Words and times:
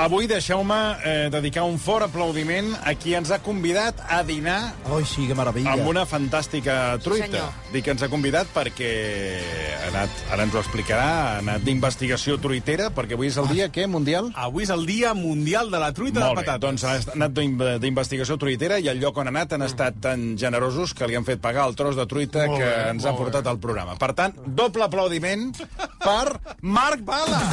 Avui 0.00 0.24
deixeu-me 0.26 0.76
eh, 1.04 1.28
dedicar 1.28 1.66
un 1.68 1.76
fort 1.78 2.06
aplaudiment 2.06 2.70
a 2.88 2.94
qui 2.96 3.12
ens 3.18 3.28
ha 3.34 3.36
convidat 3.44 3.98
a 4.08 4.22
dinar 4.24 4.72
Ai, 4.88 5.02
sí, 5.04 5.26
que 5.28 5.34
meravella. 5.36 5.74
amb 5.74 5.86
una 5.90 6.06
fantàstica 6.08 6.96
truita. 7.04 7.26
senyor. 7.26 7.50
Dic 7.74 7.84
que 7.84 7.92
ens 7.92 8.02
ha 8.02 8.08
convidat 8.08 8.48
perquè 8.54 8.88
ha 9.84 9.88
anat, 9.90 10.22
ara 10.32 10.46
ens 10.46 10.54
ho 10.56 10.62
explicarà, 10.62 11.04
ha 11.10 11.34
anat 11.42 11.60
d'investigació 11.66 12.38
truitera, 12.40 12.88
perquè 12.96 13.12
avui 13.18 13.28
és 13.28 13.36
el 13.36 13.50
dia, 13.52 13.68
què, 13.68 13.84
mundial? 13.86 14.30
Avui 14.40 14.64
és 14.64 14.70
el 14.72 14.86
dia 14.88 15.12
mundial 15.14 15.70
de 15.70 15.78
la 15.84 15.92
truita 15.92 16.20
Molt 16.24 16.38
de 16.38 16.40
bé, 16.40 16.46
patates. 16.46 16.64
doncs 16.64 16.84
ha 16.84 17.12
anat 17.18 17.36
d'in- 17.36 17.58
d'investigació 17.84 18.38
truitera 18.40 18.78
i 18.80 18.88
el 18.88 19.00
lloc 19.04 19.18
on 19.20 19.28
ha 19.28 19.34
anat 19.34 19.52
han 19.52 19.62
estat 19.68 20.00
tan 20.00 20.38
generosos 20.38 20.94
que 20.94 21.06
li 21.08 21.14
han 21.20 21.24
fet 21.28 21.40
pagar 21.44 21.68
el 21.68 21.76
tros 21.76 21.94
de 21.96 22.06
truita 22.06 22.46
Molt 22.46 22.58
que 22.58 22.64
bé, 22.64 22.88
ens 22.96 23.04
ha 23.04 23.12
portat 23.12 23.46
al 23.46 23.58
programa. 23.60 23.98
Per 24.00 24.14
tant, 24.14 24.32
doble 24.46 24.84
aplaudiment 24.88 25.50
per 26.00 26.40
Marc 26.62 27.04
Bala. 27.04 27.44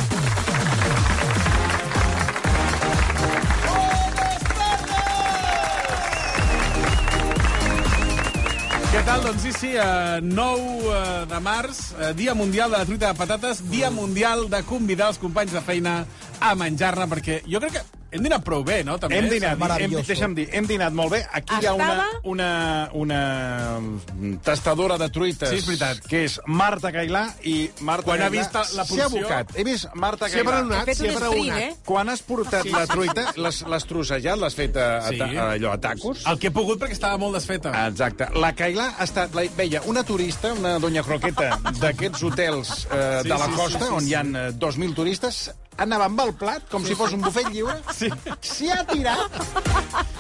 Doncs 9.27 9.41
sí, 9.43 9.51
sí, 9.51 9.69
eh, 9.75 10.21
9 10.23 10.61
eh, 10.87 11.25
de 11.27 11.39
març, 11.43 11.91
eh, 11.99 12.13
Dia 12.15 12.33
Mundial 12.33 12.71
de 12.71 12.77
la 12.77 12.85
Truita 12.85 13.09
de 13.11 13.13
Patates, 13.19 13.59
Dia 13.69 13.89
Mundial 13.91 14.45
de 14.47 14.63
convidar 14.63 15.09
els 15.11 15.19
companys 15.19 15.51
de 15.51 15.59
feina 15.59 15.97
a 16.39 16.55
menjar-ne, 16.55 17.09
perquè 17.11 17.41
jo 17.43 17.59
crec 17.59 17.75
que 17.75 17.96
hem 18.11 18.23
dinat 18.23 18.43
prou 18.43 18.63
bé, 18.63 18.83
no? 18.83 18.97
També, 18.99 19.17
Hem 19.17 19.29
dinat, 19.29 19.59
hem, 19.81 19.91
deixa'm 20.05 20.33
dir, 20.35 20.47
hem 20.51 20.65
dinat 20.67 20.93
molt 20.93 21.11
bé. 21.11 21.25
Aquí 21.31 21.55
hi 21.61 21.65
ha 21.67 21.73
una, 21.73 21.87
Estava- 21.93 22.21
una, 22.23 22.89
una 22.93 23.79
mm, 23.79 24.37
tastadora 24.43 24.97
de 24.97 25.09
truites, 25.09 25.49
Sí, 25.49 25.55
és 25.57 25.65
veritat. 25.67 25.99
que 26.07 26.23
és 26.25 26.39
Marta 26.45 26.91
Cailà, 26.91 27.25
i 27.43 27.69
Marta 27.81 28.03
Quan 28.03 28.21
ha 28.21 28.29
Cailà 28.29 28.31
vist 28.37 28.53
la 28.53 28.63
s'hi 28.63 28.79
ha 28.79 28.85
porció- 29.09 29.27
abocat. 29.27 29.51
He 29.57 29.63
vist 29.63 29.87
Marta 29.95 30.27
S'hi 30.29 30.39
ha 30.39 30.43
fet 30.85 30.97
s'hi 30.97 31.07
ha 31.09 31.19
berenat. 31.19 31.57
eh? 31.59 31.75
Quan 31.85 32.09
has 32.09 32.21
portat 32.21 32.65
la 32.65 32.85
truita, 32.87 33.33
l'has 33.35 33.85
trossejat, 33.85 34.37
l'has 34.37 34.55
fet 34.55 34.75
a, 34.77 34.97
a, 34.97 35.09
Sí. 35.09 35.21
a, 35.21 35.51
allò, 35.51 35.73
a 35.73 35.77
tacos? 35.77 36.25
El 36.25 36.39
que 36.39 36.47
he 36.47 36.51
pogut 36.51 36.79
perquè 36.79 36.91
estava 36.93 37.17
molt 37.17 37.35
desfeta. 37.35 37.87
Exacte. 37.87 38.27
La 38.35 38.53
Cailà 38.55 38.93
ha 38.97 39.03
estat, 39.03 39.33
la, 39.35 39.43
veia, 39.57 39.81
una 39.85 40.03
turista, 40.03 40.53
una 40.53 40.77
doña 40.79 41.03
croqueta 41.03 41.59
d'aquests 41.79 42.23
hotels 42.23 42.87
eh, 42.91 43.19
Sí, 43.23 43.29
de 43.29 43.35
la 43.37 43.45
sí, 43.45 43.51
sí, 43.51 43.57
costa, 43.57 43.85
sí, 43.85 43.91
on 43.93 44.01
sí. 44.01 44.09
hi 44.09 44.13
ha 44.15 44.21
eh, 44.21 44.51
2.000 44.53 44.93
turistes, 44.95 45.51
anava 45.77 46.05
amb 46.05 46.19
el 46.21 46.33
plat, 46.33 46.63
com 46.71 46.83
si 46.85 46.95
fos 46.95 47.13
un 47.13 47.21
bufet 47.21 47.49
lliure, 47.53 47.77
Sí. 47.93 48.09
s'hi 48.41 48.69
ha 48.71 48.83
tirat, 48.85 49.31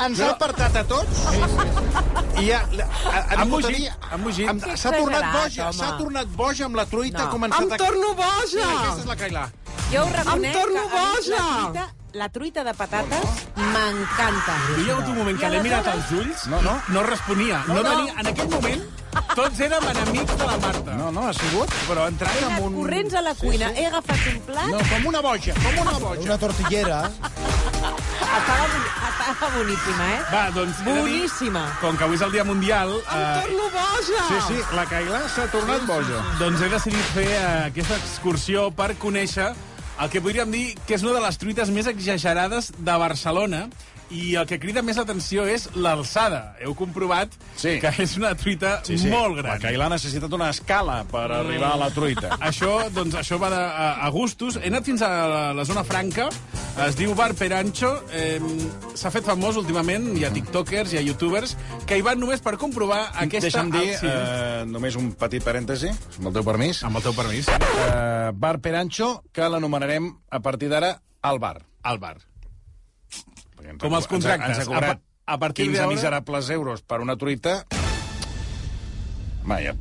ens 0.05 0.19
ha 0.21 0.29
apartat 0.31 0.75
a 0.75 0.83
tots, 0.83 1.23
i 2.41 2.51
ha, 2.51 2.59
ha, 2.61 3.19
ha, 3.19 3.41
a 3.41 3.45
mugit. 3.45 3.91
amb- 4.49 4.63
Que 4.63 4.77
S'ha 4.77 4.91
tornat 4.91 5.31
boja, 5.33 5.71
s'ha 5.73 5.97
tornat 5.97 6.27
boja 6.35 6.65
amb 6.65 6.75
la 6.75 6.85
truita, 6.85 7.25
No. 7.25 7.31
començat 7.31 7.61
Em 7.61 7.71
a... 7.71 7.77
torno 7.77 8.07
Sí, 8.09 8.15
boja! 8.15 8.67
aquesta 8.79 8.99
és 8.99 9.05
la 9.05 9.15
Cailà. 9.15 9.45
Jo 9.91 10.03
ho 10.03 10.09
reconec 10.09 10.55
Em 10.55 10.61
torno 10.61 10.81
que 10.89 10.97
a 10.97 11.05
boja! 11.05 11.37
La 11.37 11.55
truita, 11.61 11.93
la 12.13 12.29
truita 12.29 12.63
de 12.63 12.73
patates 12.73 13.25
m'encanta. 13.55 14.55
Hi 14.77 14.89
ha 14.89 14.93
hagut 14.93 15.07
un 15.07 15.17
moment 15.17 15.39
que 15.39 15.45
I 15.47 15.49
l'he 15.49 15.61
mirat 15.63 15.87
als 15.87 16.11
ulls, 16.11 16.47
No, 16.47 16.61
no. 16.61 16.81
no 16.89 17.03
responia. 17.03 17.63
No, 17.67 17.75
No. 17.75 17.83
tenia, 17.83 18.13
en 18.19 18.27
aquell 18.27 18.49
moment, 18.49 18.83
tots 19.35 19.59
érem 19.65 19.83
enemics 19.91 20.35
de 20.37 20.45
la 20.45 20.57
Marta. 20.61 20.93
No, 20.97 21.11
no, 21.11 21.27
ha 21.29 21.33
sigut, 21.33 21.71
però 21.87 22.05
ha 22.05 22.11
entrat 22.11 22.35
He 22.35 22.43
amb 22.45 22.55
anat 22.57 22.67
un... 22.67 22.75
corrents 22.81 23.13
a 23.13 23.21
la 23.25 23.33
cuina, 23.39 23.71
he 23.75 23.85
agafat 23.89 24.27
un 24.33 24.39
plat, 24.47 24.67
No, 24.73 24.79
com 24.91 25.05
una 25.13 25.21
boja, 25.25 25.53
com 25.63 25.79
una 25.85 25.97
boja. 25.99 26.21
Una 26.27 26.37
tortillera. 26.41 26.99
estava, 28.37 28.65
boni- 28.73 28.91
estava 29.31 29.49
boníssima, 29.57 30.07
eh? 30.13 30.19
Va, 30.33 30.43
doncs, 30.55 30.79
he 30.81 30.83
de 30.85 30.93
dir, 30.93 31.01
Boníssima. 31.01 31.63
com 31.81 31.97
que 31.97 32.03
avui 32.03 32.15
és 32.19 32.21
el 32.27 32.31
dia 32.35 32.43
mundial... 32.43 32.93
Em 32.97 33.17
Eh, 33.17 33.41
torno 33.41 33.69
boja! 33.73 34.21
Sí, 34.29 34.41
sí, 34.49 34.61
la 34.75 34.85
Cailà 34.89 35.21
s'ha 35.33 35.47
tornat 35.53 35.85
boja. 35.89 36.21
Doncs 36.39 36.61
he 36.61 36.69
decidit 36.69 37.11
fer 37.15 37.27
eh, 37.31 37.65
aquesta 37.71 37.97
excursió 37.97 38.69
per 38.71 38.93
conèixer 39.01 39.51
el 39.99 40.09
que 40.13 40.21
podríem 40.21 40.51
dir 40.53 40.65
que 40.85 40.93
és 40.95 41.03
una 41.03 41.15
de 41.17 41.21
les 41.25 41.37
truites 41.41 41.69
més 41.73 41.87
exagerades 41.89 42.71
de 42.77 42.97
Barcelona 43.01 43.63
i 44.13 44.35
el 44.39 44.45
que 44.47 44.59
crida 44.59 44.81
més 44.85 44.97
l'atenció 44.99 45.45
és 45.49 45.67
l'alçada. 45.75 46.55
Heu 46.63 46.73
comprovat 46.77 47.33
Sí. 47.57 47.77
que 47.81 47.89
és 48.03 48.15
una 48.17 48.33
truita 48.37 48.81
molt 49.09 49.37
gran. 49.39 49.53
La 49.55 49.59
Cailà 49.59 49.87
ha 49.87 49.93
necessitat 49.95 50.31
una 50.33 50.49
escala 50.53 51.01
per 51.09 51.25
arribar 51.31 51.73
a 51.73 51.79
la 51.81 51.89
truita. 51.91 52.37
Això, 52.49 52.89
doncs, 52.93 53.15
això 53.19 53.39
va 53.41 53.49
de, 53.49 53.57
a, 53.59 53.87
a 54.05 54.09
gustos. 54.13 54.57
He 54.61 54.67
anat 54.71 54.85
fins 54.85 55.01
a 55.01 55.09
la, 55.09 55.41
la 55.57 55.65
zona 55.65 55.83
franca, 55.83 56.29
es 56.85 56.95
diu 56.95 57.15
Bar 57.17 57.33
Perancho, 57.33 57.89
eh, 58.13 58.37
s'ha 58.95 59.09
fet 59.11 59.25
famós 59.25 59.57
últimament, 59.57 60.11
hi 60.17 60.23
ha 60.27 60.31
tiktokers, 60.33 60.93
hi 60.93 60.99
ha 61.01 61.05
youtubers, 61.05 61.55
que 61.89 61.97
hi 61.97 62.05
van 62.05 62.19
només 62.21 62.41
per 62.45 62.55
comprovar 62.61 63.01
aquesta... 63.15 63.47
Deixa'm 63.49 63.71
dir, 63.73 63.97
sí. 63.97 64.07
eh, 64.07 64.63
només 64.69 64.95
un 64.99 65.11
petit 65.17 65.43
parèntesi, 65.43 65.89
amb 66.19 66.29
el 66.31 66.37
teu 66.37 66.45
permís. 66.47 66.83
Amb 66.87 67.01
el 67.01 67.07
teu 67.09 67.17
permís. 67.17 67.49
Eh, 67.49 68.31
bar 68.37 68.57
Perancho, 68.63 69.23
que 69.33 69.49
l'anomenarem 69.49 70.11
a 70.29 70.39
partir 70.45 70.69
d'ara 70.71 70.93
al 71.21 71.39
bar. 71.43 71.57
Al 71.83 71.97
bar. 71.99 72.17
Com 73.79 73.93
els 73.97 74.07
contractes. 74.07 74.49
Ens 74.49 74.57
ha, 74.57 74.61
ens 74.61 74.67
ha 74.67 74.71
cobrat 74.71 75.01
A 75.27 75.33
a 75.33 75.37
partir 75.41 75.65
15 75.65 75.77
d'ara- 75.81 75.91
miserables 75.91 76.49
euros 76.49 76.81
per 76.81 77.01
una 77.03 77.17
truita. 77.17 77.65
Va, 79.47 79.61
ja, 79.63 79.73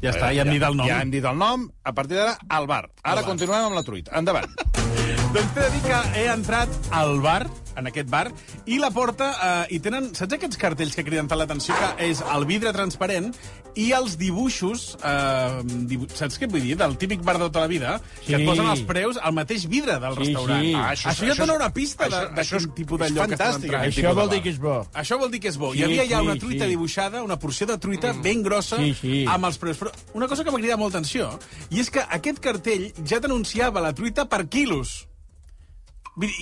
Ja 0.00 0.12
està, 0.12 0.28
ja 0.34 0.42
hem 0.46 0.52
dit 0.54 0.62
el 0.62 0.76
nom. 0.78 0.86
Ja 0.86 1.00
hem 1.02 1.10
dit 1.10 1.24
el 1.26 1.38
nom. 1.38 1.64
A 1.82 1.92
partir 1.92 2.16
d'ara, 2.20 2.36
al 2.48 2.66
bar. 2.70 2.84
Ara 3.02 3.20
bar. 3.20 3.24
continuem 3.26 3.64
amb 3.66 3.74
la 3.74 3.82
truita. 3.82 4.12
Endavant. 4.18 4.46
Doncs 5.34 5.50
t'he 5.54 5.60
de 5.64 5.70
dir 5.74 5.80
que 5.82 5.96
he 6.20 6.28
entrat 6.32 6.68
al 6.94 7.18
bar, 7.20 7.48
en 7.78 7.86
aquest 7.86 8.08
bar, 8.10 8.32
i 8.66 8.78
la 8.78 8.90
porta, 8.90 9.30
eh, 9.68 9.76
i 9.76 9.80
tenen, 9.80 10.10
saps 10.14 10.34
aquests 10.34 10.56
cartells 10.60 10.94
que 10.98 11.04
criden 11.06 11.28
tant 11.28 11.38
l'atenció, 11.38 11.74
que 11.96 12.08
és 12.10 12.20
el 12.34 12.44
vidre 12.46 12.72
transparent 12.72 13.32
i 13.78 13.92
els 13.94 14.16
dibuixos, 14.18 14.96
eh, 15.04 15.62
dibu 15.86 16.08
saps 16.12 16.38
què 16.40 16.48
vull 16.50 16.62
dir? 16.64 16.76
Del 16.76 16.96
típic 16.98 17.22
bar 17.22 17.36
de 17.38 17.44
tota 17.46 17.60
la 17.60 17.68
vida, 17.70 18.00
que 18.26 18.34
et 18.34 18.40
Sí. 18.40 18.46
posen 18.46 18.66
els 18.66 18.80
preus 18.82 19.16
al 19.22 19.32
mateix 19.32 19.66
vidre 19.68 19.98
del 20.00 20.14
Sí, 20.14 20.18
restaurant. 20.24 20.62
sí. 20.64 20.74
Ah, 20.74 20.92
això, 20.92 21.10
això, 21.10 21.26
ja 21.26 21.32
et 21.32 21.38
dona 21.38 21.54
una 21.54 21.72
pista 21.72 22.06
això- 22.06 22.28
de, 22.28 22.34
de 22.34 22.42
això 22.42 22.56
és- 22.56 22.68
tipus 22.74 22.98
de 22.98 23.10
lloc 23.10 23.28
que 23.28 23.36
fantàstic, 23.36 23.64
entrant. 23.64 23.84
Això 23.86 24.14
vol 24.14 24.30
dir 24.30 24.42
que 24.42 24.48
és 24.50 24.58
bo. 24.58 24.86
Això 24.94 25.18
vol 25.18 25.30
dir 25.30 25.40
que 25.40 25.48
és 25.48 25.56
bo. 25.56 25.72
Sí, 25.72 25.78
Hi 25.78 25.84
havia 25.84 26.04
ja 26.08 26.18
sí, 26.20 26.26
una 26.26 26.36
truita 26.36 26.64
sí. 26.64 26.70
dibuixada, 26.70 27.22
una 27.22 27.38
porció 27.38 27.66
de 27.66 27.78
truita 27.78 28.12
ben 28.12 28.42
grossa, 28.42 28.76
Sí, 28.78 28.94
sí. 29.00 29.24
amb 29.28 29.44
els 29.44 29.58
preus. 29.58 29.78
Però 29.78 29.92
una 30.14 30.26
cosa 30.26 30.42
que 30.44 30.50
m'ha 30.50 30.58
cridat 30.58 30.78
molt 30.78 30.94
atenció, 30.94 31.38
i 31.70 31.80
és 31.80 31.90
que 31.90 32.00
aquest 32.00 32.38
cartell 32.40 32.92
ja 33.06 33.20
t'anunciava 33.20 33.80
la 33.80 33.92
truita 33.94 34.28
per 34.28 34.48
quilos. 34.48 35.07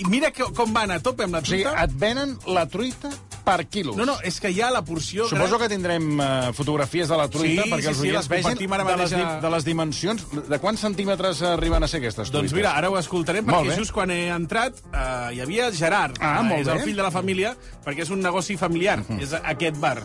Mira 0.09 0.31
que, 0.33 0.43
com 0.57 0.71
van 0.73 0.89
a 0.91 0.99
tope 0.99 1.23
amb 1.27 1.35
la 1.37 1.39
O 1.43 1.45
sigui, 1.45 1.63
truita. 1.63 1.83
et 1.83 1.91
venen 2.01 2.31
la 2.49 2.63
truita 2.65 3.11
per 3.45 3.61
quilos. 3.69 3.95
No, 3.95 4.03
no, 4.09 4.15
és 4.25 4.39
que 4.41 4.49
hi 4.51 4.57
ha 4.61 4.71
la 4.73 4.81
porció... 4.83 5.27
Suposo 5.29 5.59
que 5.61 5.69
tindrem 5.71 6.07
uh, 6.19 6.49
fotografies 6.57 7.07
de 7.07 7.15
la 7.19 7.27
truita 7.31 7.63
Sí, 7.63 7.69
perquè 7.71 7.83
sí, 7.85 7.89
els 7.93 7.99
sí, 8.01 8.07
oients 8.09 8.27
vegin 8.31 8.73
ara 8.73 8.83
de 8.89 8.95
les, 9.03 9.13
de 9.45 9.51
les 9.53 9.67
dimensions. 9.67 10.25
De 10.49 10.59
quants 10.59 10.81
centímetres 10.83 11.41
arriben 11.47 11.85
a 11.85 11.87
ser 11.87 12.01
aquestes 12.01 12.27
truites? 12.31 12.49
Doncs 12.51 12.57
mira, 12.57 12.73
ara 12.75 12.89
ho 12.89 12.97
escoltarem, 12.99 13.45
Molt 13.45 13.67
perquè 13.67 13.75
bé. 13.75 13.79
just 13.79 13.93
quan 13.95 14.11
he 14.11 14.27
entrat 14.33 14.81
eh, 14.91 15.35
hi 15.37 15.41
havia 15.45 15.69
Gerard, 15.71 16.17
Ah, 16.19 16.41
molt 16.43 16.65
és 16.65 16.67
bé. 16.67 16.73
el 16.73 16.83
fill 16.89 16.97
de 16.97 17.03
la 17.07 17.11
família, 17.13 17.53
perquè 17.85 18.03
és 18.03 18.09
un 18.11 18.19
negoci 18.25 18.57
familiar, 18.57 18.99
és 19.21 19.31
aquest 19.39 19.77
bar. 19.79 20.01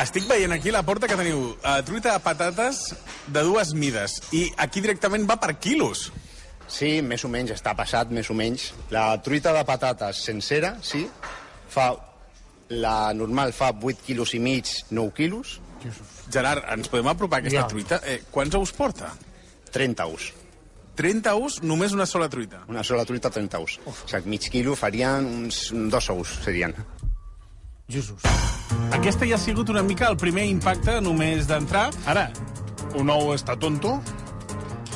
Estic 0.00 0.24
veient 0.30 0.54
aquí 0.54 0.70
la 0.72 0.80
porta 0.86 1.08
que 1.10 1.18
teniu 1.18 1.50
uh, 1.52 1.82
truita 1.84 2.14
de 2.14 2.20
patates 2.24 2.94
de 3.28 3.42
dues 3.44 3.74
mides, 3.76 4.22
i 4.32 4.46
aquí 4.56 4.80
directament 4.80 5.26
va 5.28 5.36
per 5.42 5.58
quilos. 5.60 6.06
Sí, 6.68 7.00
més 7.02 7.24
o 7.24 7.28
menys, 7.28 7.50
està 7.56 7.74
passat, 7.76 8.10
més 8.10 8.30
o 8.30 8.34
menys. 8.34 8.72
La 8.90 9.10
truita 9.22 9.52
de 9.52 9.64
patates 9.64 10.22
sencera, 10.24 10.76
sí, 10.82 11.06
fa... 11.68 11.92
La 12.72 13.12
normal 13.12 13.50
fa 13.52 13.68
8 13.74 14.00
quilos 14.06 14.30
i 14.32 14.38
mig, 14.40 14.64
9 14.90 15.12
quilos, 15.12 15.58
Gerard, 16.32 16.62
ens 16.72 16.88
podem 16.88 17.10
apropar 17.10 17.40
a 17.40 17.42
aquesta 17.42 17.58
Ja. 17.60 17.66
truita? 17.68 17.98
Eh, 18.06 18.22
quants 18.30 18.54
ous 18.56 18.72
porta? 18.72 19.10
30 19.72 20.06
ous. 20.06 20.32
30 20.96 21.34
ous, 21.34 21.58
només 21.62 21.92
una 21.92 22.06
sola 22.06 22.28
truita. 22.30 22.62
Una 22.68 22.82
sola 22.84 23.04
truita, 23.04 23.28
30 23.28 23.58
ous. 23.58 23.78
O 23.84 23.92
sigui, 24.06 24.30
mig 24.30 24.48
quilo 24.48 24.74
farien 24.76 25.26
uns 25.26 25.70
dos 25.90 26.08
ous, 26.10 26.28
serien. 26.44 26.72
Jesús. 27.88 28.22
Aquesta 28.92 29.26
ja 29.26 29.34
ha 29.34 29.38
sigut 29.42 29.68
una 29.68 29.82
mica 29.82 30.08
el 30.08 30.16
primer 30.16 30.46
impacte 30.48 31.00
només 31.02 31.46
d'entrar 31.48 31.90
Ara, 32.06 32.30
un 32.94 33.10
ou 33.10 33.34
està 33.34 33.58
tonto 33.58 33.98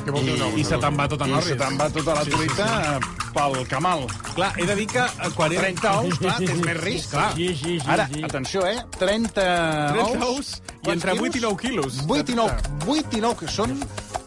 Què 0.07 0.13
vol 0.15 0.23
dir 0.23 0.37
un 0.37 0.43
ou? 0.47 0.53
i 0.55 0.63
se 0.63 0.77
te'n 0.79 0.95
va 0.95 1.05
tot 1.11 1.23
en 1.25 1.33
i 1.35 1.39
se 1.43 1.55
te'n 1.59 1.77
va 1.81 1.87
tota 1.91 2.13
la 2.15 2.21
truita 2.29 2.67
sí, 2.71 3.15
pel 3.35 3.57
camal. 3.67 4.05
Clar, 4.37 4.51
he 4.55 4.67
de 4.69 4.77
dir 4.79 4.85
que 4.93 5.03
eh, 5.03 5.31
quan 5.35 5.51
he... 5.51 5.59
30 5.59 5.95
ous, 5.99 6.21
clar, 6.21 6.37
tens 6.45 6.61
més 6.63 6.79
risc. 6.79 7.09
Clar. 7.17 7.25
Sí, 7.35 7.49
sí, 7.59 7.73
sí. 7.81 7.89
Ara, 7.91 8.05
sí. 8.13 8.23
atenció, 8.29 8.63
eh? 8.71 8.77
30, 9.01 9.47
30 9.97 10.29
ous 10.29 10.53
i 10.87 10.93
entre 10.95 11.17
8 11.19 11.41
i 11.41 11.43
9 11.43 11.59
quilos. 11.65 11.99
8 12.07 12.37
i 12.37 12.39
9, 12.39 12.71
8 12.87 13.19
i 13.19 13.25
9, 13.27 13.41
que 13.43 13.51
són... 13.51 13.75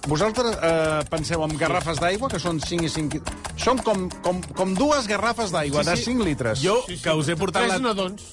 Vosaltres 0.10 0.56
eh, 0.66 1.00
penseu 1.12 1.44
en 1.46 1.56
garrafes 1.60 2.00
d'aigua, 2.04 2.28
que 2.34 2.44
són 2.44 2.60
5 2.60 2.88
i 2.90 2.92
5... 2.98 3.24
Són 3.64 3.80
com, 3.86 4.08
com, 4.26 4.44
com 4.58 4.76
dues 4.76 5.08
garrafes 5.08 5.56
d'aigua, 5.56 5.86
Sí, 5.86 5.94
de 5.94 5.98
sí. 6.02 6.10
5 6.12 6.28
litres. 6.28 6.60
Jo, 6.66 6.82
que 6.90 7.16
us 7.16 7.32
he 7.32 7.40
portat 7.40 7.70
Tres 7.70 7.78
la... 7.78 7.84
nadons. 7.88 8.28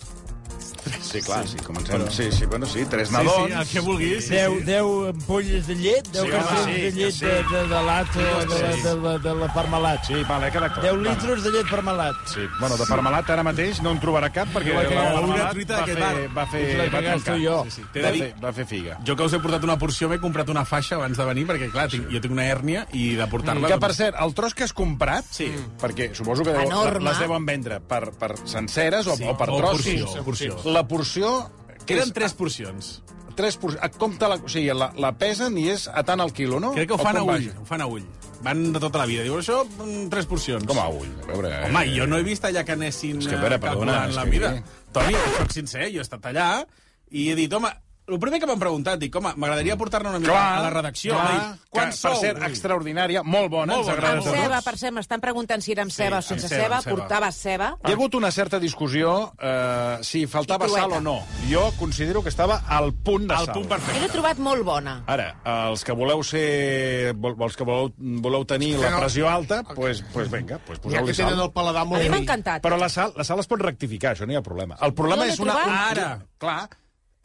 Sí, 1.07 1.21
clar, 1.23 1.47
sí, 1.49 1.57
comencem. 1.59 2.11
Sí, 2.11 2.31
sí, 2.33 2.47
bueno, 2.47 2.67
sí, 2.67 2.85
tres 2.91 3.09
Sí, 3.09 3.15
nadons. 3.15 3.47
sí, 3.47 3.53
el 3.53 3.67
que 3.69 3.81
vulguis. 3.81 4.25
Sí, 4.27 4.31
10, 4.35 4.49
sí. 4.59 4.65
10 4.65 4.83
ampolles 5.11 5.67
de 5.67 5.75
llet, 5.77 6.09
10 6.13 6.25
Sí, 6.25 6.31
cartells 6.31 6.61
home, 6.63 6.75
sí, 6.75 6.81
de 6.81 6.93
llet 6.93 7.13
sí. 7.13 7.25
de, 7.27 7.33
de, 7.43 7.63
de 7.69 7.83
lat 7.87 8.17
o 8.17 8.19
de, 8.19 8.27
la- 8.27 8.77
de, 8.77 8.95
la, 9.03 9.19
de 9.19 9.35
la 9.35 9.55
parmalat. 9.55 10.05
Sí, 10.07 10.15
vale, 10.29 10.51
queda 10.51 10.73
clar. 10.73 10.83
10 10.83 10.97
litres 11.03 11.43
de 11.45 11.51
llet 11.51 11.71
parmalat. 11.71 12.15
Sí, 12.27 12.41
bueno, 12.61 12.77
de 12.77 12.87
parmalat 12.87 13.31
ara 13.31 13.43
mateix 13.43 13.81
no 13.83 13.93
en 13.93 14.01
trobarà 14.01 14.31
cap 14.33 14.49
perquè 14.55 14.75
vaig 14.75 14.91
la 14.91 14.97
cagar 14.97 15.25
una 15.25 15.51
truita 15.51 15.75
va 15.75 15.81
d'aquest 15.81 15.99
fer, 15.99 16.29
bar. 16.29 16.37
va 16.37 16.47
fer, 16.51 16.65
va 16.79 16.91
cagaste 16.91 17.31
trencar. 17.31 17.39
jo. 17.45 17.65
Sí, 17.65 17.71
sí. 17.71 17.83
De 17.95 18.03
Va 18.03 18.13
fer, 18.13 18.35
va 18.45 18.53
fer 18.53 18.67
figa. 18.67 18.99
Jo 19.07 19.17
que 19.17 19.23
us 19.23 19.33
he 19.33 19.39
portat 19.41 19.65
una 19.65 19.79
porció, 19.79 20.09
m'he 20.09 20.19
comprat 20.21 20.49
una 20.49 20.65
faixa 20.65 20.97
abans 20.97 21.17
de 21.17 21.25
venir, 21.25 21.47
perquè, 21.47 21.71
clar, 21.71 21.89
tinc, 21.89 22.11
jo 22.13 22.21
tinc 22.21 22.33
una 22.33 22.47
hèrnia 22.51 22.87
i 22.93 23.15
de 23.15 23.27
portar-la... 23.27 23.69
Que, 23.69 23.79
per 23.79 23.93
cert, 23.95 24.17
el 24.21 24.35
tros 24.35 24.55
que 24.55 24.65
has 24.65 24.73
comprat, 24.73 25.25
Sí. 25.31 25.53
perquè 25.81 26.13
suposo 26.15 26.43
que 26.43 26.51
deu, 26.53 26.63
Enorme. 26.67 27.05
les 27.11 27.19
deuen 27.21 27.47
vendre 27.47 27.81
per, 27.81 28.11
per 28.19 28.35
senceres 28.45 29.07
o, 29.07 29.17
Sí, 29.17 29.25
o 29.25 29.37
per 29.37 29.51
o 29.51 29.57
trossos. 29.59 29.85
porció, 29.87 30.25
porció. 30.25 30.57
La 30.65 30.83
porció... 30.87 30.96
que 31.87 31.95
Eren 31.95 32.09
és- 32.09 32.13
tres 32.15 32.35
porcions. 32.35 33.03
Tres 33.37 33.57
porcions. 33.61 33.97
Compte 33.99 34.27
la, 34.29 34.37
o 34.41 34.49
sigui, 34.49 34.71
la, 34.73 34.93
la 34.97 35.13
pesen 35.19 35.59
i 35.61 35.69
és 35.69 35.89
a 35.93 36.03
tant 36.03 36.21
al 36.21 36.33
quilo, 36.33 36.59
no? 36.61 36.73
Crec 36.73 36.89
que 36.89 36.95
ho 36.95 36.99
fan 36.99 37.17
a 37.21 37.23
ull, 37.23 37.51
ho 37.61 37.65
fan 37.69 37.83
a 37.85 37.87
ull. 37.87 38.05
Van 38.43 38.73
de 38.73 38.81
tota 38.81 38.99
la 38.99 39.07
vida. 39.07 39.23
Diu, 39.25 39.37
això, 39.39 39.63
mm, 39.67 40.09
tres 40.13 40.27
porcions. 40.27 40.65
Com 40.69 40.79
a 40.79 40.89
ull? 40.89 41.09
A 41.25 41.27
veure... 41.33 41.51
Home, 41.67 41.83
eh, 41.85 41.95
jo 41.99 42.07
no 42.07 42.17
he 42.19 42.23
vist 42.23 42.45
allà 42.45 42.65
que 42.65 42.73
anessin 42.73 43.19
És 43.19 43.27
que, 43.29 43.35
a 43.37 43.41
veure, 43.41 43.57
eh, 43.57 43.61
perdona, 43.61 43.93
calculant 44.07 44.15
la 44.15 44.25
que- 44.25 44.31
mida. 44.31 44.53
Toni, 44.93 45.15
soc 45.39 45.53
sincer, 45.53 45.91
jo 45.93 46.01
he 46.01 46.07
estat 46.07 46.25
allà 46.33 46.65
i 47.11 47.29
he 47.31 47.35
dit, 47.37 47.53
home, 47.53 47.69
el 48.09 48.19
primer 48.23 48.39
que 48.41 48.47
m'han 48.47 48.59
preguntat, 48.61 48.99
dic, 49.01 49.15
home, 49.19 49.33
m'agradaria 49.37 49.77
portar-ne 49.77 50.09
una 50.11 50.19
mica 50.21 50.31
Clar, 50.33 50.59
a 50.59 50.63
la 50.63 50.71
redacció. 50.71 51.15
clar, 51.15 51.33
Dic, 51.33 51.61
que, 51.63 51.71
Quant 51.77 51.89
per 51.91 51.97
sou? 51.99 52.15
ser 52.21 52.37
extraordinària, 52.47 53.23
molt 53.25 53.51
bona, 53.51 53.75
Molt 53.75 53.79
ens 53.81 53.87
bona, 53.89 53.97
agrada 53.97 54.13
Amb 54.13 54.21
a 54.21 54.25
molt 54.25 54.37
tots. 54.37 54.45
ceba, 54.47 54.61
per 54.63 54.79
cert, 54.79 54.95
m'estan 54.95 55.21
preguntant 55.21 55.63
si 55.63 55.73
era 55.73 55.83
amb 55.83 55.91
ceba 55.93 56.19
o 56.19 56.23
sense 56.23 56.49
ceba, 56.49 56.81
ceba. 56.83 56.95
Portava 56.97 57.31
ceba. 57.33 57.73
Hi 57.85 57.91
ha 57.91 57.95
hagut 57.95 58.15
una 58.15 58.31
certa 58.31 58.59
discussió 58.61 59.33
eh, 59.41 59.99
si 60.03 60.27
faltava 60.27 60.67
I 60.67 60.69
trueta. 60.69 60.89
sal 60.89 60.93
o 60.99 61.01
no. 61.01 61.17
Jo 61.51 61.73
considero 61.79 62.23
que 62.23 62.29
estava 62.29 62.63
al 62.69 62.93
punt 62.95 63.27
de 63.29 63.35
El 63.35 63.45
sal. 63.47 63.55
punt 63.55 63.69
perfecte. 63.69 64.01
L'he 64.01 64.09
trobat 64.09 64.39
molt 64.39 64.63
bona. 64.65 65.03
Ara, 65.07 65.29
els 65.71 65.85
que 65.85 65.93
voleu 65.93 66.23
ser... 66.23 67.13
vol- 67.17 67.37
Els 67.43 67.57
que 67.57 67.65
voleu, 67.65 67.93
voleu 67.99 68.45
tenir 68.47 68.77
la 68.79 68.97
pressió 68.99 69.29
alta, 69.29 69.63
doncs 69.63 69.75
pues, 69.75 70.03
pues 70.13 70.31
vinga, 70.31 70.59
pues 70.67 70.79
poseu-li 70.79 71.07
que 71.11 71.17
tenen 71.19 71.35
sal. 71.37 71.45
el 71.47 71.53
paladar 71.53 71.83
A 71.83 71.85
molt 71.85 72.03
mi 72.03 72.09
m'ha 72.09 72.19
encantat. 72.23 72.63
Però 72.63 72.79
la 72.79 72.89
sal, 72.89 73.13
la 73.17 73.25
sal 73.25 73.39
es 73.41 73.47
pot 73.47 73.61
rectificar, 73.61 74.15
això 74.15 74.27
no 74.27 74.33
hi 74.33 74.37
ha 74.37 74.43
problema. 74.43 74.77
El 74.81 74.95
problema 74.95 75.25
l'he 75.27 75.33
és 75.35 75.39
una... 75.41 75.55
Ara. 75.91 76.09
Clar, 76.39 76.69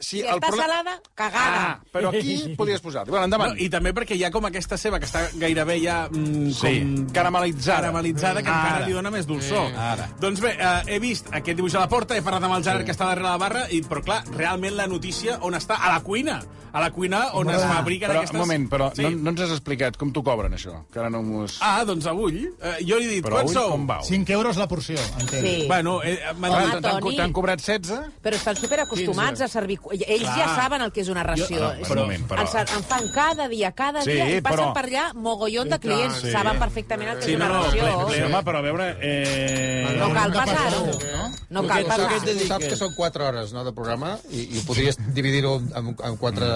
si, 0.02 0.18
Si 0.18 0.20
el 0.26 0.34
està 0.36 0.48
proble- 0.48 0.64
salada, 0.66 0.96
cagada. 1.14 1.62
Ah, 1.70 1.80
però 1.94 2.10
aquí 2.10 2.34
podries 2.58 2.82
posar. 2.82 3.06
Bueno, 3.08 3.24
endavant. 3.30 3.54
No, 3.54 3.62
I 3.62 3.68
també 3.70 3.94
perquè 3.94 4.16
hi 4.18 4.24
ha 4.26 4.30
com 4.34 4.44
aquesta 4.50 4.76
ceba 4.76 4.98
que 5.00 5.06
està 5.06 5.28
gairebé 5.38 5.78
ja 5.84 6.08
mm, 6.10 6.50
Sí, 6.58 6.74
com 6.82 7.06
caramelitzada. 7.14 7.80
caramelitzada, 7.86 8.42
que 8.42 8.50
Ara. 8.50 8.62
encara 8.68 8.86
li 8.86 8.92
dona 8.98 9.10
més 9.14 9.26
dolçor. 9.30 9.68
Sí. 9.70 9.76
Ara. 9.78 10.08
Doncs 10.20 10.40
bé, 10.42 10.56
eh, 10.58 10.96
he 10.96 10.98
vist 10.98 11.28
aquest 11.32 11.56
dibuix 11.56 11.74
a 11.78 11.84
la 11.86 11.88
porta, 11.88 12.16
he 12.18 12.22
parlat 12.26 12.42
amb 12.50 12.58
el 12.58 12.64
Gerard 12.66 12.84
que 12.84 12.92
està 12.92 13.06
darrere 13.06 13.28
la 13.30 13.38
barra, 13.38 13.64
i, 13.70 13.80
però 13.86 14.02
clar, 14.02 14.24
realment 14.36 14.74
la 14.76 14.86
notícia 14.90 15.38
on 15.46 15.54
està? 15.54 15.78
A 15.78 15.94
la 15.94 16.02
cuina. 16.02 16.40
A 16.72 16.80
la 16.80 16.88
cuina 16.90 17.34
on 17.36 17.50
es 17.52 17.60
fabriquen 17.60 18.08
Però, 18.08 18.20
aquestes... 18.22 18.32
un 18.34 18.40
moment, 18.40 18.62
però 18.70 18.86
Sí. 18.96 19.02
no, 19.04 19.10
no 19.10 19.30
ens 19.34 19.42
has 19.44 19.50
explicat 19.52 19.98
com 20.00 20.08
t'ho 20.10 20.22
cobren, 20.24 20.54
això. 20.56 20.78
Que 20.90 21.02
ara 21.02 21.10
no 21.12 21.20
m'ho 21.22 21.42
has... 21.44 21.58
Ah, 21.60 21.84
doncs 21.84 22.06
a 22.08 22.14
ull. 22.16 22.38
Eh, 22.48 22.78
jo 22.88 22.96
li 22.96 23.04
he 23.04 23.10
dit, 23.18 23.24
però 23.26 23.42
quants 23.42 23.52
sou? 23.52 23.74
com 23.74 23.84
va? 23.90 23.98
5 24.02 24.32
euros 24.32 24.56
la 24.56 24.66
porció, 24.70 24.96
entenc. 25.20 25.44
Sí. 25.44 25.66
Bueno, 25.68 25.98
eh, 26.02 26.16
m'han 26.40 26.80
dit... 26.80 27.18
T'han- 27.18 27.32
cobrat 27.36 27.60
16? 27.60 28.16
Però 28.24 28.38
estan 28.40 28.56
superacostumats 28.56 29.44
a 29.44 29.48
servir... 29.52 29.78
Ells 29.92 30.22
Clar. 30.22 30.36
ja 30.38 30.46
saben 30.56 30.82
el 30.82 30.92
que 30.92 31.00
és 31.02 31.08
una 31.08 31.22
ració. 31.22 31.46
Jo- 31.48 31.60
no, 31.60 31.72
És- 31.74 31.90
un 31.90 31.98
moment, 31.98 32.26
però- 32.28 32.40
En, 32.42 32.68
en 32.76 32.84
fan 32.84 33.08
cada 33.12 33.48
dia, 33.48 33.72
cada 33.72 34.02
Sí, 34.02 34.12
dia, 34.12 34.28
i 34.36 34.40
passen 34.40 34.58
però- 34.58 34.72
per 34.72 34.84
allà 34.86 35.12
mogollon 35.14 35.68
de 35.68 35.78
clients. 35.78 36.20
Sí. 36.22 36.30
Saben 36.32 36.58
perfectament 36.58 37.10
el 37.10 37.16
que 37.18 37.22
Sí, 37.24 37.30
és 37.32 37.36
una 37.36 37.48
no, 37.48 37.54
no, 37.54 37.64
ració. 37.64 37.82
ple- 37.82 38.04
ple- 38.06 38.14
Sí, 38.16 38.22
home, 38.22 38.42
però 38.44 38.58
a 38.58 38.60
veure... 38.62 38.96
Eh... 39.00 39.96
No 39.98 40.12
cal 40.12 40.24
Hem 40.26 40.32
de 40.32 40.38
passar-ho. 40.38 40.86
passar-ho, 40.86 41.16
no? 41.16 41.30
No 41.62 41.68
cal 41.68 41.84
passar-ho. 41.84 42.20
tu 42.24 42.46
saps 42.46 42.66
que 42.66 42.76
són 42.76 42.94
4 42.94 43.26
hores 43.28 43.52
no, 43.52 43.64
de 43.64 43.72
programa 43.72 44.18
i, 44.30 44.48
i 44.56 44.58
ho 44.58 44.66
podries 44.66 44.96
dividir-ho 45.14 45.56
en, 45.74 45.96
en 46.02 46.16
4 46.16 46.46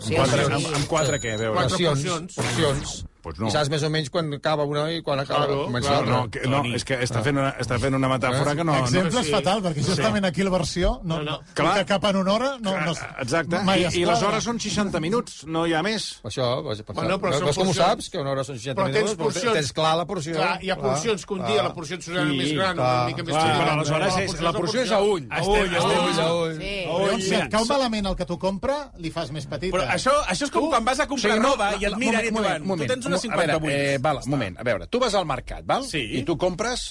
Sí, 0.00 0.14
Quatre, 0.14 0.44
sí. 0.46 0.86
quatre 0.88 1.20
què? 1.20 1.36
Veure. 1.38 1.60
porcions. 1.68 2.02
porcions. 2.02 2.34
porcions. 2.34 3.04
Pues 3.22 3.38
no. 3.38 3.46
I 3.46 3.52
saps 3.54 3.68
més 3.70 3.82
o 3.86 3.90
menys 3.92 4.10
quan 4.10 4.32
acaba 4.34 4.64
una 4.66 4.88
i 4.90 5.00
quan 5.02 5.20
acaba 5.22 5.46
Claro, 5.46 5.64
comença 5.68 5.88
claro. 5.92 6.10
No, 6.10 6.30
que, 6.30 6.40
no, 6.50 6.60
és 6.74 6.82
que 6.84 6.96
està 7.04 7.22
fent 7.22 7.38
una, 7.38 7.52
està 7.62 7.76
fent 7.78 7.94
una 7.94 8.08
metàfora 8.10 8.54
que 8.58 8.64
no... 8.66 8.74
L'exemple 8.80 9.12
no 9.14 9.20
és 9.22 9.30
fatal, 9.30 9.62
perquè 9.62 9.84
justament 9.86 10.24
aquí 10.26 10.42
la 10.42 10.50
versió 10.50 10.96
no, 11.04 11.20
no, 11.22 11.36
Clar. 11.54 11.76
que 11.78 11.84
cap 11.92 12.04
en 12.10 12.16
una 12.18 12.32
hora 12.32 12.48
no, 12.60 12.72
no, 12.82 12.94
Exacte. 13.22 13.60
mai 13.62 13.84
I, 13.84 13.92
I 14.00 14.04
les 14.08 14.22
hores 14.26 14.42
són 14.44 14.58
60 14.58 14.98
minuts, 15.04 15.44
no 15.46 15.62
hi 15.66 15.74
ha 15.78 15.82
més. 15.86 16.08
Això, 16.26 16.48
vas, 16.66 16.82
per 16.82 16.96
Bueno, 16.98 17.18
però 17.22 17.30
no, 17.38 17.46
veus 17.46 17.56
com 17.62 17.70
ho 17.70 17.76
saps, 17.76 18.10
que 18.10 18.18
una 18.18 18.32
hora 18.34 18.42
són 18.44 18.58
60 18.58 18.74
Però 18.80 18.86
tens 18.90 18.98
minuts, 18.98 19.14
però 19.20 19.30
porcions. 19.30 19.54
tens 19.60 19.72
clar 19.78 19.94
la 20.02 20.06
porció. 20.10 20.34
Clar, 20.36 20.58
hi 20.62 20.70
ha 20.74 20.76
porcions 20.82 21.26
que 21.26 21.34
un 21.38 21.44
dia 21.46 21.62
la 21.62 21.72
porció 21.78 22.00
serà 22.02 22.26
Sí, 22.26 22.36
més 22.42 22.52
gran, 22.58 22.74
clar, 22.76 22.90
una 22.98 23.06
mica 23.12 23.22
més 23.22 23.32
Clar, 23.36 23.46
petita. 23.46 23.62
però 23.62 23.76
aleshores 23.78 24.18
és, 24.26 24.36
la 24.42 24.52
porció 24.58 24.82
és 24.82 24.90
a 24.92 25.00
ull. 25.00 25.22
Estem, 25.30 25.52
Ull, 25.52 25.76
estem, 25.78 26.02
ull, 26.02 26.20
ull. 26.42 26.58
Sí. 26.58 26.74
Llavors, 26.90 27.22
si 27.22 27.30
Mira, 27.30 27.44
et 27.46 27.52
cau 27.54 27.64
malament 27.70 28.10
el 28.10 28.16
que 28.18 28.26
tu 28.26 28.38
compra, 28.42 28.76
li 28.98 29.10
fas 29.14 29.30
més 29.30 29.46
petita. 29.46 29.76
Però 29.78 29.86
això, 29.94 30.12
això 30.26 30.48
és 30.48 30.54
com 30.54 30.68
quan 30.72 30.84
vas 30.84 31.00
a 31.02 31.06
comprar 31.10 31.38
roba 31.38 31.72
i 31.78 31.86
et 31.86 31.96
miren 32.00 32.24
i 32.24 32.30
et 32.30 32.34
diuen, 32.34 32.66
tu 32.82 32.86
tens 32.90 33.06
una 33.12 33.20
58. 33.22 33.56
A 33.56 33.60
veure, 33.62 33.78
eh, 33.94 33.98
val, 34.02 34.20
un 34.24 34.30
moment, 34.34 34.58
a 34.58 34.66
veure, 34.66 34.88
tu 34.90 35.00
vas 35.02 35.14
al 35.18 35.26
mercat, 35.28 35.64
val? 35.68 35.84
Sí. 35.88 36.02
I 36.18 36.24
tu 36.28 36.36
compres... 36.40 36.88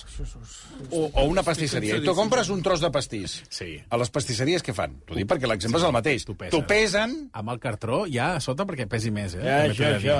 O, 0.90 1.08
o 1.12 1.26
una 1.30 1.44
pastisseria, 1.44 1.98
i 2.00 2.06
tu 2.06 2.16
compres 2.18 2.50
un 2.54 2.62
tros 2.66 2.82
de 2.82 2.90
pastís. 2.94 3.40
Sí. 3.50 3.74
A 3.90 4.00
les 4.02 4.10
pastisseries 4.14 4.64
què 4.66 4.74
fan? 4.78 5.00
T'ho 5.08 5.18
dic 5.20 5.28
perquè 5.30 5.50
l'exemple 5.50 5.82
és 5.82 5.88
el 5.88 5.96
mateix. 5.96 6.26
t'ho 6.28 6.38
pesen. 6.38 6.68
Pesen... 6.72 7.18
Amb 7.38 7.52
el 7.54 7.60
cartró 7.64 8.04
ja 8.12 8.36
a 8.38 8.44
sota 8.44 8.66
perquè 8.70 8.88
pesi 8.90 9.12
més, 9.14 9.36
eh? 9.36 9.44
Ja, 9.46 9.58
això, 9.70 9.92
això. 9.98 10.20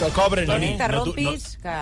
Te'l 0.00 0.12
cobren, 0.16 0.46
No 0.48 0.56
eh? 0.58 0.68
t'interrompis, 0.68 1.56
que... 1.62 1.78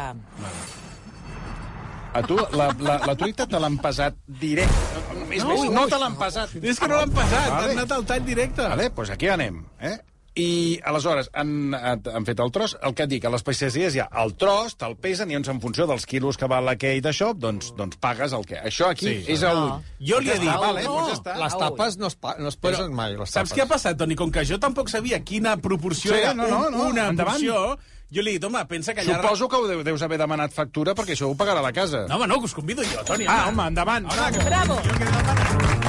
A 2.13 2.21
tu, 2.29 2.37
la, 2.53 2.67
la, 2.85 2.99
la 3.09 3.15
truita 3.17 3.47
te 3.49 3.57
l'han 3.57 3.79
pesat 3.81 4.17
directe. 4.41 5.03
És 5.33 5.45
més, 5.49 5.63
no 5.73 5.87
te 5.89 5.97
l'han 5.97 6.17
pesat. 6.21 6.51
És 6.61 6.77
que 6.81 6.89
no 6.91 6.99
l'han 7.01 7.13
pesat, 7.17 7.47
Vale. 7.49 7.71
han 7.71 7.79
anat 7.79 7.95
al 7.97 8.05
tall 8.11 8.27
directe. 8.27 8.67
Vale, 8.69 8.91
doncs 8.91 8.97
pues 8.99 9.13
aquí 9.15 9.31
anem. 9.33 9.63
Eh? 9.81 9.95
I 10.35 10.81
aleshores 10.89 11.27
han, 11.37 11.75
han 11.77 12.25
fet 12.25 12.39
el 12.41 12.51
tros, 12.55 12.73
el 12.81 12.95
que 12.97 13.05
et 13.05 13.11
dic, 13.11 13.25
a 13.29 13.33
les 13.35 13.43
pastisseries 13.45 13.93
hi 13.93 14.01
ha 14.01 14.07
el 14.23 14.31
tros, 14.41 14.79
te'l 14.81 14.95
pesen 14.97 15.29
i 15.31 15.37
en 15.37 15.45
funció 15.61 15.85
dels 15.91 16.07
quilos 16.09 16.39
que 16.41 16.49
val 16.49 16.71
aquell 16.73 17.03
d'això, 17.05 17.35
doncs, 17.37 17.75
doncs 17.77 17.99
pagues 18.01 18.33
el 18.33 18.47
que... 18.49 18.57
Això 18.65 18.89
aquí 18.89 19.11
Sí. 19.11 19.25
és 19.35 19.43
a 19.45 19.53
No. 19.53 19.83
Jo 20.01 20.21
li 20.25 20.31
he 20.33 20.39
dit... 20.41 20.49
Ah, 20.49 20.57
vale, 20.63 20.85
No. 20.87 20.95
doncs 20.97 21.11
ja 21.11 21.19
està. 21.21 21.37
Les 21.37 21.59
tapes 21.61 21.99
no 22.01 22.07
es, 22.09 22.17
pa, 22.17 22.37
no 22.41 22.49
es 22.49 22.57
pesen 22.57 22.95
mai, 22.97 23.13
les 23.13 23.29
tapes. 23.29 23.35
Saps 23.51 23.53
què 23.53 23.67
ha 23.67 23.69
passat, 23.69 23.99
Toni? 24.01 24.17
Com 24.17 24.33
que 24.33 24.47
jo 24.49 24.57
tampoc 24.59 24.89
sabia 24.89 25.21
quina 25.21 25.59
proporció 25.61 26.15
Sí, 26.15 26.21
era 26.23 26.33
no, 26.33 26.49
no, 26.49 26.71
no, 26.71 26.87
una 26.89 27.11
endavant. 27.13 27.37
porció, 27.37 27.77
jo 28.13 28.23
li 28.25 28.31
he 28.33 28.39
dit, 28.39 28.45
home, 28.49 28.65
pensa 28.73 28.95
que 28.97 29.05
allà... 29.05 29.21
Suposo 29.21 29.49
que 29.53 29.57
ho 29.61 29.69
deu- 29.69 29.85
deus 29.85 30.01
haver 30.03 30.17
demanat 30.17 30.53
factura 30.57 30.95
perquè 30.97 31.13
això 31.13 31.29
ho 31.29 31.37
pagarà 31.37 31.61
la 31.61 31.73
casa. 31.77 32.07
No, 32.09 32.17
home, 32.17 32.27
no, 32.33 32.41
que 32.41 32.49
us 32.49 32.55
convido 32.57 32.83
jo, 32.89 33.05
Toni. 33.05 33.29
Ah, 33.29 33.51
home, 33.53 33.69
endavant. 33.69 34.09
Bravo! 34.49 34.81
Jo 34.81 35.82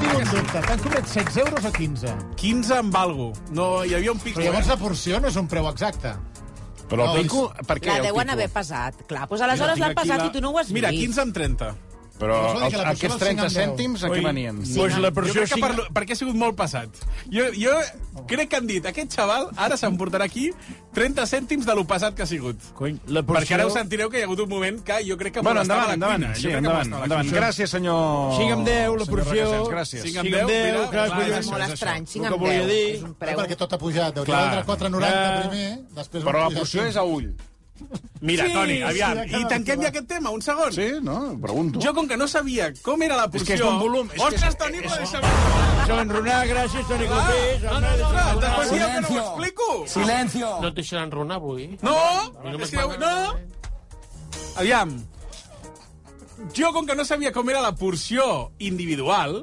tinc 0.00 0.16
un 0.18 0.26
dubte. 0.32 0.62
T'han 0.66 0.82
cobrat 0.84 1.06
16 1.12 1.36
euros 1.44 1.64
o 1.68 1.72
15? 1.76 2.14
15 2.40 2.74
amb 2.80 2.96
algo. 2.96 3.30
No, 3.56 3.70
hi 3.84 3.94
havia 3.98 4.12
un 4.12 4.18
pico. 4.22 4.40
Però 4.40 4.48
llavors 4.50 4.68
la 4.72 4.76
porció 4.80 5.20
no 5.20 5.28
és 5.30 5.36
un 5.40 5.48
preu 5.50 5.68
exacte. 5.70 6.14
Però 6.90 7.04
el 7.06 7.12
No, 7.14 7.22
pico... 7.22 7.44
Per 7.68 7.76
què 7.78 7.92
La 7.92 8.00
deuen 8.08 8.30
haver 8.34 8.48
pesat. 8.50 9.04
Clar, 9.06 9.28
doncs 9.30 9.44
aleshores 9.46 9.78
l'han 9.78 9.94
pesat 9.94 10.18
la- 10.18 10.26
i 10.26 10.32
tu 10.34 10.40
no 10.42 10.50
ho 10.50 10.58
has 10.58 10.72
Mira, 10.74 10.90
vist. 10.90 11.04
15 11.06 11.20
amb 11.22 11.34
30. 11.36 11.68
Però 12.20 12.36
els, 12.66 12.74
aquests 12.76 13.14
val 13.14 13.22
30 13.22 13.24
cinc 13.24 13.40
amb 13.40 13.48
deu. 13.48 13.56
cèntims 13.56 14.04
a 14.04 14.10
què 14.12 14.20
venien? 14.24 14.58
Pues 14.76 14.98
la 15.00 15.08
Jo 15.08 15.14
porció 15.16 15.40
crec 15.46 15.54
que 15.54 15.60
per, 15.62 15.72
perquè 15.96 16.12
ha 16.12 16.20
sigut 16.20 16.36
molt 16.36 16.56
passat. 16.58 17.00
Jo, 17.32 17.46
jo 17.56 17.72
crec 18.28 18.50
que 18.52 18.58
han 18.60 18.66
dit, 18.68 18.84
aquest 18.86 19.14
xaval 19.16 19.48
ara 19.56 19.78
s'emportarà 19.80 20.26
aquí 20.28 20.50
30 20.92 21.24
cèntims 21.30 21.64
de 21.66 21.74
lo 21.78 21.86
passat 21.88 22.14
que 22.14 22.22
ha 22.22 22.28
sigut. 22.28 22.60
Cony, 22.76 22.98
la 23.08 23.22
porció... 23.22 23.40
Perquè 23.46 23.56
ara 23.56 23.66
us 23.70 23.74
sentireu 23.78 24.10
que 24.12 24.18
hi 24.20 24.22
ha 24.22 24.28
hagut 24.28 24.42
un 24.44 24.50
moment 24.52 24.82
que 24.84 24.98
jo 25.06 25.16
crec 25.16 25.34
que 25.38 25.40
Bueno, 25.46 25.62
endavant, 25.62 25.88
la 25.88 25.94
endavant. 25.94 26.24
cuina. 26.24 26.34
Sí, 26.36 26.48
endavant, 26.50 26.92
endavant. 27.02 27.30
Gràcies, 27.32 27.70
senyor... 27.72 28.34
5 28.36 28.52
amb 28.58 28.66
10, 28.68 28.96
la 29.00 29.06
porció. 29.06 29.48
Gràcies. 29.70 30.02
Cinc 30.04 30.20
Cinc 30.20 30.24
amb 30.24 30.34
10, 30.34 30.46
mira, 30.50 30.86
clar, 30.90 31.06
clar. 31.14 31.28
És 31.40 31.50
molt 31.50 31.66
estrany, 31.70 32.02
El 32.04 32.12
5 32.14 32.26
que 32.26 32.32
amb 32.34 32.44
volia 32.44 32.64
10. 32.66 32.68
dir. 32.74 32.96
És 32.98 33.02
un 33.08 33.14
preu... 33.14 33.38
perquè 33.40 33.56
tot 33.64 33.72
ha 33.72 33.78
pujat. 33.78 34.18
Hauria 34.20 34.34
Clar. 34.34 34.42
d'entrar 34.50 34.66
4,90 34.76 35.10
Ja. 35.10 35.48
primer, 35.48 35.70
després 36.02 36.24
Però 36.28 36.44
la 36.48 36.50
porció 36.58 36.84
és 36.90 36.96
a 37.00 37.04
ull. 37.06 37.30
Mira, 38.20 38.44
Sí, 38.46 38.52
Toni, 38.52 38.74
sí, 38.76 38.82
aviam, 38.84 39.16
ja 39.30 39.38
i 39.40 39.46
tanquem 39.48 39.80
ja 39.80 39.88
aquest 39.88 40.06
tema, 40.10 40.28
un 40.30 40.42
segon. 40.44 40.72
Sí, 40.76 40.88
no? 41.02 41.38
Pregunto. 41.40 41.80
Jo, 41.80 41.94
com 41.96 42.06
que 42.08 42.16
no 42.20 42.26
sabia 42.28 42.66
com 42.82 43.00
era 43.02 43.16
la 43.16 43.24
És 43.24 43.30
porció... 43.32 43.46
que 43.46 43.54
és 43.54 43.60
d'un 43.64 43.78
volum, 43.80 44.10
és 44.12 44.18
que 44.20 44.26
és- 44.26 44.34
Ostres, 44.34 44.56
Toni, 44.60 44.82
però 44.84 44.90
és- 44.92 44.98
deixa'm... 44.98 45.24
Deixa'm 45.80 46.00
enronar, 46.04 46.40
gràcies, 46.50 46.86
Toni 46.90 47.06
Clopés. 47.08 47.62
No, 47.64 47.78
no, 47.80 47.94
no, 48.02 48.10
no, 48.12 48.40
després 48.40 48.70
dieu 48.74 48.88
que 48.90 49.00
no 49.00 49.08
ho 49.14 49.22
explico. 49.22 49.70
No 50.60 50.68
et 50.68 50.74
deixaran 50.82 51.08
enronar 51.08 51.36
avui? 51.40 51.70
No, 51.80 51.96
és 52.60 52.70
que... 52.74 52.84
No! 53.00 53.14
Aviam. 54.60 54.92
Jo, 56.56 56.72
com 56.72 56.86
que 56.88 56.94
no 56.96 57.04
sabia 57.04 57.32
com 57.32 57.48
era 57.52 57.60
la 57.64 57.74
porció 57.76 58.50
individual, 58.58 59.42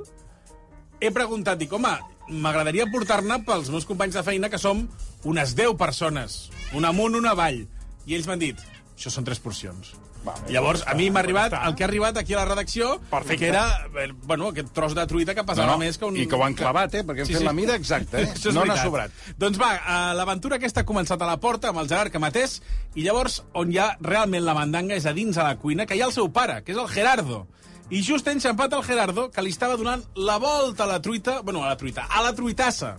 he 1.00 1.12
preguntat, 1.14 1.58
dic, 1.62 1.74
home, 1.74 1.92
m'agradaria 2.30 2.88
portar-ne 2.92 3.38
pels 3.46 3.70
meus 3.74 3.86
companys 3.86 4.18
de 4.18 4.24
feina, 4.26 4.50
que 4.50 4.58
som 4.62 4.86
unes 5.30 5.54
10 5.58 5.76
persones, 5.78 6.50
una 6.74 6.90
amunt, 6.94 7.16
una 7.16 7.32
avall. 7.38 7.66
I 8.08 8.16
ells 8.16 8.28
m'han 8.30 8.40
dit, 8.40 8.60
això 8.96 9.12
són 9.14 9.26
tres 9.28 9.42
porcions. 9.44 9.96
Vale, 10.26 10.50
Llavors, 10.52 10.82
a 10.90 10.94
mi 10.98 11.06
m'ha 11.14 11.22
arribat 11.22 11.54
el 11.56 11.76
que 11.78 11.86
ha 11.86 11.88
arribat 11.88 12.18
aquí 12.20 12.34
a 12.34 12.40
la 12.42 12.46
redacció, 12.50 12.98
Perfecte. 13.12 13.38
que 13.38 13.48
era, 13.48 13.88
eh, 13.96 14.08
bueno, 14.24 14.50
aquest 14.50 14.74
tros 14.76 14.96
de 14.96 15.06
truita 15.08 15.36
que 15.36 15.44
pesava 15.46 15.68
No, 15.68 15.78
no, 15.78 15.84
més 15.86 15.98
que 15.98 16.08
un... 16.08 16.18
I 16.18 16.26
que 16.28 16.36
ho 16.36 16.44
han 16.44 16.56
clavat, 16.58 16.96
eh? 17.00 17.04
Perquè 17.08 17.24
hem 17.24 17.30
fet 17.30 17.46
la 17.46 17.54
mida 17.56 17.76
exacta, 17.80 18.20
eh? 18.20 18.34
No 18.56 18.66
n'ha 18.68 18.76
sobrat. 18.82 19.14
Doncs 19.40 19.60
va, 19.62 19.70
eh, 19.78 20.00
l'aventura 20.18 20.58
aquesta 20.58 20.84
ha 20.84 20.88
començat 20.90 21.22
a 21.22 21.30
la 21.30 21.38
porta 21.40 21.72
amb 21.72 21.80
el 21.84 21.88
Gerard 21.88 22.12
Camatés 22.12 22.58
i 22.96 23.06
llavors 23.06 23.42
on 23.54 23.72
hi 23.72 23.80
ha 23.80 23.92
realment 24.02 24.44
la 24.44 24.56
mandanga 24.58 24.98
és 24.98 25.06
a 25.06 25.14
dins 25.16 25.38
a 25.38 25.46
la 25.48 25.56
cuina, 25.62 25.86
que 25.86 25.96
hi 25.96 26.02
ha 26.02 26.10
el 26.10 26.16
seu 26.16 26.32
pare, 26.34 26.60
que 26.64 26.76
és 26.76 26.82
el 26.82 26.90
Gerardo. 26.92 27.46
I 27.90 28.02
just 28.04 28.28
ha 28.28 28.34
enxampat 28.36 28.74
el 28.76 28.84
Gerardo, 28.84 29.30
que 29.32 29.46
li 29.46 29.54
estava 29.54 29.78
donant 29.80 30.04
la 30.16 30.40
volta 30.44 30.84
a 30.84 30.90
la 30.90 31.00
truita... 31.02 31.40
Bueno, 31.42 31.64
a 31.64 31.70
la 31.70 31.78
truita, 31.78 32.10
a 32.10 32.26
la 32.26 32.34
truitassa. 32.36 32.98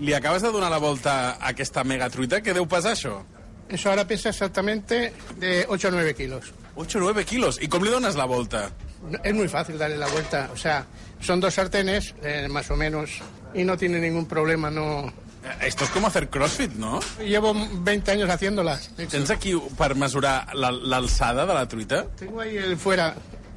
Li 0.00 0.12
acabes 0.12 0.42
de 0.44 0.50
donar 0.52 0.68
la 0.68 0.82
volta 0.82 1.38
a 1.38 1.54
aquesta 1.54 1.84
mega 1.88 2.10
truita? 2.12 2.42
Què 2.44 2.52
deu 2.52 2.66
pesar, 2.68 2.92
això? 2.92 3.22
Eso 3.68 3.90
ahora 3.90 4.06
pesa 4.06 4.28
exactamente 4.30 5.12
de 5.38 5.66
8 5.68 5.88
o 5.88 5.90
9 5.90 6.14
kilos. 6.14 6.52
8 6.76 6.98
o 6.98 7.00
9 7.00 7.24
quilos. 7.24 7.58
I 7.60 7.68
com 7.68 7.82
li 7.82 7.90
dones 7.90 8.14
la? 8.14 8.26
No, 8.26 9.18
Es 9.22 9.34
muy 9.34 9.48
fácil 9.48 9.78
darle 9.78 9.96
la 9.96 10.06
vuelta. 10.08 10.50
O 10.52 10.56
sea, 10.56 10.84
son 11.20 11.40
dos 11.40 11.54
sartenes, 11.54 12.14
eh, 12.22 12.46
más 12.48 12.70
o 12.70 12.76
menos, 12.76 13.10
y 13.54 13.64
no 13.64 13.76
tiene 13.76 13.98
ningún 14.00 14.26
problema. 14.26 14.70
No. 14.70 15.06
Eh, 15.06 15.66
Esto 15.68 15.84
es 15.84 15.90
como 15.90 16.06
hacer 16.08 16.28
crossfit, 16.28 16.72
¿no? 16.72 17.00
Llevo 17.20 17.54
20 17.54 18.10
años 18.12 18.28
haciéndolas. 18.30 18.90
Tens 18.96 19.30
aquí 19.30 19.54
per 19.76 19.94
mesurar 19.94 20.54
la- 20.54 20.70
l'alçada 20.72 21.46
de 21.46 21.54
la 21.54 21.66
truita? 21.68 22.06
Tengo 22.16 22.40
ahí 22.40 22.56
el 22.56 22.76
fuera. 22.76 23.14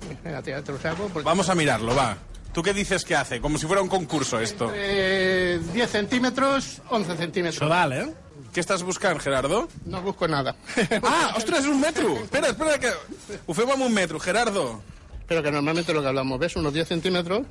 Espérate, 0.10 0.54
te 0.62 0.72
lo 0.72 0.80
saco. 0.80 1.10
porque- 1.12 1.26
Vamos 1.26 1.50
a 1.50 1.56
mirarlo, 1.56 1.96
va. 1.96 2.18
¿Tú 2.54 2.64
qué 2.64 2.74
dices 2.74 3.06
que 3.06 3.16
hace? 3.16 3.40
Como 3.40 3.58
si 3.60 3.68
fuera 3.68 3.82
un 3.82 3.88
concurso 3.90 4.40
esto. 4.40 4.72
Eh, 4.74 5.60
10 5.74 5.90
centímetros, 5.90 6.82
11 6.90 7.16
centímetros. 7.16 7.62
Això 7.62 7.70
eh? 7.94 8.14
Què 8.54 8.62
estàs 8.64 8.84
buscant, 8.84 9.20
Gerardo? 9.20 9.68
No 9.86 10.02
busco 10.02 10.28
nada. 10.28 10.56
Ah, 11.04 11.34
ostres, 11.38 11.66
un 11.66 11.80
metro! 11.80 12.16
Espera, 12.24 12.50
espera, 12.50 12.78
que 12.80 12.92
ho 13.46 13.54
fem 13.54 13.70
amb 13.72 13.84
un 13.86 13.94
metro, 13.94 14.20
Gerardo. 14.20 14.82
Pero 15.28 15.44
que 15.44 15.52
normalmente 15.52 15.94
lo 15.94 16.02
que 16.02 16.08
hablamos, 16.08 16.40
¿ves? 16.40 16.56
Unos 16.56 16.74
10 16.74 16.88
centímetros, 16.88 17.46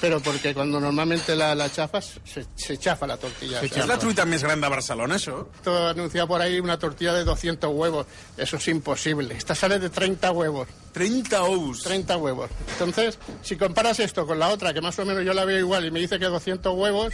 pero 0.00 0.20
porque 0.20 0.54
cuando 0.54 0.78
normalmente 0.80 1.34
la, 1.36 1.54
la 1.54 1.70
chafas, 1.70 2.20
se, 2.24 2.46
se 2.54 2.78
chafa 2.78 3.06
la 3.06 3.16
tortilla. 3.16 3.58
o 3.60 3.66
sea, 3.66 3.82
És 3.82 3.88
la 3.90 3.98
truita 3.98 4.24
més 4.24 4.44
gran 4.46 4.60
de 4.62 4.68
Barcelona, 4.70 5.18
això? 5.18 5.42
Esto 5.58 5.74
anuncia 5.88 6.24
por 6.26 6.40
ahí 6.40 6.60
una 6.60 6.78
tortilla 6.78 7.12
de 7.12 7.24
200 7.24 7.68
huevos. 7.74 8.06
Eso 8.36 8.56
es 8.56 8.68
imposible. 8.68 9.34
Esta 9.34 9.54
sale 9.54 9.78
de 9.78 9.90
30 9.90 10.30
huevos. 10.32 10.68
30 10.92 11.42
ous. 11.44 11.82
30 11.82 12.16
huevos. 12.16 12.48
Entonces, 12.72 13.18
si 13.42 13.56
comparas 13.56 13.98
esto 14.00 14.24
con 14.26 14.38
la 14.38 14.48
otra, 14.48 14.72
que 14.72 14.80
más 14.80 14.98
o 15.00 15.04
menos 15.04 15.24
yo 15.24 15.34
la 15.34 15.44
veo 15.44 15.58
igual, 15.58 15.84
y 15.84 15.90
me 15.90 15.98
dice 16.00 16.18
que 16.18 16.26
200 16.26 16.72
huevos, 16.74 17.12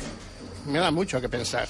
me 0.66 0.78
da 0.78 0.90
mucho 0.90 1.20
que 1.20 1.28
pensar. 1.28 1.66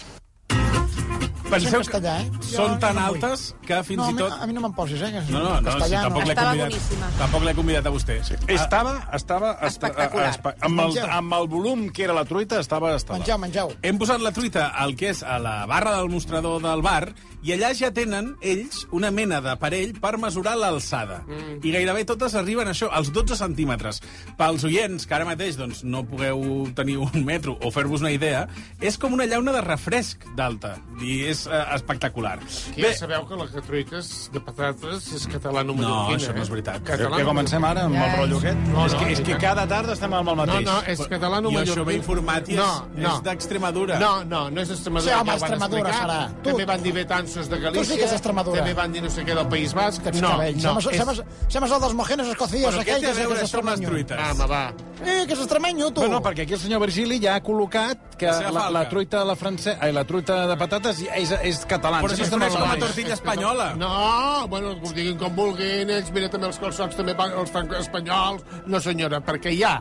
Penseu 1.47 1.79
en 1.79 1.85
castellà, 1.87 2.13
eh? 2.25 2.31
Són 2.43 2.73
Jo 2.75 2.79
tan 2.83 2.97
no 2.99 3.03
vull. 3.07 3.21
altes 3.23 3.43
que 3.65 3.77
fins 3.87 4.01
no, 4.01 4.09
i 4.11 4.17
tot... 4.19 4.33
A 4.35 4.39
mi, 4.41 4.43
a 4.43 4.47
mi 4.51 4.55
no 4.57 4.63
me'n 4.65 4.73
posis, 4.75 5.01
eh? 5.07 5.13
que 5.15 5.21
No, 5.31 5.43
no, 5.45 5.53
no, 5.63 5.75
sí, 5.79 5.93
tampoc 5.95 6.27
l'he 6.27 6.35
convidat. 6.35 6.89
Tampoc 7.21 7.45
l'he 7.47 7.55
convidat 7.55 7.87
a 7.87 7.93
vostè. 7.95 8.17
Sí. 8.27 8.35
Estava, 8.51 8.97
estava... 9.15 9.53
esta- 9.55 9.69
Espectacular. 9.93 10.33
espe- 10.35 10.55
amb, 10.67 10.83
el, 10.89 10.99
amb 11.21 11.37
el 11.39 11.47
volum 11.53 11.87
que 11.95 12.03
era 12.09 12.17
la 12.19 12.25
truita, 12.27 12.59
estava... 12.59 12.97
estava. 12.99 13.21
Mengeu, 13.21 13.39
mengeu. 13.39 13.73
Hem 13.87 14.03
posat 14.03 14.21
la 14.27 14.35
truita 14.35 14.67
al 14.75 14.97
que 14.99 15.13
és 15.15 15.23
a 15.23 15.39
la 15.39 15.55
barra 15.71 15.95
del 16.01 16.11
mostrador 16.11 16.59
del 16.67 16.83
bar 16.83 17.13
i 17.47 17.53
allà 17.55 17.71
ja 17.79 17.93
tenen 17.95 18.33
ells 18.43 18.83
una 18.97 19.13
mena 19.15 19.39
d'aparell 19.45 19.93
per 20.03 20.17
mesurar 20.19 20.57
l'alçada. 20.59 21.21
Mm. 21.29 21.61
I 21.63 21.73
gairebé 21.77 22.05
totes 22.09 22.35
arriben 22.35 22.67
a 22.67 22.73
això, 22.75 22.89
als 22.91 23.13
12 23.15 23.37
centímetres. 23.39 24.01
Pels 24.39 24.65
oients 24.67 25.07
que 25.07 25.15
ara 25.15 25.25
mateix 25.29 25.57
doncs, 25.57 25.85
no 25.87 26.03
pugueu 26.09 26.43
tenir 26.75 26.97
un 26.99 27.23
metro 27.25 27.55
o 27.63 27.71
fer-vos 27.71 28.03
una 28.03 28.11
idea, 28.11 28.47
és 28.81 28.99
com 28.99 29.15
una 29.15 29.27
llauna 29.31 29.53
de 29.55 29.63
refresc 29.63 30.27
d'alta. 30.37 30.75
I 31.01 31.21
és 31.31 31.45
eh, 31.47 31.63
espectacular. 31.77 32.39
Aquí 32.73 32.83
ja 32.83 32.93
sabeu 32.99 33.27
que 33.29 33.37
la 33.39 33.47
truites 33.67 34.31
de 34.35 34.41
patates 34.43 35.07
és 35.15 35.27
catalano 35.31 35.75
No, 35.77 35.83
mallorquina. 35.83 36.19
això 36.19 36.35
no 36.37 36.43
és 36.43 36.51
veritat. 36.51 36.83
Que, 36.87 36.97
que 36.99 37.25
comencem 37.25 37.65
ara 37.65 37.87
amb 37.87 37.95
el 37.97 38.13
rotllo 38.19 38.39
aquest? 38.43 38.59
No, 38.73 38.87
és, 38.87 38.93
no, 38.93 38.99
que, 38.99 39.13
és 39.13 39.21
que 39.21 39.33
tant. 39.37 39.41
cada 39.47 39.67
tarda 39.71 39.93
estem 39.95 40.13
amb 40.13 40.29
el 40.29 40.37
No, 40.37 40.43
mateix. 40.43 40.67
no, 40.67 40.77
és 40.87 41.01
catalano 41.07 41.49
Jo 41.51 41.55
mallorquí. 41.55 41.71
això 41.77 41.87
m'he 41.87 41.95
informat 42.01 42.49
i 42.49 42.53
és, 42.53 42.59
no, 42.59 42.89
no. 42.97 43.15
és 43.17 43.23
d'Extremadura. 43.23 43.99
No, 44.03 44.13
no, 44.25 44.43
no 44.51 44.61
és 44.61 44.71
Extremadura. 44.71 45.13
Sí, 45.15 45.21
home, 45.21 45.31
ja 45.31 45.37
Extremadura 45.37 45.91
explicar. 45.91 46.09
serà. 46.11 46.43
També 46.51 46.65
van 46.67 46.83
dir 46.83 46.93
betanzos 47.37 47.49
de 47.49 47.59
Galícia. 47.61 47.83
Tu 47.83 47.93
sí 47.93 47.99
que 47.99 48.05
és 48.07 48.13
Extremadura. 48.13 48.61
També 48.61 48.75
van 48.75 48.93
dir 48.93 49.03
no 49.03 49.11
sé 49.11 49.25
què 49.25 49.35
del 49.35 49.49
País 49.49 49.75
Basc. 49.75 50.01
Aquests 50.01 50.23
no, 50.23 50.31
cabells. 50.31 50.63
no, 50.63 50.81
Sembla, 50.81 50.93
és... 50.93 50.99
sembla, 50.99 51.49
sembla 51.49 51.77
el 51.77 51.83
dels 51.83 51.95
mojenos 51.95 52.29
escocíos, 52.33 52.75
Però 52.75 52.83
què 52.83 52.97
aquell 52.97 53.01
té 53.01 53.07
a 53.07 53.13
que 53.13 53.13
és, 53.13 53.17
que 53.17 53.27
veure 53.27 53.41
és 53.41 53.49
això 53.49 53.61
amb 53.61 53.69
les 53.71 53.81
extremenyo. 53.81 53.89
truites? 53.91 54.19
Ah, 54.19 54.31
home, 54.33 54.47
va. 54.47 54.63
Eh, 54.97 55.27
que 55.27 55.35
és 55.37 55.41
extremenyo, 55.45 55.91
tu. 55.93 56.03
No, 56.03 56.09
no, 56.17 56.21
perquè 56.25 56.47
aquí 56.47 56.57
el 56.57 56.61
senyor 56.61 56.81
Virgili 56.87 57.21
ja 57.23 57.37
ha 57.37 57.43
col·locat 57.45 58.17
que 58.17 58.27
La 58.27 58.53
la, 58.53 58.71
la 58.73 58.85
truita 58.89 59.21
de 59.21 59.27
la 59.29 59.37
francesa, 59.37 59.77
ai, 59.81 59.93
la 59.93 60.05
truita 60.09 60.47
de 60.49 60.57
patates 60.57 61.03
és, 61.05 61.35
és 61.43 61.65
catalana. 61.69 62.03
Però 62.07 62.15
si 62.17 62.23
es 62.25 62.31
Sempre 62.31 62.49
coneix 62.49 62.55
estem 62.55 62.63
com 62.63 62.71
a 62.71 62.73
amb 62.73 62.83
el 62.83 62.87
tortilla 62.89 63.15
espanyola. 63.15 63.69
No, 63.77 64.49
bueno, 64.49 64.75
que 64.81 64.89
ho 64.89 64.97
diguin 64.97 65.19
com 65.21 65.37
vulguin, 65.37 65.91
ells, 65.91 66.11
mira, 66.13 66.31
també 66.33 66.49
els 66.49 66.59
calçots 66.63 66.97
també 66.97 67.15
van, 67.15 67.37
els 67.37 67.53
fan 67.53 67.71
espanyols. 67.77 68.45
No, 68.67 68.81
senyora, 68.81 69.21
perquè 69.21 69.53
hi 69.53 69.63
ha 69.65 69.77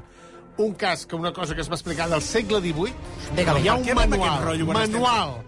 un 0.57 0.73
cas, 0.79 1.05
que 1.05 1.15
una 1.15 1.33
cosa 1.33 1.53
que 1.55 1.61
es 1.61 1.69
va 1.69 1.75
explicar 1.75 2.07
del 2.09 2.21
segle 2.21 2.61
XVIII, 2.63 2.93
Digue-li. 3.35 3.65
hi 3.65 3.67
ha 3.67 3.75
un 3.75 3.93
manual, 3.93 4.63
manual 4.71 5.43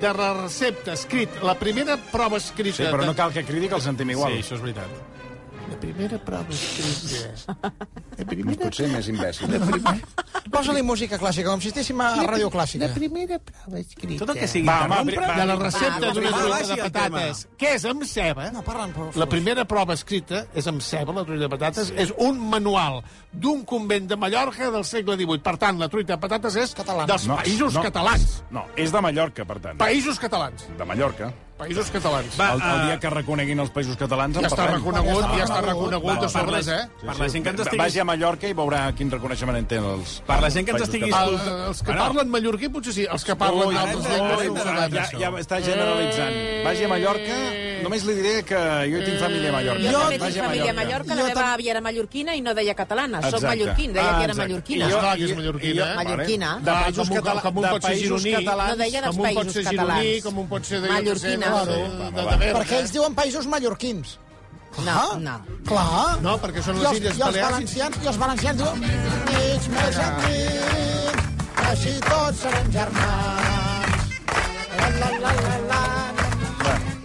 de 0.00 0.12
la 0.14 0.30
recepta 0.42 0.94
escrit, 0.94 1.42
la 1.42 1.54
primera 1.58 1.96
prova 2.10 2.40
escrita... 2.42 2.82
Sí, 2.82 2.88
però 2.90 3.06
no 3.06 3.14
cal 3.16 3.32
que 3.34 3.44
cridi 3.46 3.70
que 3.70 3.78
el 3.78 3.84
sentim 3.84 4.10
igual. 4.14 4.34
Sí, 4.34 4.44
això 4.44 4.58
és 4.58 4.64
veritat. 4.64 5.13
La 5.70 5.78
primera 5.80 6.18
prova 6.18 6.52
escrita... 6.54 7.54
La 8.18 8.24
primera, 8.28 8.58
Potser 8.64 8.86
més 8.92 9.08
imbècil. 9.10 9.50
Posa-li 10.54 10.82
música 10.86 11.18
clàssica, 11.18 11.48
com 11.50 11.62
si 11.62 11.70
estéssim 11.72 11.98
a 12.04 12.10
ràdio 12.28 12.50
clàssica. 12.52 12.86
la 12.86 12.94
primera 12.94 13.38
prova 13.42 13.80
escrita... 13.80 14.20
Tot 14.22 14.34
el 14.34 14.40
que 14.42 14.48
sigui 14.50 14.68
Va, 14.68 14.76
interrompre... 14.84 15.20
va, 15.24 15.36
de 15.40 15.46
la 15.50 15.56
recepta 15.60 16.00
Va, 16.04 16.12
d'una 16.14 16.30
va, 16.30 16.42
truita 16.44 16.68
de 16.68 16.82
patates, 16.84 17.42
que 17.58 17.72
és 17.78 17.86
amb 17.90 18.04
ceba, 18.08 18.50
No, 18.54 18.62
parlen, 18.66 18.92
però... 18.94 19.08
La 19.18 19.28
primera 19.30 19.64
prova 19.68 19.96
escrita 19.98 20.44
és 20.54 20.68
amb 20.70 20.84
ceba, 20.84 21.16
la 21.16 21.24
truita 21.26 21.46
de 21.46 21.52
patates, 21.56 21.90
sí. 21.90 21.96
és 22.04 22.12
un 22.22 22.38
manual 22.52 23.00
d'un 23.32 23.64
convent 23.66 24.06
de 24.12 24.18
Mallorca 24.20 24.70
del 24.74 24.84
segle 24.86 25.16
XVIII. 25.18 25.42
Per 25.48 25.56
tant, 25.62 25.80
la 25.80 25.88
truita 25.90 26.14
de 26.14 26.22
patates 26.22 26.60
és 26.60 26.76
Catalana. 26.76 27.08
dels 27.10 27.26
països 27.32 27.80
catalans. 27.88 28.38
No, 28.54 28.68
és 28.76 28.94
de 28.94 29.02
Mallorca, 29.02 29.48
per 29.48 29.58
tant. 29.64 29.80
Països 29.80 30.20
catalans. 30.22 30.68
De 30.78 30.86
Mallorca. 30.86 31.32
Països 31.54 31.86
catalans. 31.94 32.34
Va, 32.34 32.48
El, 32.54 32.60
el 32.60 32.80
eh, 32.80 32.86
dia 32.88 32.94
que 32.98 33.10
reconeguin 33.14 33.60
els 33.62 33.70
països 33.70 33.94
catalans 33.96 34.34
ja 34.34 34.40
està 34.48 34.56
parlem. 34.64 34.80
reconegut, 34.82 35.22
Ja 35.22 35.28
està 35.28 35.36
ja 35.38 35.44
està 35.44 35.60
reconegut. 35.62 35.92
reconegut 35.92 36.10
de 36.10 36.26
Va, 36.26 36.32
per 36.32 36.40
sobres, 36.42 36.66
eh? 36.68 36.80
Per 37.04 37.14
la 37.20 37.28
gent 37.30 37.44
que 37.44 37.50
ens 37.54 37.60
estigui... 37.62 37.78
Vagi 37.78 38.00
a 38.00 38.04
Mallorca 38.08 38.48
i 38.50 38.54
veurà 38.58 38.80
quin 38.98 39.10
reconeixement 39.12 39.58
en 39.60 39.66
tenen 39.70 39.86
els 39.92 40.16
Per 40.26 40.38
la 40.42 40.50
gent 40.50 40.66
que 40.66 40.72
ens 40.74 40.82
estigui 40.82 41.10
catalans. 41.12 41.46
El, 41.46 41.60
els 41.68 41.78
que 41.84 41.86
Bueno, 41.92 42.02
parlen 42.08 42.32
mallorquí 42.34 42.68
potser 42.74 42.92
sí, 42.96 43.06
els 43.06 43.24
que 43.28 43.36
parlen 43.38 43.68
Ui, 43.70 43.74
d'altres 43.78 44.04
ara 44.10 44.16
llengües 44.42 44.64
sabem, 44.64 44.96
Ja, 44.98 45.04
això. 45.04 45.20
ja 45.22 45.30
està 45.44 45.60
generalitzant. 45.62 46.34
Vagi 46.66 46.84
a 46.84 46.88
Mallorca, 46.90 47.38
només 47.84 48.04
li 48.08 48.14
diré 48.18 48.34
que 48.50 48.58
jo 48.90 49.04
tinc 49.06 49.18
família 49.22 49.48
a 49.48 49.52
Mallorca. 49.54 49.86
Jo 49.94 50.02
també 50.02 50.18
Vagi 50.24 50.34
tinc 50.34 50.44
família 50.48 50.70
a 50.70 50.74
Mallorca, 50.80 51.14
la 51.14 51.20
Jo 51.22 51.28
meva 51.28 51.46
àvia 51.54 51.70
era 51.76 51.80
mallorquina 51.86 52.34
i 52.34 52.40
no 52.42 52.54
deia 52.58 52.74
catalana. 52.74 53.22
Soc 53.22 53.38
Exacte. 53.38 53.46
mallorquín, 53.46 53.92
deia 53.94 54.02
Ah, 54.10 54.18
que 54.18 54.24
era 54.24 54.32
exacte. 54.34 54.48
mallorquina. 54.50 54.88
I 54.88 54.90
jo- 54.90 54.98
Clar 54.98 55.16
que 55.16 55.24
és 55.24 55.30
i- 55.30 55.34
mallorquina. 55.38 55.70
i 55.70 55.78
jo- 55.78 55.94
Mallorquina. 56.02 56.50
De 56.64 56.70
Ah, 56.70 56.82
països, 56.88 57.08
com 57.08 57.14
un- 57.16 57.22
catala 57.22 57.40
com 57.46 57.56
un 57.58 57.62
de 57.62 57.68
pot 57.70 57.82
ser 57.82 57.90
països 57.90 58.22
gironí. 58.22 58.44
catalans... 58.44 58.74
Com 58.74 58.74
un 58.74 59.22
pot 59.22 59.24
països 59.24 59.52
ser 59.52 59.62
gironí, 59.64 59.76
catalans. 59.78 60.24
com 60.24 60.38
un 60.38 60.48
pot 60.48 60.64
ser 60.64 60.80
de... 60.80 60.88
Mallorquina. 60.88 61.43
De, 61.44 61.78
de, 61.78 62.10
de, 62.16 62.36
de, 62.40 62.52
Perquè 62.58 62.78
ells 62.82 62.94
diuen 62.94 63.16
països 63.16 63.48
mallorquins. 63.50 64.18
No, 64.82 65.18
no. 65.22 65.34
Clar. 65.68 66.18
No, 66.24 66.34
perquè 66.42 66.62
són 66.64 66.80
les 66.82 66.98
Illes 66.98 67.20
Balears. 67.20 67.76
I 67.78 67.84
els 68.10 68.18
valencians 68.18 68.58
diuen... 68.58 68.80
Mig 69.30 69.68
més 69.70 70.00
endins, 70.02 71.28
així 71.68 71.94
tots 72.08 72.42
serem 72.42 72.72
germans. 72.74 74.16
La, 74.74 74.88
la, 74.98 75.12
la, 75.22 75.34
la, 75.38 75.58
la. 75.70 75.82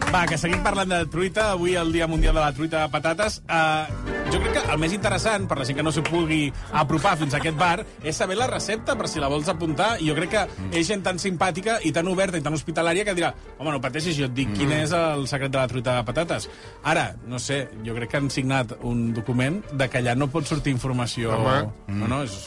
Va, 0.09 0.23
que 0.25 0.39
seguim 0.41 0.63
parlant 0.65 0.89
de 0.89 1.03
truita, 1.13 1.51
avui 1.53 1.75
el 1.77 1.93
Dia 1.93 2.07
Mundial 2.09 2.33
de 2.33 2.41
la 2.41 2.53
Truita 2.57 2.81
de 2.81 2.89
Patates. 2.95 3.43
Uh, 3.45 4.08
jo 4.29 4.39
crec 4.43 4.53
que 4.53 4.63
el 4.73 4.79
més 4.81 4.93
interessant, 4.93 5.47
per 5.49 5.57
la 5.59 5.65
gent 5.65 5.77
que 5.79 5.85
no 5.85 5.91
s'ho 5.93 6.03
pugui 6.05 6.49
apropar 6.77 7.15
fins 7.19 7.33
a 7.33 7.39
aquest 7.39 7.57
bar, 7.57 7.85
és 8.03 8.17
saber 8.17 8.37
la 8.37 8.49
recepta, 8.51 8.95
per 8.99 9.09
si 9.09 9.21
la 9.21 9.29
vols 9.31 9.49
apuntar. 9.49 9.95
I 10.01 10.09
jo 10.09 10.15
crec 10.17 10.33
que 10.35 10.43
és 10.77 10.87
gent 10.87 11.03
tan 11.05 11.17
simpàtica 11.21 11.79
i 11.85 11.93
tan 11.95 12.07
oberta 12.11 12.37
i 12.37 12.45
tan 12.45 12.53
hospitalària 12.53 13.05
que 13.07 13.15
dirà 13.17 13.31
home, 13.57 13.71
no 13.71 13.81
pateixis, 13.81 14.17
jo 14.19 14.27
et 14.29 14.35
dic 14.37 14.53
quin 14.57 14.73
és 14.75 14.93
el 14.95 15.25
secret 15.31 15.53
de 15.53 15.61
la 15.61 15.67
truita 15.71 15.97
de 15.97 16.05
patates. 16.05 16.49
Ara, 16.83 17.09
no 17.27 17.41
sé, 17.41 17.63
jo 17.85 17.97
crec 17.97 18.13
que 18.13 18.21
han 18.21 18.29
signat 18.33 18.77
un 18.85 19.09
document 19.17 19.63
de 19.71 19.89
que 19.89 20.03
allà 20.03 20.15
no 20.17 20.29
pot 20.29 20.47
sortir 20.49 20.75
informació... 20.75 21.33
Home. 21.39 21.59
No, 21.87 22.07
no, 22.07 22.23
és... 22.27 22.39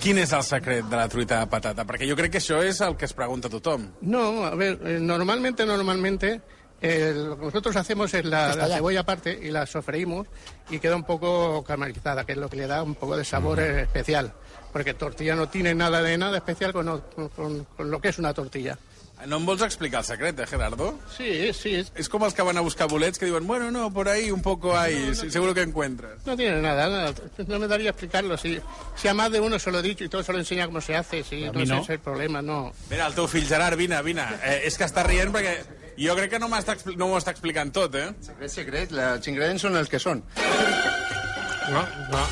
Quin 0.00 0.16
és 0.16 0.30
el 0.32 0.44
secret 0.46 0.86
de 0.88 0.96
la 0.96 1.10
truita 1.12 1.42
de 1.42 1.48
patata? 1.52 1.84
Perquè 1.84 2.06
jo 2.08 2.16
crec 2.16 2.32
que 2.32 2.40
això 2.40 2.62
és 2.64 2.78
el 2.80 2.94
que 2.96 3.04
es 3.04 3.12
pregunta 3.12 3.50
tothom. 3.52 3.84
No, 4.00 4.46
a 4.48 4.54
ver, 4.56 4.78
eh, 4.80 4.96
normalmente, 4.96 5.66
normalmente, 5.68 6.38
eh, 6.82 7.12
lo 7.14 7.38
que 7.38 7.44
nosotros 7.46 7.76
hacemos 7.76 8.12
es 8.14 8.24
la, 8.24 8.54
la 8.56 8.68
cebolla 8.68 9.00
aparte 9.00 9.38
y 9.42 9.50
la 9.50 9.66
sofreímos 9.66 10.26
y 10.70 10.78
queda 10.78 10.96
un 10.96 11.04
poco 11.04 11.62
caramelizada, 11.64 12.24
que 12.24 12.32
es 12.32 12.38
lo 12.38 12.48
que 12.48 12.56
le 12.56 12.66
da 12.66 12.82
un 12.82 12.94
poco 12.94 13.16
de 13.16 13.24
sabor 13.24 13.60
eh, 13.60 13.82
especial. 13.82 14.32
Porque 14.72 14.94
tortilla 14.94 15.34
no 15.34 15.48
tiene 15.48 15.74
nada 15.74 16.00
de 16.00 16.16
nada 16.16 16.36
especial 16.38 16.72
con, 16.72 17.00
con- 17.14 17.64
con- 17.76 17.90
lo 17.90 18.00
que 18.00 18.08
es 18.08 18.18
una 18.18 18.32
tortilla. 18.32 18.78
No 19.26 19.36
em 19.36 19.44
vols 19.44 19.60
explicar 19.60 20.00
el 20.00 20.06
secret, 20.06 20.38
eh, 20.40 20.46
Gerardo? 20.46 20.94
Sí, 21.14 21.52
sí, 21.52 21.74
es- 21.74 21.92
És 21.94 22.08
com 22.08 22.22
els 22.24 22.32
que 22.32 22.40
van 22.40 22.56
a 22.56 22.62
buscar 22.64 22.86
bolets 22.88 23.18
que 23.18 23.26
diuen, 23.26 23.46
bueno, 23.46 23.70
no, 23.70 23.92
por 23.92 24.08
ahí 24.08 24.30
un 24.30 24.40
poco 24.40 24.78
hay, 24.78 25.14
sí, 25.14 25.30
seguro 25.30 25.52
que 25.52 25.60
encuentras. 25.60 26.24
no 26.24 26.34
tiene 26.38 26.62
nada, 26.62 26.88
nada. 26.88 27.12
No 27.46 27.58
me 27.58 27.68
daría 27.68 27.90
explicarlo. 27.90 28.38
Si, 28.38 28.58
si 28.96 29.08
a 29.08 29.12
más 29.12 29.30
de 29.30 29.38
uno 29.40 29.58
se 29.58 29.70
lo 29.70 29.80
he 29.80 29.82
dicho 29.82 30.04
y 30.04 30.08
todo 30.08 30.22
se 30.22 30.32
lo 30.32 30.38
enseña 30.38 30.64
cómo 30.64 30.80
se 30.80 30.96
hace, 30.96 31.22
si 31.22 31.44
A 31.44 31.52
no, 31.52 31.58
no. 31.58 31.60
ese 31.74 31.76
es 31.82 31.90
el 31.90 31.98
problema, 31.98 32.40
no. 32.40 32.72
Mira, 32.88 33.08
el 33.08 33.12
teu 33.14 33.26
fill 33.28 33.44
Gerard, 33.44 33.76
vine, 33.76 34.00
vine. 34.02 34.22
Eh, 34.42 34.62
és 34.64 34.78
que 34.78 34.86
està 34.88 35.02
rient 35.04 35.28
perquè 35.34 35.58
jo 35.98 36.14
crec 36.16 36.30
que 36.30 36.38
no, 36.38 36.48
m'està 36.48 36.74
expli- 36.76 36.96
no 36.96 37.08
m'ho 37.08 37.18
està 37.18 37.30
explicant 37.34 37.72
tot, 37.72 37.94
eh? 37.94 38.10
Secret, 38.20 38.50
secret, 38.50 38.90
la- 38.92 39.14
els 39.16 39.26
ingredients 39.28 39.62
són 39.62 39.76
els 39.76 39.88
que 39.88 39.98
són. 39.98 40.22
No, 41.70 41.82
no. 42.10 42.22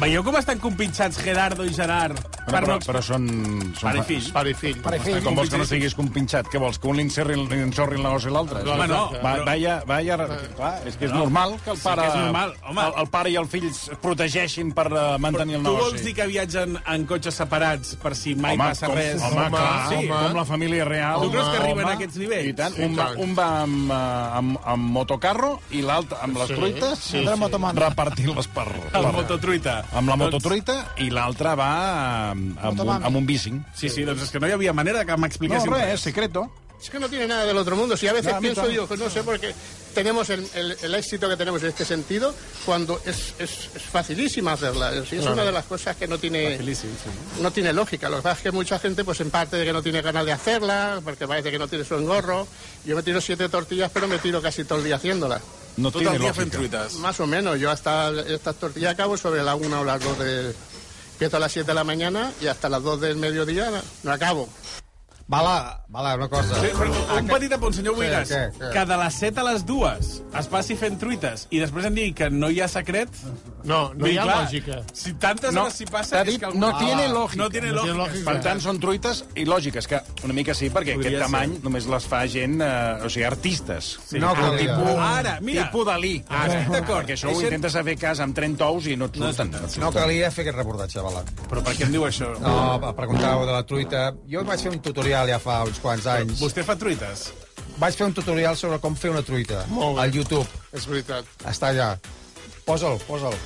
Veieu 0.00 0.22
com 0.24 0.36
estan 0.38 0.58
compinxats 0.58 1.18
Gerardo 1.22 1.64
i 1.68 1.74
Gerard? 1.76 2.18
Però, 2.50 2.66
però, 2.66 2.78
però 2.86 3.02
són... 3.02 3.26
són 3.78 3.86
Pare 3.90 3.98
i 4.00 4.06
fill. 4.08 4.26
Pare 4.32 4.50
i 4.50 4.54
fill. 4.54 4.78
Pare 4.84 4.96
i 4.98 5.00
fill. 5.04 5.20
Com 5.24 5.34
vols 5.38 5.50
que 5.52 5.58
no 5.60 5.66
estiguis 5.66 5.94
compinxat? 5.98 6.48
Què 6.52 6.58
vols, 6.62 6.78
que 6.82 6.88
un 6.90 6.96
li 7.00 7.04
encerri, 7.06 7.36
li 7.38 7.60
ensorri 7.64 7.96
el 7.98 8.04
negoci 8.04 8.28
a 8.30 8.34
l'altre? 8.36 8.62
Home, 8.66 8.86
no, 8.90 9.00
Va, 9.20 9.34
però- 9.36 9.44
vaya, 9.46 9.76
vaya, 9.86 10.16
clar, 10.56 10.72
és 10.86 10.96
que 10.96 11.04
és 11.06 11.12
No. 11.12 11.18
normal 11.24 11.56
que 11.64 11.70
el 11.70 11.76
Sí 11.76 11.84
pare, 11.84 12.02
que 12.02 12.08
és 12.08 12.14
normal, 12.24 12.54
home. 12.68 12.82
el, 12.86 12.92
el 13.04 13.08
pare 13.10 13.30
i 13.30 13.36
el 13.36 13.46
fill 13.48 13.66
es 13.70 13.80
protegeixin 14.02 14.72
per 14.76 14.86
uh, 14.92 15.18
mantenir 15.18 15.56
el 15.58 15.62
Tu 15.62 15.68
negoci. 15.70 15.90
vols 15.90 16.04
dir 16.04 16.14
que 16.14 16.26
viatgen 16.26 16.78
en 16.86 17.06
cotxes 17.06 17.34
separats 17.34 17.94
per 18.02 18.14
si 18.16 18.34
mai 18.34 18.54
home, 18.54 18.64
passa 18.70 18.86
com, 18.86 18.96
res? 18.96 19.22
Home, 19.22 19.40
Home, 19.46 19.50
clar, 19.56 19.88
sí. 19.88 20.08
com 20.08 20.36
la 20.36 20.44
família 20.44 20.84
real. 20.84 21.20
Tu 21.22 21.30
creus 21.30 21.48
que 21.48 21.56
arriben 21.62 21.84
Home, 21.84 21.92
a 21.92 21.96
aquests 21.96 22.16
nivells? 22.16 22.48
I 22.48 22.52
tant, 22.54 22.74
Sí, 22.74 22.82
un, 22.84 22.96
va, 22.98 23.08
un 23.16 23.34
va 23.38 23.48
amb, 23.62 23.90
eh, 23.90 24.38
amb, 24.40 24.58
amb 24.64 24.90
motocarro 24.98 25.52
i 25.70 25.82
l'altre 25.82 26.18
amb 26.22 26.36
les 26.38 26.48
Sí, 26.48 26.54
truites 26.54 26.98
sí, 26.98 27.24
sí. 27.24 27.26
Repartir-les 27.80 28.46
per... 28.48 28.66
Per- 28.92 29.12
mototruita. 29.12 29.84
Amb 29.92 30.08
la 30.08 30.16
Doncs- 30.16 30.32
mototruita 30.32 30.76
i 30.98 31.10
l'altre 31.10 31.54
va 31.58 31.70
amb, 32.40 32.58
amb, 32.64 32.80
un, 32.80 32.90
amb 33.10 33.16
un 33.16 33.26
bicing. 33.26 33.60
Sí, 33.76 33.88
sí, 33.88 34.04
doncs 34.08 34.22
és 34.26 34.30
que 34.34 34.40
no 34.40 34.48
hi 34.48 34.52
havia 34.56 34.72
manera 34.72 35.04
que 35.04 35.12
No, 35.12 35.18
m'expliquessin 35.26 35.72
res, 35.72 36.00
secreto. 36.00 36.48
Es 36.80 36.88
que 36.88 36.98
no 36.98 37.10
tiene 37.10 37.26
nada 37.28 37.44
del 37.44 37.58
otro 37.58 37.76
mundo. 37.76 37.94
Si 37.94 38.08
a 38.08 38.12
veces 38.14 38.32
No, 38.32 38.38
a 38.38 38.40
pienso, 38.40 38.62
también. 38.62 38.80
digo, 38.88 38.96
no 38.96 39.10
sé 39.10 39.22
por 39.22 39.38
qué 39.38 39.52
tenemos 39.94 40.30
el, 40.30 40.46
el- 40.54 40.76
el 40.80 40.94
éxito 40.94 41.28
que 41.28 41.36
tenemos 41.36 41.62
en 41.62 41.68
este 41.68 41.84
sentido, 41.84 42.34
cuando 42.64 42.98
es, 43.04 43.34
es, 43.38 43.68
es 43.76 43.82
facilísima 43.82 44.52
hacerla. 44.52 44.90
Es, 44.94 45.12
es 45.12 45.26
una 45.26 45.44
de 45.44 45.52
las 45.52 45.66
cosas 45.66 45.94
que 45.96 46.08
no 46.08 46.16
tiene, 46.16 46.56
sí. 46.74 46.88
no 47.42 47.50
tiene 47.50 47.74
lógica. 47.74 48.08
Lo 48.08 48.16
que 48.16 48.22
pasa 48.22 48.36
es 48.38 48.42
que 48.44 48.50
mucha 48.52 48.78
gente, 48.78 49.04
pues 49.04 49.20
en 49.20 49.28
parte 49.30 49.56
de 49.58 49.66
que 49.66 49.74
no 49.74 49.82
tiene 49.82 50.00
ganas 50.00 50.24
de 50.24 50.32
hacerla, 50.32 51.00
porque 51.04 51.28
parece 51.28 51.50
que 51.50 51.58
no 51.58 51.68
tiene 51.68 51.84
su 51.84 51.96
engorro. 51.96 52.48
Yo 52.86 52.96
me 52.96 53.02
tiro 53.02 53.20
siete 53.20 53.50
tortillas, 53.50 53.90
pero 53.92 54.08
me 54.08 54.16
tiro 54.18 54.40
casi 54.40 54.64
todo 54.64 54.78
el 54.78 54.84
día 54.86 54.96
haciéndola. 54.96 55.38
No 55.76 55.90
Tot 55.92 56.00
tiene 56.00 56.32
truites. 56.32 56.94
Más 56.94 57.20
o 57.20 57.26
menos. 57.26 57.60
Yo 57.60 57.70
hasta 57.70 58.10
estas 58.26 58.56
tortillas 58.56 58.94
acabo 58.94 59.18
sobre 59.18 59.42
la 59.42 59.54
una 59.54 59.80
o 59.80 59.84
las 59.84 60.02
dos 60.02 60.18
de... 60.18 60.54
Empiezo 61.20 61.36
a 61.36 61.40
las 61.40 61.52
7 61.52 61.66
de 61.66 61.74
la 61.74 61.84
mañana 61.84 62.32
y 62.40 62.46
hasta 62.46 62.70
las 62.70 62.82
2 62.82 63.02
del 63.02 63.16
mediodía 63.16 63.70
no 64.04 64.10
acabo. 64.10 64.48
Bala, 65.30 65.84
Bala, 65.86 66.16
una 66.16 66.26
cosa. 66.28 66.56
Sí, 66.58 66.72
però 66.74 66.90
un 67.20 67.28
petit 67.30 67.52
apunt, 67.54 67.74
senyor 67.76 67.94
Sí, 67.94 68.00
Buigas. 68.00 68.30
què, 68.32 68.40
què? 68.58 68.70
Que 68.74 68.82
de 68.88 68.96
les 68.98 69.14
7 69.14 69.38
a 69.38 69.44
les 69.46 69.62
2 69.66 70.08
es 70.40 70.48
passi 70.50 70.74
fent 70.78 70.96
truites 70.98 71.44
i 71.54 71.60
després 71.62 71.86
em 71.86 71.94
digui 71.94 72.12
que 72.18 72.26
no 72.34 72.48
hi 72.50 72.58
ha 72.60 72.66
secret... 72.70 73.08
No, 73.62 73.92
no 73.94 74.08
hi 74.08 74.16
ha 74.18 74.24
clar, 74.24 74.38
lògica. 74.46 74.78
Si 74.96 75.12
tantes 75.22 75.52
No, 75.54 75.66
hores 75.68 75.76
s'hi 75.78 75.86
passa... 75.86 76.16
t'ha 76.16 76.22
és 76.24 76.30
dit, 76.32 76.40
que 76.42 76.50
no 76.58 76.70
algú- 76.72 76.78
tiene 76.82 77.04
Ah, 77.04 77.12
lògica. 77.14 77.36
No 77.44 77.48
tiene 77.52 77.70
No 77.70 77.82
tiene 77.84 77.98
lògica. 77.98 78.14
lògica. 78.16 78.32
Per 78.32 78.42
tant, 78.48 78.62
són 78.64 78.80
truites 78.82 79.20
i 79.36 79.44
lògiques, 79.46 79.86
que 79.86 80.00
una 80.24 80.34
mica 80.34 80.54
sí, 80.54 80.66
perquè 80.70 80.96
Podria 80.96 81.12
aquest 81.12 81.20
ser. 81.20 81.20
tamany 81.28 81.54
només 81.62 81.86
les 81.94 82.06
fa 82.10 82.22
gent, 82.26 82.56
eh, 82.66 83.04
o 83.06 83.10
sigui, 83.12 83.24
artistes. 83.28 83.92
Sí. 84.08 84.18
No, 84.18 84.30
Ah, 84.34 84.50
que- 84.50 84.64
tipus, 84.64 84.96
Ara, 85.10 85.36
mira. 85.42 85.66
Tipus 85.68 85.86
Dalí. 85.86 86.24
Ara, 86.28 86.58
d'acord. 86.70 87.04
Perquè 87.06 87.14
això 87.18 87.30
ho 87.34 87.40
intentes 87.42 87.72
fer 87.90 87.96
cas 87.98 88.18
amb 88.20 88.34
30 88.34 88.66
ous 88.66 88.86
i 88.86 88.96
no 88.96 89.04
et 89.06 89.14
surten. 89.14 89.50
No, 89.52 89.60
No 89.86 89.92
calia 89.92 90.30
fer 90.32 90.42
aquest 90.48 90.56
reportatge, 90.56 91.00
Bala. 91.00 91.22
Però 91.48 91.62
per 91.62 91.74
què 91.76 91.84
em 91.86 91.92
diu 91.92 92.02
això? 92.08 92.32
No, 92.40 92.80
preguntàveu 92.96 93.46
de 93.46 93.52
la 93.52 93.62
truita. 93.66 94.14
Jo 94.26 94.42
vaig 94.44 94.58
fer 94.60 94.72
un 94.72 94.80
tutorial 94.80 95.19
ja 95.28 95.38
fa 95.42 95.62
uns 95.68 95.78
quants 95.82 96.06
anys. 96.06 96.40
Vostè 96.40 96.64
fa 96.64 96.76
truites? 96.80 97.30
Vaig 97.80 97.96
fer 97.96 98.06
un 98.06 98.14
tutorial 98.16 98.56
sobre 98.56 98.78
com 98.78 98.96
fer 98.96 99.10
una 99.10 99.22
truita. 99.22 99.64
Molt 99.68 99.96
bé. 99.96 100.02
Al 100.04 100.14
YouTube. 100.14 100.46
És 100.72 100.86
veritat. 100.88 101.24
Està 101.48 101.72
allà. 101.74 101.94
Posa'l, 102.66 103.00
posa'l. 103.08 103.36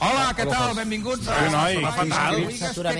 Hola, 0.00 0.30
què 0.36 0.44
tal? 0.48 0.72
Benvinguts 0.78 1.26
a... 1.28 1.36
Sí, 1.36 1.50
noi, 1.52 1.78
a 1.84 1.90
fatal. 1.96 2.36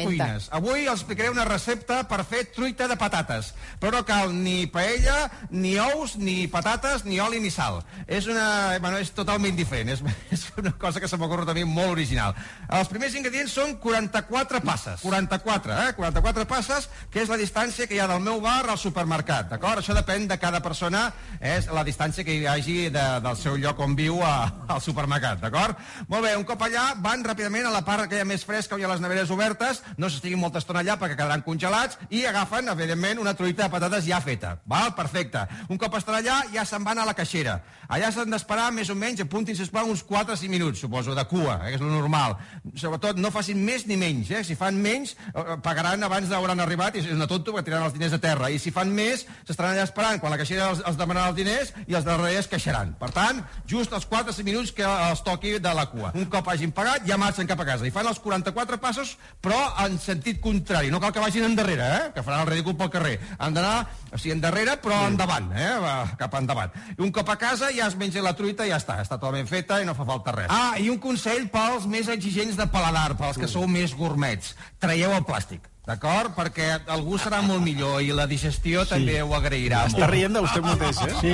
Cuines. 0.00 0.48
Avui 0.56 0.84
els 0.84 1.00
explicaré 1.00 1.30
una 1.32 1.46
recepta 1.48 2.02
per 2.10 2.20
fer 2.28 2.42
truita 2.54 2.88
de 2.90 2.96
patates. 3.00 3.52
Però 3.80 3.92
no 3.94 4.02
cal 4.08 4.34
ni 4.34 4.66
paella, 4.72 5.30
ni 5.52 5.76
ous, 5.80 6.16
ni 6.20 6.44
patates, 6.52 7.06
ni 7.06 7.20
oli, 7.22 7.40
ni 7.40 7.52
sal. 7.54 7.80
És 8.06 8.28
una... 8.30 8.76
Bueno, 8.82 8.98
és 9.00 9.12
totalment 9.16 9.56
diferent. 9.56 9.92
És, 9.94 10.02
és 10.36 10.44
una 10.60 10.72
cosa 10.80 11.00
que 11.00 11.08
se 11.10 11.18
m'ocorre 11.20 11.46
també 11.48 11.64
molt 11.68 11.94
original. 11.94 12.36
Els 12.68 12.90
primers 12.92 13.16
ingredients 13.20 13.54
són 13.60 13.76
44 13.82 14.62
passes. 14.66 15.04
44, 15.04 15.78
eh? 15.86 15.94
44 16.00 16.48
passes, 16.50 16.90
que 17.12 17.22
és 17.24 17.32
la 17.32 17.40
distància 17.40 17.88
que 17.88 17.96
hi 17.96 18.02
ha 18.02 18.10
del 18.10 18.24
meu 18.24 18.42
bar 18.44 18.64
al 18.66 18.80
supermercat, 18.80 19.48
d'acord? 19.54 19.84
Això 19.84 19.96
depèn 19.96 20.28
de 20.30 20.40
cada 20.42 20.60
persona, 20.64 21.06
és 21.40 21.70
la 21.72 21.86
distància 21.86 22.26
que 22.26 22.36
hi 22.36 22.46
hagi 22.50 22.78
de, 22.92 23.06
del 23.24 23.40
seu 23.40 23.56
lloc 23.60 23.80
on 23.84 23.96
viu 23.96 24.20
a, 24.26 24.34
al 24.68 24.84
supermercat, 24.84 25.40
d'acord? 25.44 25.80
Molt 26.08 26.26
bé, 26.26 26.36
un 26.36 26.48
cop 26.48 26.68
allà 26.68 26.79
van 27.04 27.24
ràpidament 27.24 27.68
a 27.68 27.74
la 27.74 27.82
part 27.86 28.04
aquella 28.04 28.26
més 28.28 28.44
fresca 28.46 28.76
on 28.76 28.82
hi 28.82 28.86
ha 28.86 28.92
les 28.92 29.02
neveres 29.02 29.30
obertes, 29.34 29.82
no 29.96 30.10
s'estiguin 30.10 30.40
molta 30.40 30.60
estona 30.62 30.82
allà 30.84 30.96
perquè 31.00 31.16
quedaran 31.16 31.44
congelats, 31.46 31.98
i 32.10 32.24
agafen, 32.28 32.68
evidentment, 32.72 33.20
una 33.22 33.34
truita 33.38 33.66
de 33.66 33.72
patates 33.72 34.06
ja 34.06 34.20
feta. 34.24 34.56
Val? 34.66 34.94
Perfecte. 34.96 35.46
Un 35.68 35.78
cop 35.80 35.96
estan 35.98 36.18
allà, 36.18 36.40
ja 36.54 36.64
se'n 36.66 36.84
van 36.86 36.98
a 36.98 37.06
la 37.08 37.16
caixera. 37.16 37.60
Allà 37.90 38.10
s'han 38.14 38.30
d'esperar 38.30 38.68
més 38.74 38.90
o 38.92 38.94
menys, 38.94 39.22
apuntin, 39.24 39.56
sisplau, 39.58 39.88
uns 39.90 40.04
4 40.06 40.34
o 40.34 40.38
5 40.38 40.52
minuts, 40.52 40.82
suposo, 40.84 41.14
de 41.16 41.24
cua, 41.26 41.56
eh, 41.64 41.72
que 41.72 41.80
és 41.80 41.82
lo 41.82 41.90
normal. 41.90 42.36
Sobretot, 42.78 43.18
no 43.18 43.32
facin 43.34 43.58
més 43.66 43.86
ni 43.88 43.96
menys, 43.98 44.30
eh? 44.30 44.44
Si 44.46 44.54
fan 44.58 44.78
menys, 44.78 45.16
eh, 45.34 45.56
pagaran 45.64 46.02
abans 46.06 46.30
d'hauran 46.30 46.60
arribat 46.62 46.96
i 46.96 47.02
és 47.02 47.10
una 47.10 47.26
tonto 47.26 47.54
que 47.54 47.64
tiraran 47.66 47.88
els 47.88 47.96
diners 47.96 48.14
a 48.14 48.20
terra. 48.22 48.50
I 48.50 48.58
si 48.62 48.70
fan 48.70 48.92
més, 48.94 49.26
s'estaran 49.42 49.74
allà 49.74 49.88
esperant 49.88 50.20
quan 50.22 50.30
la 50.30 50.38
caixera 50.38 50.70
els, 50.70 50.84
els 50.86 51.00
demanarà 51.00 51.32
els 51.32 51.36
diners 51.36 51.72
i 51.86 51.98
els 51.98 52.06
darrers 52.06 52.48
queixaran. 52.50 52.94
Per 53.00 53.10
tant, 53.16 53.42
just 53.66 53.92
els 53.92 54.06
4 54.06 54.30
o 54.30 54.38
5 54.38 54.46
minuts 54.46 54.72
que 54.72 54.86
els 54.86 55.24
toqui 55.26 55.58
de 55.58 55.74
la 55.74 55.86
cua. 55.90 56.12
Un 56.14 56.30
cop 56.30 56.48
hagin 56.60 56.74
pagat, 56.76 57.06
ja 57.08 57.16
marxen 57.16 57.48
cap 57.48 57.60
a 57.62 57.66
casa. 57.66 57.86
I 57.88 57.92
fan 57.94 58.08
els 58.10 58.20
44 58.20 58.78
passos, 58.82 59.14
però 59.40 59.58
en 59.84 59.96
sentit 60.02 60.40
contrari. 60.44 60.92
No 60.92 61.00
cal 61.00 61.14
que 61.16 61.22
vagin 61.22 61.46
endarrere, 61.48 61.86
eh? 61.96 62.10
que 62.14 62.24
faran 62.26 62.44
el 62.44 62.50
ridícul 62.52 62.76
pel 62.76 62.92
carrer. 62.92 63.16
Han 63.38 63.56
d'anar, 63.56 63.88
o 64.12 64.20
sigui, 64.20 64.34
endarrere, 64.36 64.76
però 64.84 65.00
endavant, 65.08 65.48
eh? 65.56 65.72
Va, 65.80 65.94
cap 66.20 66.36
endavant. 66.36 66.76
I 66.92 67.00
un 67.06 67.14
cop 67.16 67.32
a 67.32 67.38
casa 67.40 67.72
ja 67.72 67.88
es 67.88 67.96
menja 67.96 68.24
la 68.24 68.36
truita 68.36 68.68
i 68.68 68.74
ja 68.74 68.80
està. 68.82 69.00
Està 69.00 69.16
totalment 69.16 69.48
feta 69.48 69.80
i 69.80 69.88
no 69.88 69.96
fa 69.96 70.08
falta 70.08 70.36
res. 70.36 70.52
Ah, 70.52 70.76
i 70.76 70.92
un 70.92 71.00
consell 71.00 71.48
pels 71.52 71.88
més 71.90 72.12
exigents 72.12 72.60
de 72.60 72.68
paladar, 72.70 73.14
pels 73.16 73.40
que 73.40 73.48
sou 73.48 73.68
més 73.70 73.96
gourmets. 73.96 74.54
Traieu 74.82 75.16
el 75.16 75.24
plàstic. 75.24 75.69
D'acord? 75.90 76.30
Perquè 76.36 76.66
el 76.94 77.02
gust 77.02 77.26
serà 77.26 77.40
molt 77.42 77.62
millor 77.64 77.98
i 78.04 78.12
la 78.14 78.26
digestió 78.30 78.84
sí. 78.84 78.92
també 78.94 79.16
ho 79.24 79.32
agrairà 79.34 79.84
Està 79.90 80.06
rient 80.10 80.36
de 80.36 80.42
vostè 80.44 80.60
mateix, 80.62 81.00
eh? 81.02 81.14
Sí. 81.20 81.32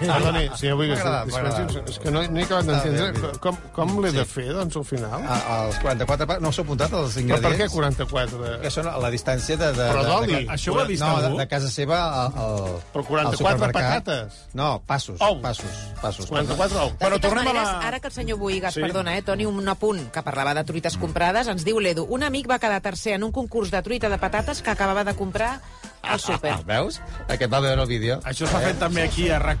Perdoni, 0.00 0.44
avui 0.72 0.88
que 0.90 0.96
agradat, 0.98 1.28
m'ha 1.30 1.38
agradat. 1.44 1.90
és 1.92 1.98
que 2.02 2.10
no, 2.10 2.22
no 2.26 2.40
he 2.40 2.44
acabat 2.46 2.64
Està 2.64 2.80
d'entendre 2.82 3.38
com, 3.44 3.58
com 3.76 3.92
l'he 4.02 4.10
de 4.16 4.24
fer, 4.28 4.48
doncs, 4.56 4.76
al 4.80 4.86
final. 4.88 5.14
A, 5.22 5.36
als 5.60 5.78
44 5.84 6.26
pa- 6.26 6.38
no 6.42 6.50
s'ho 6.52 6.64
apuntat 6.66 6.92
els 6.98 7.14
Però 7.16 7.38
per 7.38 7.52
què 7.54 7.68
ingredients? 7.68 7.74
44? 7.74 8.42
que 8.64 8.72
són 8.74 8.88
a 8.90 8.96
la 9.02 9.10
distància 9.14 9.56
de... 9.60 9.70
de 9.76 9.86
Però 9.92 10.02
de- 10.02 10.08
d'oli. 10.10 10.34
de- 10.34 10.52
Això 10.56 10.74
ho 10.74 10.80
ha 10.82 10.86
vist 10.90 11.02
no, 11.04 11.12
de, 11.20 11.26
algú? 11.30 11.38
de 11.38 11.46
casa 11.54 11.70
seva 11.70 12.00
al, 12.24 12.32
al, 12.34 12.66
Però 12.94 13.04
al 13.04 13.08
44 13.12 13.38
supermercat. 13.38 14.04
patates. 14.04 14.40
No, 14.54 14.68
passos, 14.86 15.20
Ous. 15.20 15.38
passos, 15.42 15.78
passos. 16.02 16.26
44 16.26 16.82
ous. 16.86 16.92
De 16.98 17.04
Però 17.04 17.20
tornem 17.20 17.46
a 17.46 17.52
maneres, 17.52 17.68
la- 17.72 17.88
ara 17.92 18.00
que 18.00 18.08
el 18.10 18.16
senyor 18.18 18.38
Boigas, 18.38 18.74
Sí. 18.74 18.80
sí. 18.80 18.86
perdona, 18.86 19.16
eh, 19.16 19.22
Toni, 19.22 19.46
un 19.46 19.68
apunt 19.68 20.10
que 20.10 20.22
parlava 20.22 20.54
de 20.54 20.64
truites 20.64 20.96
comprades, 20.98 21.46
ens 21.48 21.64
diu 21.64 21.78
l'Edu, 21.80 22.04
un 22.10 22.22
amic 22.26 22.48
va 22.50 22.58
quedar 22.58 22.80
tercer 22.82 23.14
en 23.14 23.24
un 23.24 23.32
concurs 23.32 23.70
de 23.70 23.82
truita 23.84 24.08
de 24.08 24.18
patates 24.18 24.64
que 24.64 24.72
acabava 24.72 25.04
de 25.04 25.14
comprar 25.14 25.60
al 26.08 26.20
súper. 26.20 26.52
Ah, 26.52 26.60
veus? 26.66 27.00
Aquest 27.28 27.52
va 27.52 27.60
veure 27.60 27.82
el 27.82 27.88
vídeo. 27.88 28.20
Això 28.24 28.46
s'ha 28.46 28.60
fet 28.60 28.78
també 28.78 29.02
aquí 29.02 29.28
a 29.30 29.38
rac 29.38 29.54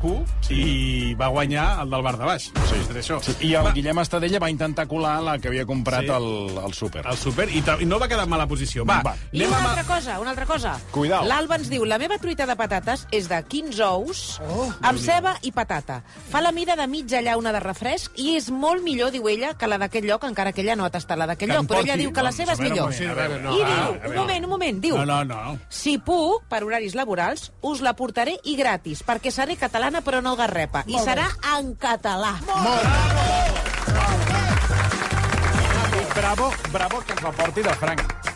i 0.50 1.14
va 1.14 1.28
guanyar 1.28 1.80
el 1.82 1.90
del 1.90 2.02
bar 2.02 2.16
de 2.18 2.24
baix. 2.24 2.50
Sí. 2.68 2.80
Això. 2.98 3.20
Sí, 3.22 3.34
I 3.48 3.54
el 3.54 3.70
Guillem 3.72 3.98
Estadella 4.02 4.38
va 4.42 4.50
intentar 4.50 4.86
colar 4.88 5.20
la 5.22 5.38
que 5.38 5.48
havia 5.48 5.64
comprat 5.64 6.02
Sí. 6.02 6.06
sí. 6.08 6.12
al, 6.12 6.58
al 6.64 6.72
súper. 6.74 7.06
Al 7.06 7.16
súper 7.16 7.48
i, 7.48 7.62
i 7.80 7.86
no 7.86 7.98
va 7.98 8.08
quedar 8.08 8.24
en 8.24 8.30
mala 8.30 8.46
posició. 8.46 8.84
Va, 8.84 9.00
Va. 9.04 9.14
I 9.32 9.44
una 9.44 9.58
altra 9.70 9.84
cosa, 9.84 10.18
una 10.20 10.30
altra 10.30 10.46
cosa. 10.46 10.78
Cuidao. 10.90 11.24
L'Alba 11.24 11.56
ens 11.56 11.70
diu, 11.70 11.84
la 11.84 11.98
meva 11.98 12.18
truita 12.18 12.46
de 12.46 12.56
patates 12.56 13.06
és 13.12 13.28
de 13.28 13.40
15 13.42 13.80
ous, 13.84 14.40
oh, 14.48 14.66
amb 14.82 14.98
ceba 14.98 15.36
i 15.42 15.52
patata. 15.52 16.02
Fa 16.30 16.40
la 16.42 16.52
mida 16.52 16.76
de 16.76 16.86
mitja 16.90 17.20
llauna 17.22 17.52
de 17.52 17.60
refresc 17.60 18.12
i 18.20 18.34
és 18.36 18.50
molt 18.50 18.82
millor, 18.82 19.12
diu 19.14 19.28
ella, 19.28 19.54
que 19.54 19.66
la 19.70 19.78
d'aquest 19.78 20.04
lloc, 20.04 20.24
encara 20.24 20.52
que 20.52 20.60
ella 20.62 20.76
no 20.76 20.84
ha 20.84 20.90
tastat 20.90 21.18
la 21.18 21.26
d'aquell 21.30 21.48
Que 21.50 21.56
lloc. 21.56 21.66
Però 21.70 21.80
ella 21.80 21.96
diu 21.96 22.12
que 22.12 22.22
la 22.22 22.30
Doncs, 22.30 22.36
seva 22.36 22.52
és 22.52 22.60
millor. 22.60 22.90
no, 23.42 23.56
I 23.56 23.62
ah, 23.62 23.70
diu, 23.70 24.10
un 24.10 24.16
moment, 24.16 24.44
un 24.44 24.50
moment, 24.50 24.80
diu... 24.80 24.96
No, 24.98 25.04
no, 25.04 25.22
no. 25.24 25.58
Si 25.68 25.98
puc, 25.98 26.33
per 26.48 26.62
horaris 26.64 26.94
laborals, 26.98 27.50
us 27.62 27.82
la 27.84 27.94
portaré 27.98 28.36
i 28.44 28.56
gratis, 28.58 29.02
perquè 29.06 29.32
seré 29.34 29.58
catalana 29.60 30.02
però 30.04 30.22
no 30.24 30.36
garrepa. 30.36 30.84
I 30.86 31.00
serà 31.04 31.28
en 31.56 31.74
català. 31.80 32.36
Bravo, 36.14 36.52
bravo 36.72 37.02
que 37.04 37.12
ens 37.12 37.22
la 37.22 37.32
porti 37.32 37.62
de 37.62 37.74
franc. 37.82 38.33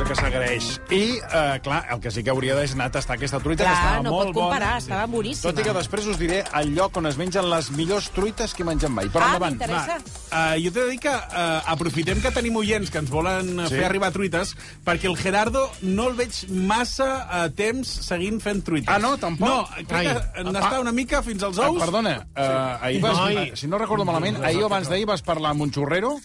Cosa 0.00 0.14
que 0.14 0.14
s'agraeix. 0.16 0.66
I, 0.96 1.18
eh, 1.20 1.60
clar, 1.62 1.82
el 1.92 2.00
que 2.00 2.10
sí 2.10 2.22
que 2.24 2.30
hauria 2.32 2.54
d'anar 2.56 2.86
a 2.88 2.92
tastar 2.94 3.18
aquesta 3.18 3.36
truita, 3.38 3.64
Clar, 3.66 3.74
que 3.74 3.80
estava 3.82 4.02
no 4.06 4.10
molt 4.14 4.30
pot 4.30 4.38
comparar, 4.38 4.68
bona. 4.70 4.78
estava 4.80 5.06
boníssima. 5.12 5.50
Tot 5.52 5.60
i 5.60 5.64
que 5.66 5.74
després 5.76 6.06
us 6.08 6.16
diré 6.18 6.38
el 6.56 6.70
lloc 6.74 6.96
on 6.96 7.06
es 7.10 7.18
mengen 7.20 7.48
les 7.50 7.68
millors 7.76 8.08
truites 8.14 8.54
que 8.56 8.64
menjat 8.64 8.88
mai. 8.90 9.10
Però 9.12 9.20
Ah, 9.26 9.34
endavant. 9.34 9.58
m'interessa. 9.58 9.98
Uh, 10.32 10.56
jo 10.64 10.70
t'he 10.72 10.80
de 10.86 10.90
dir 10.94 11.00
que 11.00 11.12
uh, 11.12 11.60
aprofitem 11.74 12.20
que 12.22 12.30
tenim 12.32 12.56
oients 12.56 12.88
que 12.90 12.96
ens 12.98 13.10
volen 13.10 13.50
sí. 13.60 13.68
Sí. 13.68 13.74
fer 13.76 13.84
arribar 13.90 14.10
truites, 14.10 14.54
perquè 14.86 15.04
el 15.10 15.18
Gerardo 15.18 15.70
no 15.82 16.08
el 16.08 16.14
veig 16.16 16.32
massa 16.48 17.26
uh, 17.28 17.50
temps 17.52 17.86
seguint 18.08 18.40
fent 18.40 18.64
truites. 18.64 18.88
Ah, 18.88 18.98
no? 18.98 19.18
Tampoc? 19.18 19.48
No, 19.48 19.66
crec 19.86 19.92
Ai. 19.92 20.06
que 20.06 20.44
n'està 20.48 20.80
una 20.80 20.92
mica 20.96 21.20
fins 21.22 21.42
als 21.42 21.58
Ah, 21.58 21.68
ous. 21.70 21.78
perdona, 21.82 22.26
eh, 22.34 22.78
ahir 22.88 23.02
vas, 23.02 23.18
Noi. 23.18 23.52
si 23.54 23.66
no 23.68 23.76
recordo 23.76 24.06
malament, 24.06 24.42
ahir 24.42 24.62
o 24.62 24.66
abans 24.66 24.88
d'ahir 24.88 25.04
vas 25.06 25.20
parlar 25.20 25.50
amb 25.50 25.60
un 25.62 25.70
xurrero 25.70 26.16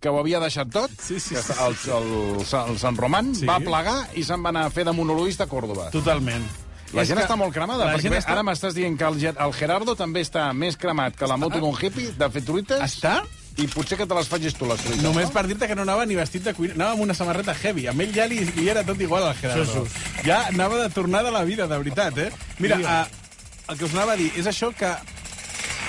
que 0.00 0.08
ho 0.08 0.18
havia 0.18 0.40
deixat 0.40 0.70
tot, 0.72 0.90
Sí, 1.00 1.20
sí, 1.20 1.34
que 1.34 1.42
sí. 1.42 1.52
El, 1.60 1.76
el, 1.92 2.10
el, 2.40 2.70
el 2.72 2.78
Sant 2.80 2.96
Roman 2.98 3.34
Sí. 3.36 3.46
va 3.46 3.58
plegar 3.60 3.98
i 4.16 4.24
se'n 4.24 4.42
va 4.42 4.48
anar 4.48 4.66
a 4.66 4.70
fer 4.72 4.84
de 4.88 4.92
monologuista 4.96 5.44
a 5.44 5.48
Còrdoba. 5.50 5.90
Totalment. 5.92 6.46
La 6.92 7.02
És 7.04 7.08
gent 7.08 7.20
que 7.20 7.24
està 7.28 7.36
molt 7.38 7.52
cremada, 7.54 7.84
la 7.84 7.92
perquè 7.94 8.02
gent 8.08 8.14
bé, 8.16 8.18
està- 8.18 8.32
ara 8.34 8.42
m'estàs 8.42 8.74
dient 8.74 8.96
que 8.98 9.04
el, 9.06 9.20
el 9.30 9.52
Gerardo 9.54 9.94
també 9.94 10.22
està 10.24 10.48
més 10.52 10.76
cremat 10.76 11.14
que 11.14 11.26
la 11.28 11.36
moto 11.36 11.60
d'un 11.60 11.76
hippie 11.80 12.10
de 12.18 12.30
fer 12.30 12.42
truites. 12.42 12.80
Està? 12.82 13.20
i 13.60 13.66
potser 13.66 13.96
que 13.98 14.06
te 14.06 14.14
les 14.14 14.28
facis 14.30 14.54
tu, 14.54 14.64
les 14.64 14.78
truites. 14.80 15.02
Només 15.02 15.28
per 15.34 15.42
dir-te 15.44 15.66
que 15.68 15.74
no 15.76 15.82
anava 15.82 16.06
ni 16.06 16.14
vestit 16.16 16.42
de 16.46 16.54
cuina, 16.54 16.72
anava 16.78 16.92
amb 16.94 17.02
una 17.02 17.14
samarreta 17.14 17.52
heavy. 17.52 17.88
A 17.88 17.92
ell 17.92 18.12
ja 18.14 18.24
li, 18.30 18.38
li 18.56 18.68
era 18.70 18.82
tot 18.86 18.98
igual 19.02 19.26
al 19.26 19.34
Gerardo. 19.36 19.82
Ja 20.24 20.46
anava 20.48 20.78
de 20.80 20.88
tornada 20.94 21.28
a 21.28 21.32
la 21.34 21.42
vida, 21.44 21.66
de 21.66 21.76
veritat, 21.76 22.16
eh? 22.18 22.30
Mira, 22.58 22.78
uh, 22.78 23.72
el 23.72 23.76
que 23.76 23.84
us 23.84 23.92
anava 23.92 24.12
a 24.14 24.16
dir 24.16 24.30
és 24.36 24.46
això 24.46 24.72
que 24.74 24.88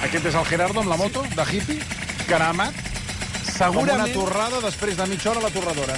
Aquest 0.03 0.25
és 0.25 0.35
el 0.35 0.45
Gerardo 0.49 0.81
amb 0.81 0.89
la 0.89 0.97
moto, 0.97 1.21
de 1.23 1.45
hippie, 1.53 1.79
caramat, 3.45 3.73
com 3.75 3.83
una 3.83 3.91
segurament, 4.05 4.13
torrada 4.13 4.61
després 4.61 4.97
de 4.97 5.05
mitja 5.07 5.29
hora 5.31 5.39
a 5.39 5.43
la 5.43 5.49
torradora. 5.49 5.97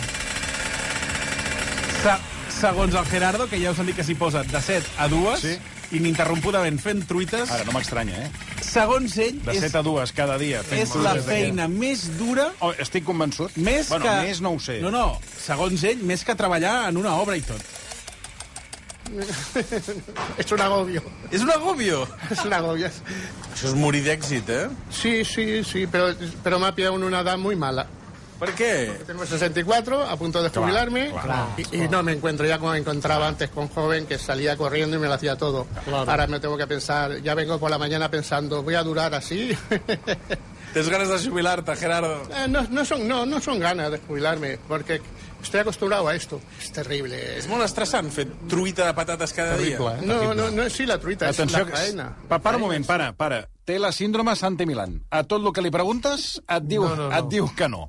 se, 2.03 2.15
segons 2.61 2.93
el 2.95 3.05
Gerardo, 3.05 3.47
que 3.49 3.59
ja 3.61 3.71
us 3.71 3.79
han 3.79 3.87
dit 3.89 3.95
que 3.95 4.03
s'hi 4.03 4.15
posa 4.15 4.43
de 4.43 4.61
7 4.61 4.85
a 4.99 5.07
2, 5.07 5.39
Sí. 5.39 5.57
ininterrompudament 5.93 6.79
fent 6.81 7.03
truites, 7.07 7.51
Ara, 7.51 7.63
no 7.65 7.71
m'estranya, 7.71 8.15
eh? 8.25 8.31
segons 8.61 9.15
ell, 9.17 9.39
De 9.43 9.51
és, 9.53 9.59
7 9.59 9.77
a 9.77 9.83
2 9.83 10.11
cada 10.11 10.37
dia. 10.37 10.63
fent 10.63 10.81
és 10.81 10.95
la 10.95 11.15
feina 11.21 11.67
més 11.67 12.17
dura 12.17 12.51
Oh, 12.61 12.71
estic 12.77 13.03
convençut. 13.05 13.55
Més 13.57 13.89
bueno, 13.89 14.05
que... 14.05 14.15
més 14.27 14.41
no 14.41 14.53
ho 14.55 14.59
sé. 14.59 14.79
No, 14.81 14.89
no, 14.91 15.19
segons 15.39 15.83
ell, 15.83 16.01
més 16.03 16.23
que 16.23 16.35
treballar 16.35 16.89
en 16.89 16.97
una 16.97 17.15
obra 17.15 17.37
i 17.37 17.41
tot. 17.41 17.61
Es 20.37 20.51
un 20.51 20.61
agobio. 20.61 21.01
És 21.31 21.41
un 21.41 21.51
agobio. 21.51 22.07
Es 22.31 22.43
un 22.45 22.53
agobio. 22.53 22.87
Això 23.53 23.67
és 23.69 23.75
morir 23.77 24.03
d'èxit, 24.05 24.49
eh? 24.49 24.69
Sí, 24.89 25.23
sí, 25.25 25.63
sí, 25.63 25.85
pero, 25.87 26.13
pero 26.43 26.59
me 26.59 26.67
ha 26.67 26.75
pillado 26.75 26.95
en 26.95 27.03
una 27.03 27.21
edad 27.21 27.37
muy 27.37 27.55
mala. 27.55 27.85
Per 28.43 28.49
què? 28.57 28.71
Tengo 29.07 29.25
64, 29.25 30.01
a 30.03 30.17
punto 30.17 30.41
de 30.43 30.49
jubilarme, 30.49 31.11
claro. 31.11 31.53
y, 31.55 31.83
y 31.83 31.87
no 31.87 32.03
me 32.03 32.11
encuentro 32.11 32.45
ya 32.45 32.57
como 32.57 32.71
me 32.71 32.79
encontraba 32.79 33.27
antes 33.27 33.49
con 33.49 33.69
joven, 33.69 34.05
que 34.05 34.17
salía 34.17 34.57
corriendo 34.57 34.97
y 34.97 34.99
me 34.99 35.07
lo 35.07 35.13
hacía 35.13 35.37
todo. 35.37 35.67
Ahora 35.93 36.27
me 36.27 36.41
tengo 36.41 36.57
que 36.57 36.67
pensar, 36.67 37.21
ya 37.21 37.35
vengo 37.35 37.57
por 37.57 37.71
la 37.71 37.77
mañana 37.77 38.09
pensando, 38.09 38.61
¿voy 38.61 38.75
a 38.75 38.83
durar 38.83 39.13
así? 39.15 39.55
Tens 40.73 40.89
ganes 40.89 41.07
de 41.07 41.29
jubilar-te, 41.29 41.75
Gerardo? 41.75 42.23
Eh, 42.35 42.47
no, 42.49 42.63
no, 42.69 42.83
son, 42.83 43.07
no, 43.07 43.25
no 43.25 43.39
son 43.39 43.59
ganas 43.59 43.91
de 43.91 43.99
jubilarme, 43.99 44.57
porque 44.67 44.99
estoy 45.43 45.61
acostumbrado 45.61 46.07
a 46.07 46.15
esto. 46.15 46.41
Es 46.59 46.71
terrible. 46.71 47.19
És 47.37 47.47
molt 47.51 47.65
estressant 47.65 48.09
fer 48.11 48.25
truita 48.49 48.87
de 48.89 48.93
patates 48.97 49.33
cada 49.33 49.57
dia. 49.57 49.79
No, 50.01 50.33
no, 50.33 50.49
no 50.51 50.63
es 50.63 50.73
sí 50.73 50.87
la 50.89 50.99
truita, 50.99 51.29
es 51.29 51.39
Atenció, 51.39 51.59
la 51.59 51.65
que... 51.65 51.77
faena. 51.77 52.07
Pa, 52.29 52.39
para 52.39 52.57
un 52.57 52.63
moment, 52.63 52.85
para, 52.87 53.11
para. 53.13 53.43
Té 53.63 53.77
la 53.79 53.93
síndrome 53.95 54.35
Santi 54.35 54.65
Milan. 54.67 54.97
A 55.09 55.23
tot 55.23 55.43
el 55.43 55.53
que 55.55 55.63
li 55.63 55.71
preguntes 55.71 56.41
et 56.47 56.65
diu, 56.67 56.83
no, 56.83 56.95
no, 56.95 57.09
no. 57.09 57.17
Et 57.17 57.29
diu 57.31 57.47
que 57.55 57.69
no. 57.71 57.85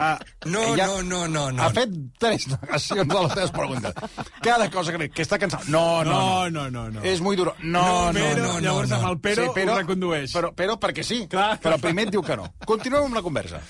Ah, 0.00 0.18
No, 0.46 0.62
ella 0.74 0.86
no, 0.86 1.02
no, 1.02 1.28
no, 1.28 1.42
no. 1.52 1.62
Ha 1.62 1.68
fet 1.76 1.90
tres 2.18 2.46
negacions 2.48 3.06
de 3.10 3.18
les 3.20 3.34
teves 3.36 3.50
preguntes. 3.52 3.92
Cada 4.40 4.70
cosa 4.72 4.94
que. 4.96 5.10
Que 5.12 5.26
està 5.26 5.36
cansat. 5.38 5.66
No, 5.68 6.02
no, 6.02 6.14
No, 6.48 6.50
no, 6.50 6.64
no. 6.70 6.84
no. 6.94 7.02
És 7.04 7.20
muy 7.20 7.36
duro. 7.36 7.52
No, 7.60 8.10
no, 8.12 8.18
Però, 8.18 8.46
no. 8.46 8.60
llavors 8.64 8.88
no. 8.88 8.96
amb 8.96 9.10
el 9.10 9.18
però, 9.20 9.50
però, 9.52 9.74
ho 9.74 9.78
recondueix. 9.82 10.32
Però, 10.32 10.54
però 10.56 10.78
perquè 10.80 11.04
sí. 11.04 11.20
Clar. 11.28 11.58
Però 11.60 11.76
primer 11.82 12.06
et 12.08 12.14
diu 12.16 12.24
que 12.24 12.38
no. 12.40 12.48
Continuem 12.64 13.10
amb 13.10 13.20
la 13.20 13.22
conversa. 13.26 13.60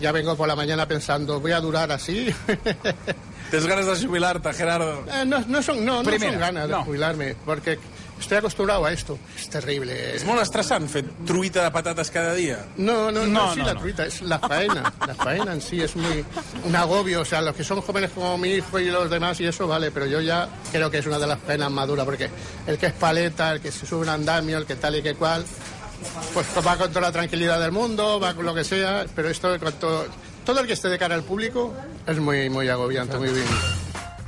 Ya 0.00 0.12
vengo 0.16 0.34
por 0.36 0.48
la 0.48 0.56
mañana 0.56 0.88
pensando, 0.88 1.40
¿voy 1.40 1.52
a 1.52 1.60
durar 1.60 1.92
así? 1.92 2.32
Tens 3.50 3.66
ganes 3.66 3.86
de 3.86 4.06
jubilar-te, 4.06 4.52
Gerardo? 4.54 5.04
Eh, 5.12 5.24
no, 5.26 5.40
no, 5.46 5.62
son, 5.62 5.84
no, 5.84 6.02
no 6.02 6.08
Primera, 6.08 6.32
son 6.32 6.40
ganas 6.40 6.68
de 6.68 6.74
no. 6.74 6.84
jubilarme, 6.84 7.36
porque 7.44 7.78
estoy 8.18 8.38
acostumbrado 8.38 8.84
a 8.84 8.92
esto. 8.92 9.18
Es 9.38 9.48
terrible. 9.50 10.14
És 10.16 10.24
molt 10.24 10.40
estressant 10.42 10.88
fer 10.90 11.04
truita 11.26 11.62
de 11.64 11.70
patates 11.70 12.10
cada 12.10 12.32
dia. 12.34 12.58
No, 12.76 13.10
no, 13.10 13.26
no, 13.26 13.26
No, 13.26 13.48
es 13.48 13.54
sí 13.54 13.60
no, 13.60 13.66
la 13.66 13.74
no. 13.74 13.80
truita, 13.80 14.06
es 14.06 14.22
la 14.22 14.38
faena. 14.38 14.92
La 15.06 15.14
faena 15.14 15.52
en 15.52 15.60
sí 15.60 15.80
es 15.82 15.94
muy 15.96 16.24
un 16.64 16.76
agobio. 16.76 17.20
O 17.20 17.24
sea, 17.24 17.40
los 17.42 17.54
que 17.54 17.64
son 17.64 17.80
jóvenes 17.80 18.10
como 18.14 18.36
mi 18.38 18.50
hijo 18.54 18.78
y 18.78 18.90
los 18.90 19.10
demás 19.10 19.40
y 19.40 19.46
eso, 19.46 19.66
vale, 19.66 19.90
pero 19.90 20.06
yo 20.06 20.20
ya 20.20 20.48
creo 20.72 20.90
que 20.90 20.98
es 20.98 21.06
una 21.06 21.18
de 21.18 21.26
las 21.26 21.38
faenas 21.40 21.70
más 21.70 21.86
duras, 21.86 22.04
porque 22.04 22.30
el 22.66 22.78
que 22.78 22.86
es 22.86 22.92
paleta, 22.94 23.52
el 23.52 23.60
que 23.60 23.70
se 23.72 23.86
sube 23.86 24.00
un 24.00 24.08
andamio, 24.08 24.58
el 24.58 24.66
que 24.66 24.76
tal 24.76 24.96
y 24.96 25.02
que 25.02 25.14
cual, 25.14 25.44
pues 26.34 26.46
va 26.66 26.76
con 26.76 26.88
toda 26.88 27.02
la 27.02 27.12
tranquilidad 27.12 27.60
del 27.60 27.72
mundo, 27.72 28.18
va 28.20 28.34
con 28.34 28.44
lo 28.44 28.54
que 28.54 28.64
sea, 28.64 29.04
pero 29.14 29.28
esto, 29.28 29.58
con 29.60 29.72
todo, 29.74 30.06
todo 30.44 30.60
el 30.60 30.66
que 30.66 30.72
esté 30.74 30.88
de 30.88 30.98
cara 30.98 31.14
al 31.14 31.22
público, 31.24 31.74
es 32.06 32.18
muy, 32.18 32.48
muy 32.50 32.68
agobiante, 32.68 33.16
muy 33.18 33.28
bien. 33.30 33.46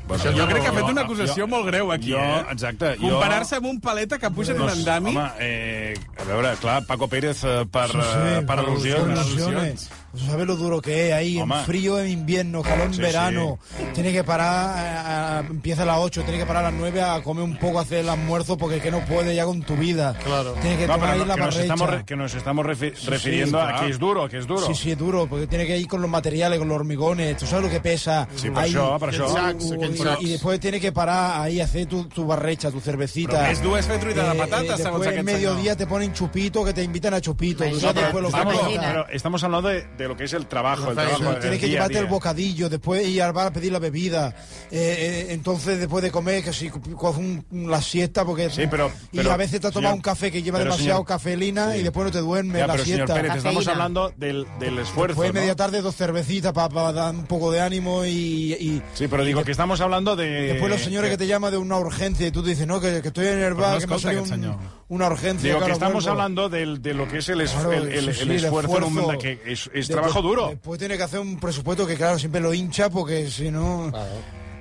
Bueno, 0.08 0.24
Jo 0.32 0.46
crec 0.48 0.62
que 0.62 0.68
ha 0.68 0.72
fet 0.72 0.88
una 0.88 1.02
acusació 1.04 1.46
molt 1.46 1.66
greu 1.68 1.92
aquí, 1.92 2.12
jo, 2.14 2.18
eh? 2.18 2.44
exacte, 2.50 2.94
jo- 2.96 3.10
Comparar-se 3.12 3.56
amb 3.60 3.66
un 3.68 3.80
paleta 3.84 4.18
que 4.18 4.30
puja 4.30 4.54
en 4.54 4.62
un 4.64 4.70
andami... 4.72 5.10
Home, 5.14 5.26
eh, 5.38 5.94
a 6.18 6.24
veure, 6.24 6.54
clar, 6.62 6.78
Paco 6.88 7.08
Pérez 7.12 7.42
eh, 7.44 7.66
per, 7.70 7.90
eh, 7.92 8.40
per 8.48 8.56
al·lusions. 8.62 9.18
alusiones. 9.20 9.90
¿Sabes 10.16 10.46
lo 10.46 10.56
duro 10.56 10.80
que 10.80 11.08
es 11.08 11.14
ahí? 11.14 11.38
En 11.38 11.52
frío 11.66 12.00
en 12.00 12.08
invierno, 12.08 12.62
calor 12.62 12.86
en 12.86 12.94
Sí, 12.94 13.00
verano. 13.02 13.58
Tiene 13.94 14.10
que 14.12 14.24
parar, 14.24 14.48
a- 14.78 15.38
a- 15.38 15.40
empieza 15.40 15.82
a 15.82 15.86
las 15.86 15.98
8, 15.98 16.22
tiene 16.22 16.38
que 16.38 16.46
parar 16.46 16.64
a 16.64 16.70
las 16.70 16.78
9 16.80 17.02
a 17.02 17.20
comer 17.22 17.44
un 17.44 17.58
poco, 17.58 17.78
a 17.78 17.82
hacer 17.82 17.98
el 17.98 18.08
almuerzo, 18.08 18.56
porque 18.56 18.76
es 18.76 18.82
que 18.82 18.90
no 18.90 19.00
puede 19.04 19.34
ya 19.34 19.44
con 19.44 19.62
tu 19.62 19.76
vida. 19.76 20.16
Claro. 20.24 20.54
Tiene 20.62 20.78
que 20.78 20.86
No, 20.86 20.94
tomar 20.94 21.10
ahí 21.10 21.18
no, 21.18 21.24
la 21.26 21.34
que, 21.34 21.40
nos 21.40 21.54
barrecha. 21.54 21.74
estamos, 21.74 21.90
re- 21.90 22.04
que 22.06 22.16
nos 22.16 22.34
estamos 22.34 22.66
refi- 22.66 22.94
Sí, 22.96 23.06
refiriendo 23.06 23.58
sí, 23.58 23.64
a 23.64 23.68
claro. 23.68 23.84
que 23.86 23.92
es 23.92 23.98
duro, 23.98 24.24
a 24.24 24.28
que 24.30 24.38
es 24.38 24.46
duro. 24.46 24.66
Sí, 24.66 24.74
sí, 24.74 24.90
es 24.92 24.98
duro, 24.98 25.26
porque 25.28 25.46
tiene 25.46 25.66
que 25.66 25.76
ir 25.76 25.86
con 25.86 26.00
los 26.00 26.10
materiales, 26.10 26.58
con 26.58 26.68
los 26.68 26.76
hormigones. 26.76 27.36
¿Tú 27.36 27.46
sabes 27.46 27.66
lo 27.66 27.70
que 27.70 27.80
pesa? 27.80 28.26
Sí, 28.34 28.48
per 28.50 28.64
això, 28.64 28.98
per 28.98 29.10
això. 29.10 30.20
Y, 30.20 30.26
y 30.26 30.30
después 30.30 30.58
tiene 30.58 30.80
que 30.80 30.90
parar 30.90 31.42
ahí, 31.42 31.60
hacer 31.60 31.86
tu, 31.86 32.04
tu 32.08 32.26
barrecha, 32.26 32.70
tu 32.70 32.80
cervecita. 32.80 33.52
Dur 33.62 33.78
és 33.78 33.86
fer 33.86 33.98
truita 34.00 34.32
de 34.32 34.38
patates, 34.38 34.76
segons 34.80 35.00
después, 35.04 35.16
en 35.18 35.24
mediodía 35.24 35.76
te 35.76 35.86
ponen 35.86 36.12
chupito, 36.14 36.64
que 36.64 36.72
te 36.72 36.82
invitan 36.82 37.12
a 37.14 37.20
chupito. 37.20 37.64
Tú 37.68 37.78
sabes 37.78 38.02
lo 38.14 38.20
que 38.20 38.26
estamos, 38.26 38.56
pero 38.80 39.08
estamos 39.10 39.44
hablando 39.44 39.68
de, 39.68 39.86
de 39.98 40.08
lo 40.08 40.16
que 40.16 40.24
es 40.24 40.32
el 40.32 40.46
trabajo. 40.46 40.88
El 40.90 40.96
trabajo 40.96 41.30
el 41.32 41.40
Tienes 41.40 41.58
que 41.58 41.66
día 41.66 41.74
llevarte 41.74 41.94
día. 41.94 42.00
el 42.02 42.06
bocadillo, 42.06 42.68
después 42.70 43.06
ir 43.06 43.22
al 43.22 43.32
bar 43.32 43.48
a 43.48 43.52
pedir 43.52 43.72
la 43.72 43.78
bebida. 43.80 44.34
Eh, 44.70 45.26
eh, 45.26 45.26
entonces, 45.30 45.78
después 45.78 46.02
de 46.02 46.10
comer, 46.10 46.42
que 46.44 46.52
si 46.52 46.70
coges 46.70 47.18
un- 47.18 47.44
la 47.70 47.82
siesta, 47.82 48.24
porque. 48.24 48.48
Sí, 48.50 48.62
pero- 48.70 48.90
y 49.12 49.16
pero, 49.18 49.32
a 49.32 49.36
veces 49.36 49.60
te 49.60 49.66
has 49.66 49.72
tomado 49.72 49.92
señor- 49.92 49.96
un 49.98 50.02
café 50.02 50.30
que 50.30 50.42
lleva 50.42 50.58
demasiado 50.60 50.98
señor- 51.00 51.06
cafeína 51.06 51.72
Sí. 51.72 51.80
y 51.80 51.82
después 51.82 52.06
no 52.06 52.12
te 52.12 52.18
duermes 52.20 52.58
Ya, 52.58 52.66
la 52.66 52.72
pero 52.74 52.84
señor 52.84 52.98
siesta. 52.98 53.14
Pérez, 53.14 53.36
estamos 53.36 53.68
hablando 53.68 54.12
del, 54.16 54.46
del 54.60 54.78
esfuerzo. 54.78 55.08
Después, 55.08 55.34
¿no? 55.34 55.40
media 55.40 55.56
tarde, 55.56 55.82
dos 55.82 55.96
cervecitas 55.96 56.52
para 56.52 56.92
dar 56.92 57.14
un 57.14 57.26
poco 57.26 57.50
de 57.50 57.60
ánimo 57.60 58.04
y. 58.04 58.08
y- 58.54 58.82
Sí, 58.94 59.08
pero 59.08 59.24
digo 59.24 59.42
que 59.44 59.50
estamos 59.50 59.80
hablando 59.80 60.14
de... 60.16 60.28
Después 60.52 60.70
los 60.70 60.80
señores 60.80 61.10
que 61.10 61.16
te 61.18 61.26
llaman 61.26 61.50
de 61.50 61.58
una 61.58 61.76
urgencia 61.78 62.26
y 62.26 62.30
tú 62.30 62.42
dices, 62.42 62.66
no, 62.66 62.80
que, 62.80 63.02
que 63.02 63.08
estoy 63.08 63.26
en 63.26 63.40
el 63.40 63.54
bar, 63.54 63.74
no 63.74 63.80
que 63.80 63.86
me 63.86 63.94
ha 63.96 63.98
salido 63.98 64.22
un-. 64.22 64.56
Una 64.88 65.06
urgencia. 65.08 65.52
Digo 65.54 65.64
que 65.64 65.72
estamos 65.72 66.04
vuelvo. 66.04 66.10
hablando 66.10 66.48
del- 66.48 66.80
de, 66.80 66.94
lo 66.94 67.06
que 67.08 67.18
es 67.18 67.28
el, 67.28 67.42
Claro, 67.44 67.72
el, 67.72 67.88
el- 67.92 68.14
sí, 68.14 68.22
sí, 68.24 68.30
el 68.30 68.44
esfuerzo, 68.44 68.78
en 68.78 68.84
un 68.84 68.94
mundo 68.94 69.18
que 69.18 69.40
es, 69.46 69.70
es 69.74 69.88
De- 69.88 69.94
trabajo 69.94 70.22
duro. 70.22 70.48
Después 70.48 70.78
tiene 70.78 70.96
que 70.96 71.02
hacer 71.02 71.20
un 71.20 71.38
presupuesto 71.38 71.86
que, 71.86 71.94
claro, 71.96 72.18
siempre 72.18 72.40
lo 72.40 72.52
hincha 72.54 72.88
porque 72.90 73.30
si 73.30 73.50
no. 73.50 73.92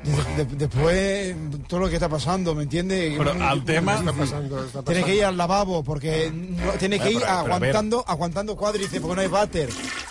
De- 0.07 0.45
de- 0.45 0.55
después 0.55 1.35
todo 1.67 1.81
lo 1.81 1.89
que 1.89 1.95
está 1.95 2.07
pasando, 2.09 2.55
¿me 2.55 2.63
entiendes? 2.63 3.17
Però 3.17 3.31
el 3.53 3.63
tema... 3.65 3.95
Está 3.95 4.13
pasando, 4.13 4.63
está 4.65 4.83
Tiene 4.83 5.03
que 5.03 5.15
ir 5.15 5.25
al 5.25 5.37
lavabo 5.37 5.83
porque 5.83 6.31
no, 6.33 6.71
tiene 6.73 6.97
que 6.99 7.05
Bueno, 7.11 7.19
ir 7.19 7.25
pero- 7.25 7.43
pero 7.43 7.55
a 7.55 7.59
ver. 7.59 7.69
aguantando, 7.69 8.03
aguantando 8.07 8.55
cuádriceps 8.55 9.01
porque 9.01 9.15
no 9.15 9.21
hay 9.21 9.27
váter. 9.27 9.69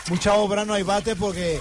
Mucha 0.08 0.34
obra 0.34 0.64
no 0.64 0.74
hay 0.74 0.82
váter 0.84 1.16
porque. 1.16 1.54
eh, 1.56 1.60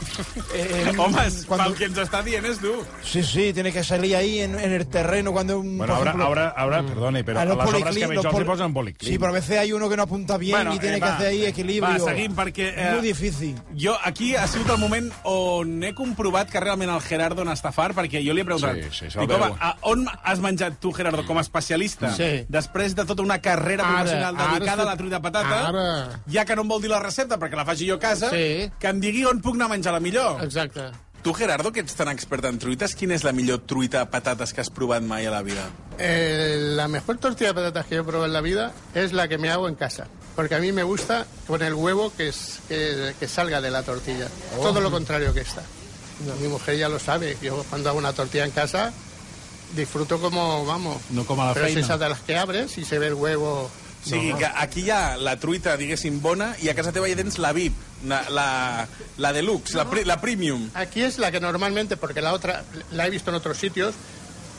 eh, 0.54 0.94
Home, 0.98 1.18
és- 1.26 1.46
cuando- 1.46 1.74
que 1.74 1.86
ens 1.86 1.98
està 1.98 2.22
dient 2.24 2.46
és 2.46 2.60
dur. 2.62 2.86
Sí, 3.04 3.24
sí, 3.24 3.52
tiene 3.54 3.72
que 3.72 3.84
salir 3.84 4.16
ahí 4.16 4.40
en, 4.42 4.60
en 4.60 4.72
el 4.72 4.86
terreno 4.88 5.32
cuando 5.32 5.60
un. 5.60 5.78
Bueno, 5.80 5.96
ahora, 5.96 6.12
ejemplo, 6.12 6.26
ahora, 6.28 6.50
ahora, 6.56 6.84
perdone, 6.86 7.24
pero 7.24 7.40
a 7.40 7.42
a 7.42 7.46
los 7.46 7.58
las 7.58 7.68
obras 7.68 7.82
policlin- 7.82 8.00
que 8.02 8.08
veig 8.08 8.20
els 8.20 8.28
poli- 8.28 8.44
hi 8.44 8.48
posen 8.48 8.74
policlin. 8.74 9.10
Sí, 9.12 9.18
pero 9.18 9.30
a 9.32 9.34
veces 9.34 9.58
hay 9.58 9.72
uno 9.74 9.90
que 9.90 9.98
no 9.98 10.04
apunta 10.04 10.38
bien 10.38 10.56
Bueno, 10.58 10.76
y 10.76 10.80
tiene 10.80 10.98
eh, 10.98 11.00
que 11.00 11.06
va. 11.06 11.16
hacer 11.16 11.28
ahí 11.28 11.46
equilibrio. 11.46 12.06
Va, 12.06 12.12
seguim, 12.12 12.36
perquè... 12.36 12.74
Es 12.78 12.92
muy 12.94 13.02
difícil. 13.08 13.56
Jo, 13.80 13.98
aquí 14.04 14.36
ha 14.36 14.46
sigut 14.48 14.70
el 14.70 14.78
moment 14.78 15.12
on 15.24 15.84
he 15.84 15.94
comprovat 15.96 16.50
que 16.50 16.60
realment 16.60 16.92
el 16.92 17.02
Gerardo 17.02 17.44
n'està 17.46 17.72
fart, 17.74 17.96
perquè 17.98 18.22
jo 18.28 18.34
li 18.34 18.42
he 18.42 18.46
preguntat... 18.46 18.80
Sí, 18.92 19.10
sí, 19.10 19.20
dic, 19.20 19.32
home, 19.32 19.52
a, 19.60 19.72
on 19.92 20.06
has 20.24 20.40
menjat 20.44 20.80
tu, 20.82 20.92
Gerardo, 20.96 21.26
com 21.26 21.38
a 21.38 21.42
especialista? 21.46 22.12
Sí. 22.16 22.46
Després 22.50 22.96
de 22.96 23.06
tota 23.06 23.24
una 23.24 23.40
carrera 23.42 23.84
Ara, 23.88 23.94
professional 24.04 24.36
ara 24.36 24.54
dedicada 24.60 24.84
a 24.84 24.86
la 24.92 24.98
truita 24.98 25.20
de 25.20 25.22
patata, 25.30 25.62
ara. 25.70 25.88
ja 26.32 26.46
que 26.46 26.56
no 26.56 26.64
em 26.66 26.74
vol 26.76 26.82
dir 26.82 26.90
la 26.92 27.00
recepta 27.04 27.38
perquè 27.42 27.56
la 27.60 27.66
faci 27.66 27.88
jo 27.90 27.96
a 27.96 28.00
casa, 28.00 28.30
Sí. 28.32 28.70
que 28.80 28.88
em 28.88 29.00
digui 29.00 29.26
on 29.26 29.42
puc 29.42 29.56
anar 29.56 29.66
a 29.72 29.76
menjar 29.78 29.94
la 29.94 30.00
millor. 30.00 30.44
Exacte. 30.44 30.92
Tu, 31.26 31.34
Gerardo, 31.34 31.72
que 31.74 31.80
ets 31.82 31.96
tan 31.98 32.08
expert 32.12 32.46
en 32.46 32.60
truites, 32.62 32.94
quina 32.94 33.16
és 33.16 33.24
la 33.26 33.32
millor 33.34 33.64
truita 33.66 34.04
de 34.04 34.12
patates 34.14 34.52
que 34.54 34.62
has 34.62 34.70
provat 34.70 35.02
mai 35.02 35.26
a 35.26 35.32
la 35.34 35.42
vida? 35.42 35.64
Eh, 35.98 36.58
la 36.78 36.88
mejor 36.88 37.18
tortilla 37.18 37.50
de 37.50 37.56
patatas 37.56 37.88
que 37.88 37.96
yo 37.96 38.02
he 38.02 38.04
probado 38.04 38.28
en 38.28 38.34
la 38.34 38.42
vida 38.42 38.72
es 38.94 39.12
la 39.12 39.28
que 39.28 39.40
me 39.40 39.50
hago 39.50 39.68
en 39.68 39.74
casa. 39.74 40.06
Porque 40.36 40.54
a 40.54 40.60
mí 40.60 40.72
me 40.72 40.84
gusta 40.84 41.26
con 41.48 41.64
el 41.64 41.74
huevo 41.74 42.12
que, 42.16 42.28
es, 42.28 42.60
que, 42.70 43.16
que 43.20 43.28
salga 43.28 43.60
de 43.60 43.72
la 43.72 43.82
tortilla. 43.82 44.28
Todo 44.62 44.80
lo 44.82 44.92
contrario 44.92 45.34
que 45.34 45.40
esta. 45.42 45.64
Mi 46.42 46.48
mujer 46.48 46.78
ya 46.78 46.90
lo 46.90 47.00
sabe. 47.00 47.38
Yo 47.42 47.64
cuando 47.70 47.90
hago 47.90 48.00
una 48.00 48.14
tortilla 48.14 48.46
en 48.46 48.52
casa 48.52 48.94
disfruto 49.76 50.20
como, 50.20 50.66
vamos. 50.66 51.02
No 51.10 51.26
com 51.26 51.40
a 51.42 51.48
la 51.48 51.54
pero 51.54 51.66
feina. 51.66 51.80
es 51.80 51.86
esa 51.86 51.98
de 51.98 52.10
las 52.10 52.20
que 52.22 52.38
abres 52.38 52.78
y 52.78 52.86
se 52.86 53.00
ve 53.00 53.08
el 53.08 53.14
huevo. 53.16 53.70
O 54.06 54.08
sigui, 54.08 54.34
que 54.36 54.46
aquí 54.46 54.82
hi 54.86 54.92
ha 54.92 55.18
la 55.18 55.40
truita, 55.42 55.74
diguéssim, 55.78 56.20
bona, 56.22 56.52
i 56.62 56.70
a 56.70 56.76
casa 56.78 56.92
teva 56.94 57.08
hi 57.10 57.16
tens 57.18 57.40
la 57.42 57.50
VIP, 57.58 57.74
la, 58.06 58.20
la, 58.30 58.88
la 59.18 59.32
deluxe, 59.34 59.74
la, 59.74 59.88
la 60.06 60.20
premium. 60.22 60.70
Aquí 60.76 61.02
es 61.02 61.18
la 61.18 61.32
que 61.32 61.40
normalmente, 61.40 61.98
porque 61.98 62.22
la 62.22 62.34
otra 62.34 62.64
la 62.92 63.08
he 63.08 63.10
visto 63.10 63.32
en 63.32 63.38
otros 63.38 63.58
sitios, 63.58 63.96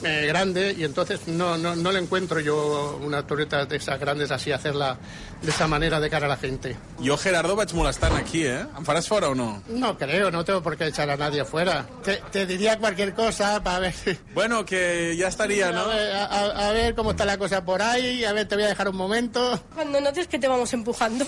eh, 0.02 0.26
grande, 0.26 0.74
y 0.76 0.84
entonces 0.84 1.26
no, 1.26 1.56
no, 1.56 1.74
no 1.76 1.92
le 1.92 1.98
encuentro 2.00 2.40
yo 2.40 2.98
una 3.02 3.26
torreta 3.26 3.64
de 3.64 3.76
esas 3.76 3.98
grandes 3.98 4.30
así, 4.30 4.52
hacerla 4.52 4.98
de 5.42 5.50
esa 5.50 5.66
manera 5.66 6.00
de 6.00 6.10
cara 6.10 6.26
a 6.26 6.28
la 6.28 6.36
gente. 6.36 6.76
Jo, 7.04 7.16
Gerardo, 7.16 7.56
vaig 7.56 7.72
molestant 7.74 8.14
aquí, 8.16 8.44
eh? 8.46 8.66
Em 8.76 8.84
faràs 8.84 9.06
fora 9.08 9.28
o 9.28 9.34
no? 9.34 9.62
No 9.68 9.96
creo, 9.98 10.30
no 10.30 10.44
tengo 10.44 10.62
por 10.62 10.76
qué 10.76 10.86
echar 10.88 11.08
a 11.10 11.16
nadie 11.16 11.40
afuera. 11.40 11.86
Te, 12.04 12.22
te 12.30 12.46
diría 12.46 12.78
cualquier 12.78 13.14
cosa 13.14 13.62
para 13.62 13.78
ver, 13.80 13.92
si- 13.94 14.18
Bueno, 14.34 14.64
que 14.64 15.16
ja 15.18 15.28
estaria, 15.28 15.68
a, 15.68 15.72
no? 15.72 15.88
ver, 15.88 16.12
a- 16.14 16.24
a- 16.26 16.68
a 16.68 16.72
ver 16.72 16.94
cómo 16.94 17.10
está 17.12 17.24
la 17.24 17.38
cosa 17.38 17.64
por 17.64 17.80
ahí, 17.82 18.24
a 18.24 18.32
ver, 18.32 18.46
te 18.48 18.54
voy 18.54 18.64
a 18.64 18.68
dejar 18.68 18.88
un 18.88 18.96
momento. 18.96 19.60
Cuando 19.74 20.00
notes 20.00 20.28
que 20.28 20.38
te 20.38 20.48
vamos 20.48 20.72
empujando. 20.72 21.26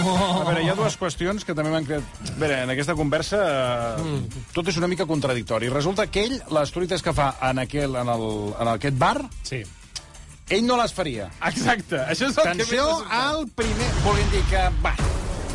A 0.00 0.44
veure, 0.46 0.62
hi 0.64 0.70
ha 0.70 0.76
dues 0.78 0.96
qüestions 1.00 1.44
que 1.46 1.54
també 1.56 1.72
m'han 1.72 1.86
creat... 1.88 2.20
A 2.30 2.38
veure, 2.40 2.62
en 2.64 2.72
aquesta 2.74 2.96
conversa 2.98 3.40
mm. 3.98 4.46
tot 4.56 4.70
és 4.70 4.78
una 4.80 4.88
mica 4.90 5.06
contradictori. 5.08 5.70
Resulta 5.72 6.06
que 6.10 6.24
ell, 6.28 6.38
les 6.56 6.74
truites 6.74 7.04
que 7.04 7.14
fa 7.16 7.32
en, 7.50 7.62
aquel, 7.64 7.96
en, 8.00 8.12
el, 8.14 8.26
en 8.56 8.72
aquest 8.76 8.98
bar, 9.00 9.18
Sí. 9.46 9.62
ell 10.50 10.66
no 10.66 10.78
les 10.80 10.94
faria. 10.96 11.30
Exacte, 11.50 12.00
això 12.00 12.30
és 12.30 12.36
el 12.36 12.42
que 12.42 12.56
Atenció 12.56 12.86
al 13.08 13.46
primer... 13.56 13.90
Volent 14.06 14.32
dir 14.34 14.44
que, 14.50 14.68
va, 14.84 14.94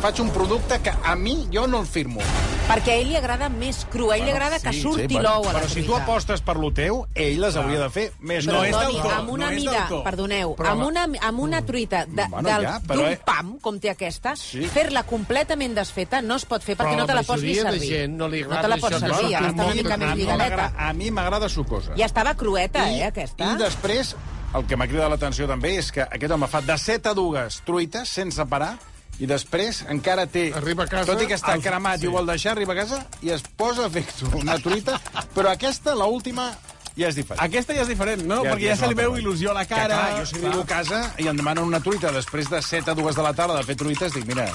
faig 0.02 0.22
un 0.24 0.30
producte 0.34 0.80
que 0.84 0.94
a 1.02 1.16
mi 1.16 1.42
jo 1.52 1.66
no 1.66 1.82
el 1.84 1.90
firmo. 1.90 2.24
Perquè 2.66 2.96
a 2.96 2.98
ell 2.98 3.06
li 3.12 3.14
agrada 3.14 3.46
més 3.48 3.84
cru, 3.92 4.08
a 4.10 4.16
ell 4.16 4.24
li 4.26 4.32
agrada 4.32 4.56
que 4.58 4.72
surti 4.74 5.06
bueno, 5.14 5.28
l'ou 5.36 5.44
a 5.46 5.52
la 5.54 5.60
Però 5.60 5.68
si 5.70 5.84
tu 5.86 5.94
apostes 5.94 6.40
per 6.42 6.56
lo 6.58 6.72
teu, 6.74 7.04
ell 7.14 7.36
les 7.44 7.54
hauria 7.60 7.78
de 7.84 7.90
fer 7.94 8.06
més 8.26 8.42
Però, 8.48 8.64
crues. 8.64 8.74
Toni, 8.74 9.12
amb 9.14 9.30
una 9.36 9.50
mida, 9.54 9.84
perdoneu, 10.02 10.56
Però, 10.58 10.72
amb 10.72 10.82
una, 10.88 11.04
amb 11.28 11.42
una 11.44 11.60
truita 11.62 12.00
de, 12.10 12.26
Bueno, 12.32 12.48
del- 12.48 12.66
ja, 12.66 12.80
però, 12.82 12.96
d'un 13.04 13.12
eh, 13.14 13.20
pam, 13.24 13.52
com 13.62 13.78
té 13.78 13.92
aquesta, 13.92 14.34
Sí. 14.34 14.66
fer-la 14.66 15.04
completament 15.06 15.76
desfeta 15.78 16.20
no 16.22 16.34
es 16.40 16.44
pot 16.44 16.60
fer 16.66 16.74
perquè 16.76 16.96
Però 16.96 17.04
no 17.04 17.06
te 17.06 17.14
la 17.14 17.20
la 17.22 17.26
pots 17.28 17.42
ni 17.46 17.54
servir. 17.54 17.88
gent 17.88 18.16
no 18.18 18.26
li 18.28 18.42
no 18.42 18.48
te 18.48 18.54
agrada 18.56 18.68
la 18.74 18.76
pots 18.82 18.98
servir, 18.98 19.16
clar, 19.16 19.30
ja 19.30 19.38
a 19.38 19.42
està 19.52 19.52
una 19.62 19.66
mi 19.68 19.82
mica 19.82 19.96
més 19.96 20.08
a 20.10 20.14
mi 20.14 20.20
lligadeta. 20.22 20.36
m'agrada- 20.50 20.88
A 20.88 20.92
mi 20.92 21.10
m'agrada 21.12 21.48
sucosa. 21.48 21.92
Ja 21.96 22.06
estava 22.06 22.34
crueta, 22.34 22.90
eh, 22.90 23.04
aquesta. 23.04 23.52
I 23.52 23.56
després, 23.62 24.16
el 24.54 24.66
que 24.66 24.76
m'ha 24.76 24.88
cridat 24.88 25.08
l'atenció 25.08 25.46
també 25.46 25.76
és 25.78 25.92
que 25.92 26.02
aquest 26.02 26.32
home 26.32 26.48
fa 26.48 26.60
de 26.62 26.76
7 26.78 27.08
a 27.10 27.14
2 27.14 27.62
truites 27.64 28.08
sense 28.08 28.44
parar 28.46 28.76
i 29.18 29.26
després 29.26 29.82
encara 29.88 30.26
té... 30.26 30.50
Arriba 30.54 30.84
a 30.84 30.86
casa, 30.90 31.06
Tot 31.12 31.22
i 31.22 31.26
que 31.30 31.34
està 31.38 31.54
el- 31.56 31.62
cremat 31.64 32.02
i 32.02 32.06
ho 32.08 32.12
vol 32.12 32.26
deixar, 32.28 32.52
arriba 32.56 32.74
a 32.74 32.80
casa 32.82 33.02
i 33.22 33.30
es 33.32 33.42
posa 33.56 33.86
a 33.86 33.90
fer 33.90 34.04
una 34.36 34.58
truita, 34.58 34.98
però 35.36 35.52
aquesta, 35.54 35.94
la 35.96 36.04
última, 36.06 36.50
ja 36.96 37.08
és 37.08 37.16
diferent. 37.16 37.42
Aquesta 37.44 37.74
ja 37.76 37.82
és 37.86 37.88
diferent, 37.92 38.22
no? 38.28 38.42
Ja- 38.44 38.52
Perquè 38.54 38.68
ja 38.70 38.74
ja 38.74 38.80
se 38.82 38.88
li 38.92 38.98
veu 38.98 39.16
il·lusió 39.20 39.50
a 39.52 39.58
la 39.60 39.64
Que, 39.66 39.74
cara. 39.74 39.96
clar, 40.00 40.18
jo 40.20 40.26
si 40.32 40.40
arribo 40.42 40.62
a 40.64 40.66
casa 40.66 41.02
i 41.18 41.28
em 41.28 41.36
demanen 41.36 41.64
una 41.64 41.80
truita 41.80 42.12
després 42.12 42.50
de 42.52 42.60
7 42.62 42.90
a 42.92 42.94
2 42.98 43.14
de 43.16 43.22
la 43.30 43.32
tarda 43.36 43.56
de 43.60 43.64
fer 43.68 43.76
truites, 43.76 44.12
dic, 44.16 44.26
mira, 44.28 44.48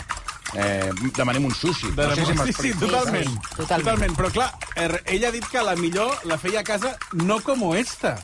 eh, 0.53 0.89
demanem 1.17 1.45
un 1.45 1.53
sushi. 1.55 1.91
De 1.97 2.07
no 2.07 2.15
sé 2.15 2.25
si 2.25 2.35
sí, 2.35 2.53
sí, 2.53 2.73
totalment, 2.79 3.29
totalment. 3.55 3.85
totalment. 3.85 4.17
Però 4.19 4.31
clar, 4.35 4.49
er, 4.75 5.01
ell 5.05 5.25
ha 5.25 5.31
dit 5.31 5.45
que 5.49 5.61
la 5.63 5.75
millor 5.79 6.13
la 6.29 6.37
feia 6.37 6.59
a 6.61 6.63
casa 6.67 6.97
no 7.13 7.39
com 7.41 7.71
esta. 7.73 8.17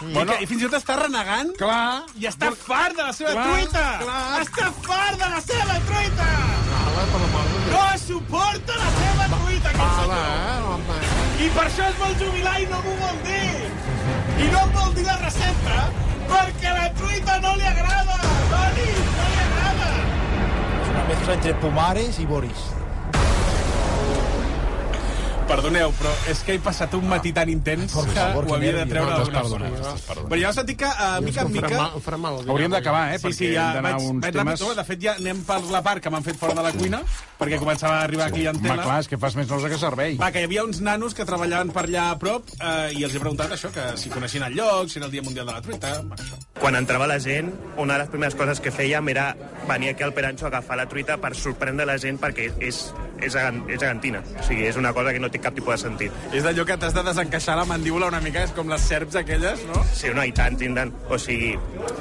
Mm. 0.00 0.14
Bueno. 0.14 0.32
I, 0.32 0.36
que, 0.38 0.44
I 0.44 0.46
fins 0.48 0.62
i 0.62 0.64
tot 0.64 0.78
està 0.78 0.94
renegant 0.96 1.50
Clar. 1.60 2.06
i 2.16 2.24
està 2.24 2.48
fart 2.56 2.96
de 2.96 3.04
la 3.04 3.12
seva 3.12 3.34
Clar, 3.36 3.42
truita. 3.50 3.82
clar. 4.00 4.38
Està 4.46 4.70
fart 4.86 5.18
de 5.20 5.28
la 5.28 5.40
seva. 5.44 5.59
No 8.10 8.16
suporta 8.18 8.74
la 8.74 8.88
seva 8.96 9.26
truita, 9.30 9.68
aquest 9.68 9.80
Hola, 10.02 10.16
senyor. 10.16 10.24
eh, 10.50 10.70
home. 10.70 11.44
I 11.44 11.48
per 11.54 11.64
això 11.68 11.84
es 11.90 11.98
vol 12.00 12.14
jubilar 12.22 12.54
i 12.60 12.66
no 12.66 12.80
m'ho 12.82 12.94
vol 13.00 13.20
dir. 13.26 13.70
I 14.44 14.48
no 14.50 14.62
em 14.64 14.72
vol 14.74 14.94
dir 14.96 15.04
la 15.06 15.16
recepta 15.20 15.76
perquè 16.32 16.72
la 16.74 16.88
truita 16.98 17.38
no 17.44 17.54
li 17.60 17.66
agrada. 17.70 18.18
Toni, 18.50 18.88
no 19.14 19.28
li 19.30 19.40
agrada. 19.46 19.92
És 20.82 20.90
una 20.94 21.04
mezcla 21.12 21.34
entre 21.38 21.54
Pumares 21.62 22.18
i 22.18 22.26
Boris. 22.26 22.66
Perdoneu, 25.50 25.90
però 25.98 26.12
és 26.30 26.40
que 26.46 26.54
he 26.54 26.60
passat 26.62 26.92
un 26.94 27.08
matí 27.10 27.32
tan 27.34 27.50
intens 27.50 27.92
Por 27.92 28.06
que 28.06 28.14
favor, 28.14 28.44
ho 28.44 28.52
que 28.52 28.54
havia 28.60 28.72
de 28.76 28.84
treure 28.90 29.10
No, 29.10 29.16
d'alguna 29.18 29.42
forma. 29.98 30.28
Però 30.30 30.38
ja 30.40 30.50
heu 30.52 30.54
sentit 30.56 30.78
que, 30.78 30.86
uh, 30.90 31.18
mica 31.26 31.42
en 31.42 31.52
mica... 31.52 31.70
mal- 31.74 31.96
em 31.98 32.04
farà 32.04 32.18
mal. 32.22 32.38
Hauríem 32.46 32.70
d'acabar, 32.76 33.02
eh? 33.14 33.18
Sí, 33.18 33.24
perquè 33.26 33.38
sí, 33.40 33.48
ja 33.56 33.64
hem 33.66 33.78
d'anar 33.80 33.92
vaig, 33.96 34.06
a 34.06 34.12
uns 34.14 34.22
vaig 34.26 34.38
temes... 34.38 34.64
de 34.80 34.84
fet, 34.92 35.02
ja 35.02 35.16
anem 35.18 35.42
per 35.48 35.58
la 35.74 35.82
part 35.86 36.04
que 36.04 36.12
m'han 36.14 36.26
fet 36.26 36.38
fora 36.38 36.54
de 36.54 36.64
la 36.66 36.72
cuina, 36.76 37.02
perquè 37.40 37.58
començava 37.58 37.98
a 37.98 38.04
arribar 38.06 38.30
clientela. 38.30 38.76
Home, 38.78 38.86
clar, 38.86 38.98
és 39.02 39.10
que 39.10 39.18
fas 39.18 39.36
més 39.40 39.50
nosa 39.50 39.68
que 39.72 39.78
servei. 39.82 40.16
Va, 40.20 40.30
que 40.30 40.44
hi 40.44 40.48
havia 40.48 40.64
uns 40.64 40.80
nanos 40.86 41.16
que 41.18 41.26
treballaven 41.26 41.74
per 41.74 41.84
allà 41.88 42.06
a 42.12 42.18
prop 42.22 42.46
eh, 42.60 42.92
i 42.96 43.04
els 43.08 43.14
he 43.16 43.22
preguntat 43.22 43.52
això, 43.56 43.72
que 43.74 43.90
si 44.00 44.12
coneixien 44.12 44.46
el 44.46 44.54
lloc, 44.54 44.88
si 44.92 45.00
era 45.02 45.10
el 45.10 45.12
Dia 45.16 45.26
Mundial 45.26 45.50
de 45.50 45.58
la 45.58 45.64
Truita... 45.66 45.96
Això. 46.20 46.38
Quan 46.60 46.76
entrava 46.76 47.06
la 47.08 47.16
gent, 47.18 47.48
una 47.80 47.94
de 47.96 48.02
les 48.04 48.10
primeres 48.12 48.34
coses 48.36 48.60
que 48.60 48.70
fèiem 48.70 49.06
era 49.08 49.30
venir 49.66 49.94
aquí 49.94 50.04
al 50.04 50.12
Perancho 50.12 50.44
a 50.44 50.50
agafar 50.50 50.76
la 50.76 50.84
truita 50.90 51.16
per 51.16 51.30
sorprendre 51.34 51.86
la 51.88 51.96
gent 51.96 52.18
perquè 52.20 52.50
és, 52.60 52.82
és, 53.20 53.36
és 53.36 53.80
gegantina. 53.80 54.22
O 54.38 54.46
sigui, 54.46 54.66
és 54.68 54.78
una 54.80 54.92
cosa 54.96 55.12
que 55.14 55.22
no 55.22 55.30
té 55.32 55.40
cap 55.42 55.56
tipus 55.56 55.76
de 55.76 55.80
sentit. 55.84 56.20
És 56.32 56.46
d'allò 56.46 56.66
que 56.68 56.78
t'has 56.80 56.96
de 56.96 57.04
desencaixar 57.06 57.56
la 57.58 57.66
mandíbula 57.68 58.10
una 58.12 58.22
mica, 58.24 58.44
és 58.46 58.54
com 58.56 58.70
les 58.72 58.86
serps 58.92 59.18
aquelles, 59.20 59.64
no? 59.70 59.84
Sí, 59.94 60.12
no, 60.14 60.24
i 60.26 60.34
tant, 60.36 60.58
i 60.60 60.72
tant. 60.76 60.94
O 61.10 61.18
sigui, 61.20 61.54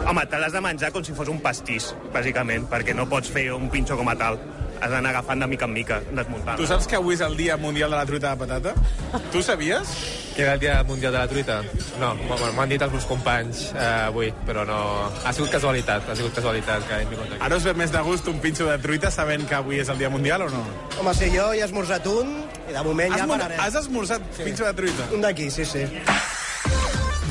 home, 0.05 0.25
te 0.29 0.39
l'has 0.41 0.55
de 0.55 0.63
menjar 0.63 0.93
com 0.95 1.05
si 1.05 1.15
fos 1.17 1.31
un 1.31 1.41
pastís, 1.43 1.93
bàsicament, 2.13 2.69
perquè 2.71 2.95
no 2.97 3.07
pots 3.09 3.31
fer 3.33 3.49
un 3.55 3.69
pinxo 3.73 3.97
com 3.99 4.09
a 4.11 4.17
tal. 4.19 4.39
Has 4.79 4.89
d'anar 4.91 5.11
agafant 5.11 5.41
de 5.43 5.47
mica 5.51 5.65
en 5.67 5.73
mica, 5.75 5.99
desmuntant. 6.15 6.57
Tu 6.59 6.65
saps 6.69 6.87
que 6.87 6.95
avui 6.95 7.15
és 7.17 7.21
el 7.25 7.35
Dia 7.37 7.57
Mundial 7.59 7.91
de 7.91 7.97
la 7.99 8.05
Truita 8.07 8.31
de 8.35 8.39
Patata? 8.45 8.73
Tu 9.33 9.41
sabies? 9.43 9.91
Que 10.35 10.43
era 10.45 10.53
el 10.53 10.59
dia 10.61 10.83
mundial 10.87 11.11
de 11.11 11.19
la 11.19 11.27
truita? 11.27 11.57
No, 11.99 12.13
m'ho 12.15 12.37
m'ho 12.39 12.61
han 12.63 12.69
dit 12.71 12.81
els 12.85 12.93
meus 12.93 13.03
companys 13.09 13.65
eh, 13.73 13.87
avui, 14.07 14.29
però 14.47 14.63
no... 14.63 14.77
Ha 15.27 15.33
sigut 15.35 15.51
casualitat, 15.51 16.07
ha 16.07 16.15
sigut 16.15 16.31
casualitat 16.37 16.85
que 16.87 17.01
hem 17.01 17.09
vingut 17.11 17.33
aquí. 17.33 17.41
Ara 17.43 17.57
us 17.59 17.65
ve 17.67 17.73
més 17.75 17.91
de 17.91 17.99
gust 18.07 18.29
un 18.31 18.39
pinxo 18.39 18.69
de 18.69 18.77
truita 18.79 19.11
sabent 19.11 19.43
que 19.49 19.57
avui 19.57 19.81
és 19.83 19.91
el 19.91 19.99
Dia 19.99 20.09
Mundial 20.13 20.45
o 20.47 20.49
no? 20.53 20.63
Home, 21.01 21.11
sí, 21.17 21.27
jo 21.35 21.49
he 21.51 21.59
esmorzat 21.65 22.07
un 22.07 22.31
i 22.69 22.71
de 22.77 22.83
moment 22.87 23.17
Has, 23.17 23.25
ja 23.25 23.27
pararé. 23.33 23.59
has 23.59 23.75
esmorzat 23.83 24.23
pinxo 24.39 24.63
de 24.69 24.73
truita? 24.79 25.09
Un 25.17 25.27
d'aquí, 25.27 25.49
sí, 25.51 25.65
sí. 25.67 25.83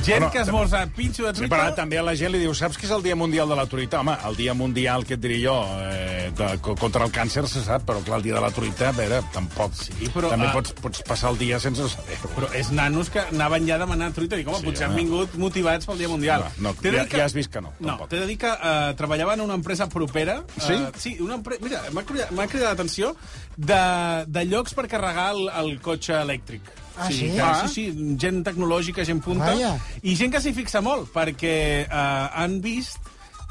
Gent 0.05 0.21
Bueno, 0.21 0.31
que 0.33 0.39
esmorza 0.41 0.87
pinxo 0.97 1.25
de 1.25 1.31
Sí, 1.35 1.41
truita... 1.43 1.57
però 1.57 1.75
també 1.77 1.99
a 1.99 2.03
la 2.07 2.15
gent 2.17 2.33
li 2.33 2.39
diu, 2.41 2.55
saps 2.57 2.79
que 2.79 2.87
és 2.87 2.93
el 2.95 3.03
Dia 3.03 3.17
Mundial 3.19 3.49
de 3.51 3.57
la 3.59 3.67
Truita? 3.69 4.01
Home, 4.01 4.15
el 4.29 4.37
Dia 4.39 4.55
Mundial, 4.57 5.05
què 5.05 5.17
et 5.19 5.21
diré 5.21 5.37
jo, 5.43 5.55
eh, 5.85 6.31
de, 6.39 6.47
co- 6.65 6.75
contra 6.81 7.05
el 7.05 7.13
càncer 7.13 7.43
se 7.51 7.61
sap, 7.67 7.85
però 7.89 8.01
clar, 8.07 8.19
el 8.21 8.25
Dia 8.25 8.37
de 8.39 8.41
la 8.41 8.51
Truita, 8.55 8.89
a 8.89 8.93
veure, 8.97 9.19
tampoc. 9.35 9.75
Sí, 9.77 10.09
però, 10.15 10.31
també 10.33 10.49
ah, 10.49 10.55
pots, 10.55 10.73
pots 10.81 11.03
passar 11.09 11.33
el 11.35 11.39
dia 11.43 11.59
sense 11.61 11.85
saber 11.93 12.17
Però 12.37 12.49
és 12.57 12.71
nanos 12.73 13.11
que 13.13 13.21
anaven 13.21 13.67
ja 13.69 13.77
a 13.77 13.83
demanar 13.85 14.11
truita 14.17 14.39
i 14.39 14.43
dic, 14.45 14.49
home, 14.49 14.63
Sí, 14.63 14.69
potser 14.71 14.87
home. 14.89 14.95
han 14.95 15.03
vingut 15.03 15.37
motivats 15.37 15.87
pel 15.91 15.99
Dia 16.01 16.09
Mundial. 16.09 16.47
No, 16.57 16.73
no, 16.73 16.75
ja- 16.81 17.05
que- 17.07 17.19
ja 17.19 17.25
has 17.27 17.35
vist 17.37 17.53
que 17.53 17.61
no, 17.61 17.75
No, 17.79 17.89
tampoc. 17.93 18.09
t'he 18.09 18.21
de 18.23 18.27
dir 18.33 18.39
que 18.39 18.49
uh, 18.55 18.95
treballava 18.97 19.35
en 19.35 19.45
una 19.45 19.55
empresa 19.61 19.89
propera. 19.89 20.43
Sí? 20.57 20.73
Uh, 20.75 20.89
sí, 20.97 21.17
una 21.21 21.35
empresa... 21.43 21.61
Mira, 21.65 21.83
m'ha 21.93 22.05
cridat, 22.09 22.31
cridat 22.49 22.71
l'atenció 22.73 23.15
de, 23.57 24.25
de 24.27 24.45
llocs 24.47 24.73
per 24.75 24.87
carregar 24.89 25.33
el, 25.35 25.49
el 25.61 25.81
cotxe 25.85 26.15
elèctric. 26.23 26.63
Ah, 26.99 27.11
sí? 27.11 27.31
que, 27.35 27.41
Ah. 27.41 27.67
sí, 27.69 27.93
sí, 27.93 28.17
gent 28.21 28.43
tecnològica, 28.47 29.05
gent 29.07 29.23
punta. 29.25 29.53
Vaja. 29.55 29.77
I 30.03 30.17
gent 30.17 30.33
que 30.35 30.41
s'hi 30.43 30.53
fixa 30.57 30.81
molt, 30.83 31.09
perquè 31.15 31.87
uh, 31.87 32.29
han 32.43 32.61
vist 32.65 32.99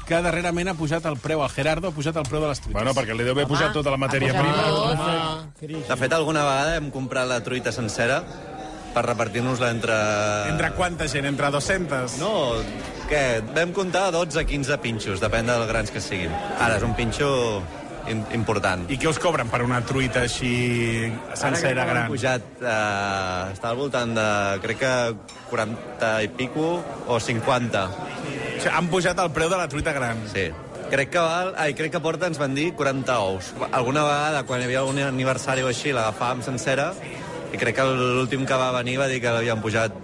que 0.08 0.20
darrerament 0.24 0.70
ha 0.70 0.74
pujat 0.74 1.04
el 1.04 1.18
preu, 1.20 1.42
el 1.44 1.50
Gerardo 1.52 1.88
ha 1.90 1.92
pujat 1.92 2.16
el 2.16 2.24
preu 2.28 2.40
de 2.40 2.48
les 2.48 2.60
truites. 2.60 2.76
Bueno, 2.78 2.94
perquè 2.96 3.12
li 3.16 3.24
deu 3.26 3.34
haver 3.36 3.44
pujat 3.50 3.74
tota 3.76 3.90
la 3.92 3.98
matèria 4.00 4.32
prima. 4.32 5.48
De 5.60 5.96
fet, 6.00 6.12
alguna 6.16 6.44
vegada 6.46 6.76
hem 6.78 6.90
comprat 6.90 7.28
la 7.28 7.42
truita 7.44 7.72
sencera 7.72 8.22
per 8.94 9.04
repartir-nos-la 9.04 9.68
entre... 9.70 9.96
Entre 10.48 10.70
quanta 10.72 11.06
gent? 11.12 11.26
Entre 11.28 11.50
200? 11.52 12.16
No, 12.22 12.30
què? 13.10 13.42
Vam 13.54 13.74
comptar 13.76 14.08
12-15 14.16 14.78
pinxos, 14.80 15.20
depèn 15.20 15.46
dels 15.46 15.68
grans 15.68 15.92
que 15.92 16.00
siguin. 16.00 16.32
Ara, 16.58 16.78
és 16.80 16.86
un 16.88 16.96
pinxo 16.96 17.28
in 17.60 17.87
important. 18.10 18.86
I 18.92 18.98
què 19.00 19.08
us 19.10 19.18
cobren 19.22 19.50
per 19.52 19.62
una 19.64 19.80
truita 19.86 20.24
així 20.26 20.52
sencera, 21.34 21.82
Ara 21.82 21.88
gran? 21.90 22.02
Han 22.04 22.12
pujat, 22.12 22.46
eh, 22.60 23.52
està 23.54 23.72
al 23.72 23.78
voltant 23.80 24.14
de, 24.16 24.28
crec 24.64 24.80
que 24.82 24.94
40 25.50 26.14
i 26.24 26.32
pico 26.38 26.70
o 27.06 27.20
50. 27.20 27.84
O 27.88 28.60
sigui, 28.62 28.72
han 28.74 28.90
pujat 28.92 29.20
el 29.22 29.30
preu 29.36 29.52
de 29.52 29.60
la 29.60 29.68
truita 29.68 29.94
gran. 29.96 30.24
Sí. 30.32 30.48
Crec 30.88 31.10
que 31.12 31.20
val, 31.20 31.52
ai, 31.60 31.74
crec 31.76 31.92
que 31.92 32.00
porta, 32.00 32.28
ens 32.30 32.40
van 32.40 32.54
dir 32.56 32.70
40 32.76 33.18
ous. 33.20 33.52
Alguna 33.70 34.06
vegada, 34.08 34.44
quan 34.48 34.62
hi 34.62 34.68
havia 34.68 34.80
algun 34.84 35.02
aniversari 35.04 35.66
o 35.66 35.68
així, 35.68 35.92
l'agafàvem 35.92 36.40
sencera 36.46 36.92
i 37.52 37.60
crec 37.60 37.78
que 37.78 37.84
l'últim 37.88 38.44
que 38.48 38.56
va 38.60 38.70
venir 38.76 38.98
va 39.00 39.08
dir 39.08 39.20
que 39.24 39.32
l'havien 39.32 39.60
pujat 39.64 39.94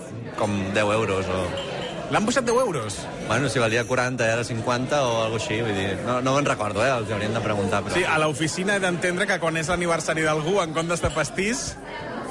com 0.41 0.53
10 0.75 0.93
euros 0.99 1.29
o... 1.29 1.74
L'han 2.13 2.27
pujat 2.27 2.45
10 2.45 2.61
euros? 2.61 2.99
Bueno, 3.29 3.49
si 3.49 3.59
valia 3.59 3.85
40 3.89 4.27
i 4.27 4.33
ara 4.35 4.45
50 4.45 5.01
o 5.03 5.15
alguna 5.23 5.41
així, 5.41 5.61
vull 5.65 5.77
dir... 5.77 5.89
No, 6.05 6.19
no 6.21 6.35
me'n 6.37 6.47
recordo, 6.47 6.85
eh? 6.85 6.91
Els 6.93 7.11
haurien 7.11 7.35
de 7.35 7.43
preguntar, 7.45 7.81
però... 7.87 7.97
Sí, 7.97 8.05
a 8.05 8.19
l'oficina 8.21 8.77
he 8.77 8.83
d'entendre 8.83 9.27
que 9.31 9.39
quan 9.41 9.57
és 9.57 9.71
l'aniversari 9.73 10.27
d'algú, 10.27 10.59
en 10.63 10.77
comptes 10.77 11.03
de 11.03 11.11
pastís, 11.15 11.65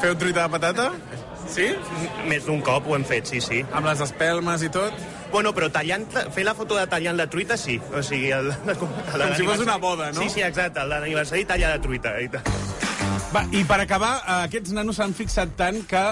feu 0.01 0.15
truita 0.19 0.45
de 0.45 0.53
patata? 0.53 0.91
Sí? 1.49 1.67
Més 2.29 2.45
d'un 2.47 2.61
cop 2.65 2.87
ho 2.87 2.95
hem 2.95 3.05
fet, 3.07 3.27
sí, 3.29 3.41
sí. 3.43 3.63
Amb 3.73 3.89
les 3.89 4.03
espelmes 4.05 4.63
i 4.63 4.71
tot? 4.73 4.95
Bueno, 5.33 5.51
però 5.57 5.71
tallant, 5.73 6.05
fer 6.31 6.45
la 6.45 6.53
foto 6.55 6.77
de 6.77 6.85
tallant 6.87 7.17
la 7.17 7.27
truita, 7.29 7.57
sí. 7.57 7.79
O 7.93 8.03
sigui, 8.05 8.29
el, 8.35 8.53
el, 8.69 8.77
Com 8.77 8.93
si 9.35 9.47
fos 9.49 9.65
una 9.65 9.79
boda, 9.81 10.11
no? 10.13 10.21
Sí, 10.21 10.29
sí, 10.37 10.45
exacte. 10.45 10.85
El 10.85 10.93
l'aniversari 10.93 11.47
talla 11.49 11.73
la 11.73 11.81
truita. 11.81 12.13
I. 12.21 12.29
Va, 13.33 13.47
i 13.51 13.63
per 13.65 13.81
acabar, 13.81 14.15
eh, 14.21 14.41
aquests 14.51 14.75
nanos 14.77 15.01
s'han 15.01 15.17
fixat 15.17 15.57
tant 15.57 15.81
que 15.89 16.03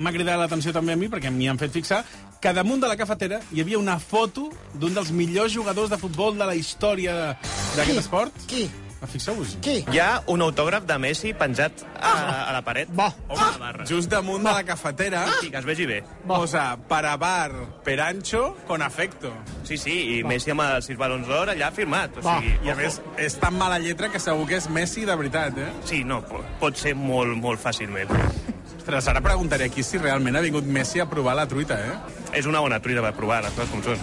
m'ha 0.00 0.12
cridat 0.14 0.38
l'atenció 0.40 0.72
també 0.76 0.94
a 0.94 1.00
mi, 1.00 1.08
perquè 1.12 1.32
m'hi 1.32 1.48
han 1.50 1.58
fet 1.60 1.72
fixar, 1.74 2.04
que 2.40 2.52
damunt 2.56 2.80
de 2.80 2.88
la 2.88 2.96
cafetera 2.96 3.40
hi 3.52 3.60
havia 3.60 3.78
una 3.78 3.98
foto 4.00 4.48
d'un 4.74 4.94
dels 4.96 5.10
millors 5.12 5.52
jugadors 5.52 5.90
de 5.90 5.98
futbol 6.00 6.38
de 6.38 6.46
la 6.48 6.54
història 6.56 7.36
d'aquest 7.76 7.98
esport. 7.98 8.32
Qui? 8.48 8.70
Fixeu-vos. 9.00 9.54
Qui? 9.64 9.78
Hi 9.88 9.98
ha 9.98 10.22
un 10.28 10.42
autògraf 10.44 10.84
de 10.84 10.96
Messi 11.00 11.30
penjat 11.32 11.72
a, 11.96 12.10
a 12.50 12.52
la 12.52 12.60
paret. 12.60 12.90
Va. 12.92 13.06
Home, 13.30 13.40
a 13.40 13.46
la 13.54 13.58
barra. 13.62 13.86
Just 13.88 14.10
damunt 14.12 14.44
de 14.44 14.52
la 14.52 14.60
cafetera 14.68 15.22
Sí, 15.40 15.48
que 15.50 15.56
es 15.56 15.64
vegi 15.64 15.86
bé. 15.88 16.02
posa 16.28 16.76
para 16.88 17.14
bar 17.16 17.50
Perancho 17.82 18.58
con 18.68 18.82
afecto. 18.82 19.32
Sí, 19.64 19.78
sí, 19.80 20.18
i 20.18 20.22
Messi 20.24 20.52
amb 20.52 20.60
els 20.66 20.84
sis 20.84 20.98
balons 21.00 21.26
d'or 21.26 21.48
allà 21.54 21.70
firmat. 21.72 22.18
O 22.20 22.26
Va. 22.26 22.38
sigui, 22.42 22.52
I 22.68 22.70
a 22.70 22.76
més, 22.76 23.00
és 23.16 23.38
tan 23.40 23.56
mala 23.56 23.78
lletra 23.80 24.10
que 24.12 24.20
segur 24.20 24.46
que 24.46 24.56
és 24.60 24.68
Messi 24.68 25.06
de 25.08 25.16
veritat, 25.16 25.56
eh? 25.58 25.70
Sí, 25.88 26.04
no, 26.04 26.20
po- 26.20 26.44
pot 26.60 26.76
ser 26.76 26.92
molt, 26.94 27.32
molt 27.40 27.60
fàcilment. 27.64 28.12
Ostres, 28.90 29.06
ara 29.06 29.20
preguntaré 29.22 29.66
aquí 29.70 29.84
si 29.86 29.98
realment 30.02 30.34
ha 30.34 30.40
vingut 30.42 30.64
Messi 30.66 30.98
a 30.98 31.04
provar 31.06 31.36
la 31.38 31.44
truita, 31.46 31.76
eh? 31.78 31.92
És 32.34 32.46
una 32.50 32.58
bona 32.58 32.80
truita 32.82 33.04
per 33.04 33.12
provar, 33.14 33.36
les 33.44 33.52
coses 33.54 33.70
com 33.70 33.82
són. 33.84 34.00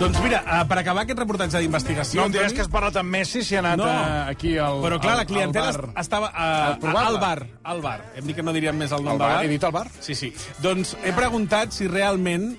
Doncs 0.00 0.18
mira, 0.24 0.38
eh, 0.40 0.62
per 0.66 0.78
acabar 0.80 1.02
aquest 1.04 1.18
reportatge 1.20 1.60
d'investigació... 1.60 2.22
No 2.22 2.26
em 2.26 2.32
diràs 2.32 2.48
Toni- 2.48 2.56
que 2.56 2.62
has 2.64 2.70
parlat 2.72 2.96
amb 2.96 3.12
Messi 3.12 3.42
si 3.44 3.54
ha 3.54 3.60
anat 3.60 3.76
No. 3.78 3.86
eh, 3.86 4.30
aquí 4.32 4.54
al 4.58 4.80
Però 4.82 4.98
clar, 4.98 5.12
al- 5.12 5.20
la 5.20 5.26
clientela 5.28 5.72
bar. 5.72 5.90
estava 6.00 6.30
A 6.32 6.46
uh, 6.72 6.78
provar-la. 6.80 7.08
al 7.10 7.18
bar, 7.20 7.46
al 7.62 7.82
bar. 7.84 7.98
Hem 8.16 8.26
dit 8.26 8.36
que 8.36 8.42
no 8.42 8.52
diríem 8.56 8.76
més 8.80 8.90
el 8.96 9.04
nom 9.04 9.12
Al 9.12 9.18
del 9.18 9.26
bar? 9.26 9.34
bar. 9.36 9.44
He 9.44 9.48
dit 9.52 9.64
al 9.68 9.72
bar? 9.76 9.86
Sí, 10.00 10.14
sí. 10.16 10.32
Doncs 10.64 10.96
he 11.04 11.12
preguntat 11.12 11.72
si 11.76 11.86
realment 11.86 12.54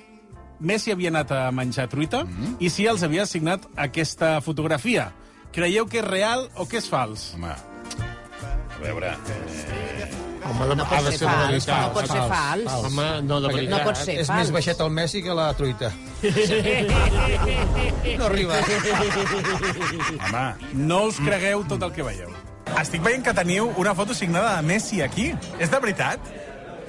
Messi 0.59 0.93
havia 0.93 1.09
anat 1.09 1.31
a 1.33 1.49
menjar 1.51 1.89
truita 1.89 2.21
Mm-hmm. 2.23 2.55
i 2.61 2.69
si 2.69 2.85
els 2.87 3.01
havia 3.03 3.23
assignat 3.25 3.65
aquesta 3.75 4.39
fotografia. 4.41 5.09
Creieu 5.51 5.87
que 5.89 5.99
és 5.99 6.05
real 6.07 6.47
o 6.55 6.67
que 6.69 6.77
és 6.77 6.87
fals? 6.87 7.33
Home, 7.33 7.49
a 7.49 8.79
veure... 8.85 9.15
Eh... 9.27 10.13
Home, 10.45 10.75
No 10.75 10.83
ha 10.83 10.87
pot 10.89 11.03
de 11.05 11.11
ser 11.11 11.17
ser 11.17 11.27
de 11.27 11.33
fals, 11.33 11.47
veritat. 11.49 11.81
no 11.81 11.93
pot 11.93 12.05
ser 12.11 12.21
fals. 12.29 12.73
Home, 12.85 13.07
no, 13.25 13.39
de 13.41 13.47
veritat. 13.53 13.71
no 13.79 13.83
pot 13.89 13.97
ser 13.97 14.15
És 14.21 14.27
fals. 14.27 14.39
més 14.39 14.51
baixet 14.53 14.79
el 14.85 14.91
Messi 14.93 15.23
que 15.25 15.33
la 15.33 15.47
truita. 15.57 15.91
No 18.17 18.25
arriba. 18.25 18.55
Home, 20.27 20.55
No 20.73 21.03
us 21.09 21.17
cregueu 21.19 21.63
tot 21.67 21.81
el 21.83 21.91
que 21.95 22.03
veieu. 22.05 22.29
Estic 22.81 23.03
veient 23.05 23.23
que 23.25 23.33
teniu 23.37 23.71
una 23.81 23.93
foto 23.95 24.13
signada 24.13 24.55
de 24.57 24.67
Messi 24.67 25.01
aquí. 25.01 25.31
És 25.59 25.71
de 25.71 25.79
veritat? 25.79 26.19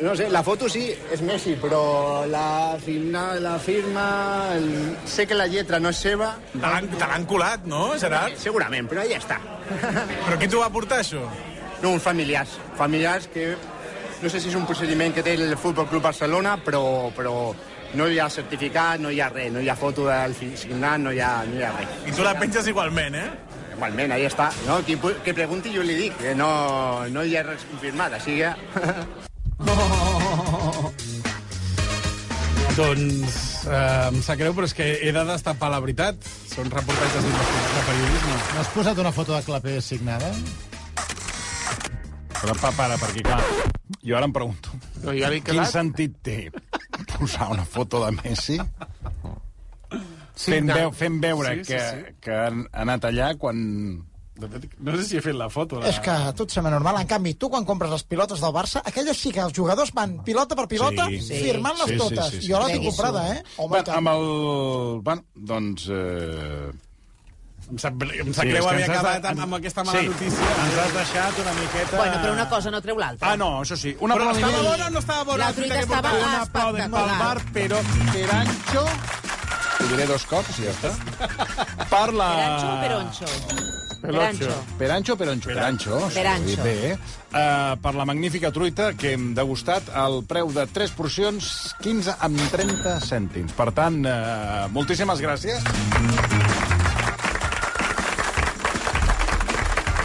No 0.02 0.12
sé, 0.16 0.26
la 0.28 0.42
foto 0.44 0.68
sí, 0.68 0.90
és 1.12 1.22
Messi, 1.24 1.54
però 1.56 2.26
la, 2.28 2.76
firma, 2.84 3.34
la 3.40 3.54
firma... 3.58 4.06
El... 4.52 4.66
Sé 5.08 5.24
que 5.26 5.34
la 5.34 5.46
lletra 5.48 5.80
no 5.80 5.88
és 5.88 5.96
seva. 6.04 6.34
Te 6.52 6.60
l'han 6.60 7.24
colat, 7.24 7.64
no, 7.64 7.94
Gerard? 7.98 8.36
Segurament, 8.40 8.88
però 8.90 9.06
ja 9.08 9.16
està. 9.22 9.38
Però 9.70 10.36
qui 10.38 10.48
t'ho 10.52 10.60
va 10.60 10.68
portar, 10.74 11.00
això? 11.00 11.24
No, 11.86 11.92
uns 11.92 12.02
familiars. 12.02 12.50
Familiars 12.74 13.28
que... 13.28 13.54
No 14.18 14.28
sé 14.32 14.40
si 14.40 14.48
és 14.50 14.56
un 14.58 14.64
procediment 14.66 15.12
que 15.14 15.22
té 15.22 15.36
el 15.36 15.52
Futbol 15.60 15.86
Club 15.86 16.02
Barcelona, 16.02 16.56
però, 16.58 17.12
però 17.14 17.54
no 17.94 18.08
hi 18.10 18.18
ha 18.18 18.26
certificat, 18.32 18.98
no 18.98 19.12
hi 19.14 19.20
ha 19.22 19.28
res, 19.30 19.52
no 19.54 19.62
hi 19.62 19.68
ha 19.70 19.76
foto 19.78 20.08
del 20.08 20.34
signat, 20.34 20.98
no 21.04 21.12
hi 21.14 21.20
ha, 21.22 21.44
no 21.46 21.60
hi 21.60 21.62
ha 21.62 21.70
res. 21.76 21.94
I 22.10 22.16
tu 22.16 22.26
la 22.26 22.34
penges 22.40 22.66
igualment, 22.72 23.14
eh? 23.20 23.28
Igualment, 23.76 24.16
ahí 24.16 24.26
està. 24.26 24.48
No, 24.66 24.80
qui, 24.88 24.98
que 24.98 25.36
pregunti 25.36 25.70
jo 25.76 25.86
li 25.86 25.94
dic, 26.00 26.18
que 26.18 26.34
no, 26.34 26.50
no 27.12 27.22
hi 27.22 27.38
ha 27.38 27.46
res 27.46 27.62
confirmat, 27.70 28.18
així 28.18 28.40
que... 28.40 28.50
Doncs 32.76 33.42
eh, 33.70 34.08
em 34.10 34.22
sap 34.26 34.42
greu, 34.42 34.58
però 34.58 34.66
és 34.66 34.74
que 34.74 34.96
he 35.06 35.12
de 35.14 35.28
destapar 35.30 35.70
la 35.70 35.78
veritat. 35.84 36.18
Són 36.50 36.66
reportatges 36.66 37.22
d'investigació 37.22 37.76
de 37.76 37.90
periodisme. 37.92 38.40
No 38.56 38.64
has 38.64 38.74
posat 38.74 39.04
una 39.06 39.14
foto 39.14 39.38
de 39.38 39.44
clapé 39.46 39.78
signada? 39.84 40.34
Però 42.42 42.54
pa, 42.60 42.70
para, 42.76 42.96
perquè 43.00 43.22
clar, 43.26 43.40
jo 44.04 44.16
ara 44.18 44.26
em 44.28 44.32
pregunto, 44.34 44.70
No, 45.02 45.12
ja 45.16 45.30
quin 45.32 45.44
quedat. 45.44 45.70
sentit 45.72 46.16
té 46.22 46.38
posar 47.16 47.50
una 47.54 47.64
foto 47.64 48.04
de 48.04 48.12
Messi 48.18 48.58
fent, 49.88 50.02
Signat. 50.36 50.76
veu, 50.76 50.90
fent 50.92 51.20
veure 51.22 51.54
Sí, 51.56 51.64
sí, 51.64 51.72
que, 51.72 51.80
sí. 51.80 52.14
que 52.20 52.36
han 52.46 52.66
anat 52.72 53.04
allà 53.08 53.32
quan... 53.40 53.56
De 54.36 54.48
fet, 54.52 54.66
No 54.84 54.92
sé 54.98 55.04
si 55.08 55.16
he 55.16 55.20
fet 55.24 55.32
la 55.32 55.46
foto. 55.48 55.78
La... 55.80 55.88
És 55.88 55.96
que 56.04 56.12
tot 56.36 56.52
sembla 56.52 56.68
normal. 56.74 56.98
En 57.00 57.06
canvi, 57.08 57.30
tu 57.40 57.48
quan 57.48 57.64
compres 57.64 57.88
les 57.88 58.02
pilotes 58.04 58.42
del 58.44 58.52
Barça, 58.52 58.82
aquelles 58.84 59.16
sí 59.16 59.30
que 59.32 59.40
els 59.40 59.54
jugadors 59.56 59.94
van 59.96 60.18
pilota 60.26 60.52
per 60.58 60.66
pilota 60.68 61.06
Sí. 61.08 61.22
Sí. 61.24 61.38
firmant-les 61.46 61.88
Sí, 61.88 61.94
sí, 61.94 61.98
totes. 62.02 62.28
sí, 62.34 62.40
sí. 62.42 62.50
Jo 62.52 62.60
la 62.60 62.66
tinc 62.68 62.82
Sí. 62.84 62.90
comprada, 62.90 63.22
eh? 63.32 63.38
Home, 63.56 63.70
Bueno, 63.78 63.94
amb 63.96 64.08
el... 64.12 65.00
Bueno, 65.08 65.24
doncs... 65.34 65.86
Eh... 65.88 66.68
Em 67.66 67.78
sap, 67.82 67.94
em 68.06 68.32
sap 68.32 68.44
Sí, 68.44 68.50
greu 68.52 68.68
haver 68.68 68.84
acabat 68.86 69.22
de- 69.22 69.28
amb, 69.32 69.40
amb 69.46 69.54
aquesta 69.58 69.82
mala 69.84 69.98
sí, 70.00 70.06
notícia. 70.06 70.50
ens 70.64 70.76
has 70.84 70.92
deixat 70.94 71.38
una 71.42 71.52
miqueta... 71.60 71.96
Bueno, 71.96 72.16
però 72.22 72.32
una 72.36 72.48
cosa 72.48 72.70
no 72.70 72.80
treu 72.84 72.98
l'altra. 73.00 73.32
Ah, 73.32 73.36
no, 73.36 73.48
això 73.62 73.76
sí. 73.76 73.96
Una 74.00 74.14
Però 74.14 74.30
estava 74.30 74.62
bona 74.62 74.86
o 74.86 74.90
no 74.90 74.98
estava 75.02 75.24
bona? 75.24 75.44
La 75.48 75.52
truita 75.52 75.80
estava 75.80 76.10
portava? 76.10 76.28
Un 76.28 76.40
aplaudiment 76.46 76.92
pel 76.92 77.00
espectacular. 77.00 77.26
bar, 77.26 77.38
però 77.52 77.78
Perancho... 78.12 78.86
Ho 79.76 79.86
diré 79.90 80.06
dos 80.08 80.22
cops 80.24 80.58
i 80.62 80.64
ja 80.64 80.70
està. 80.72 80.92
Per 81.90 82.06
la... 82.16 82.28
Perancho 82.32 82.70
o 82.70 82.76
Peroncho? 82.80 83.26
Perancho. 84.06 84.54
Perancho 84.78 85.12
o 85.12 85.16
Peroncho? 85.20 85.48
Perancho. 85.50 85.98
sí, 86.08 86.14
Perancho. 86.14 86.62
Bé. 86.62 86.96
Uh, 87.36 87.76
per 87.82 87.92
la 87.98 88.06
magnífica 88.08 88.50
truita 88.54 88.92
que 88.96 89.12
hem 89.16 89.32
degustat 89.36 89.90
al 89.92 90.22
preu 90.24 90.48
de 90.54 90.64
3 90.72 90.94
porcions, 90.96 91.50
15 91.82 92.14
amb 92.24 92.40
30 92.54 92.96
cèntims. 93.04 93.52
Per 93.58 93.68
tant, 93.76 94.00
uh, 94.06 94.66
moltíssimes 94.72 95.20
gràcies. 95.20 96.75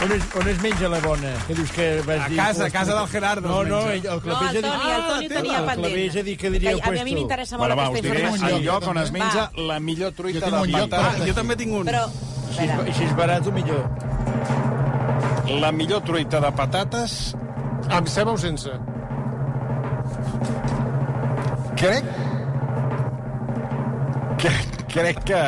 On 0.02 0.10
es, 0.10 0.22
on 0.34 0.48
es 0.48 0.60
menja 0.62 0.88
la 0.88 0.98
bona? 1.00 1.30
Que 1.46 1.54
dius 1.54 1.70
que 1.70 2.02
vas 2.06 2.24
A 2.24 2.28
dir... 2.28 2.36
casa, 2.36 2.64
a 2.66 2.70
casa 2.70 2.94
del 2.94 3.06
Gerardo 3.08 3.48
No, 3.48 3.62
no, 3.64 3.80
el, 3.90 3.98
el 3.98 4.02
No, 4.04 4.20
Clapés 4.20 4.54
el 4.56 4.62
Toni, 4.62 4.90
el 4.90 5.04
Toni 5.06 5.28
té- 5.28 5.34
tenia 5.36 5.58
el 5.58 5.64
pendent. 5.66 5.86
Clapés 5.94 6.16
ha 6.16 6.22
dit 6.26 6.40
que 6.40 6.50
diria 6.50 6.70
Que 6.74 6.74
a 6.74 6.76
mi- 6.76 6.82
a 6.82 6.90
mi 6.90 6.96
puesto. 6.98 7.14
m'interessa 7.20 7.56
molt 7.58 7.68
Bueno, 7.68 7.76
va, 7.82 7.88
aquesta 7.88 8.08
informació. 8.08 8.56
el 8.56 8.64
lloc 8.64 8.88
on 8.88 8.98
es 8.98 9.12
menja 9.12 9.44
Va. 9.56 9.62
la 9.68 9.78
millor 9.80 10.12
truita 10.12 10.46
de 10.46 10.50
patata. 10.72 11.02
Ah, 11.06 11.12
jo 11.26 11.34
també 11.34 11.56
tinc 11.56 11.72
un. 11.76 11.86
Però, 11.86 12.02
Si 12.52 12.64
és, 12.64 12.70
espera, 12.70 12.88
i 12.88 12.92
si 12.94 13.04
és 13.04 13.14
barat, 13.16 13.46
o 13.46 13.52
millor. 13.52 13.88
La 15.60 15.70
millor 15.72 16.02
truita 16.02 16.40
de 16.40 16.50
patates, 16.52 17.36
Amb 17.90 18.08
ceba 18.08 18.32
o 18.32 18.38
sense? 18.38 18.70
crec... 21.76 22.04
que 24.38 24.50
crec 24.92 25.22
que... 25.24 25.40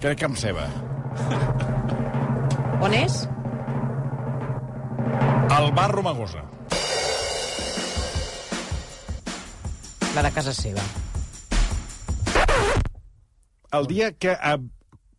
Crec 0.00 0.18
que 0.18 0.24
amb 0.24 0.36
ceba. 0.36 0.66
on 2.80 2.92
és? 2.94 3.28
El 5.64 5.72
bar 5.72 5.90
Romagosa. 5.90 6.44
La 10.14 10.22
de 10.22 10.30
casa 10.30 10.52
seva. 10.52 10.82
El 13.72 13.86
dia 13.88 14.12
que, 14.12 14.32
eh, 14.32 14.58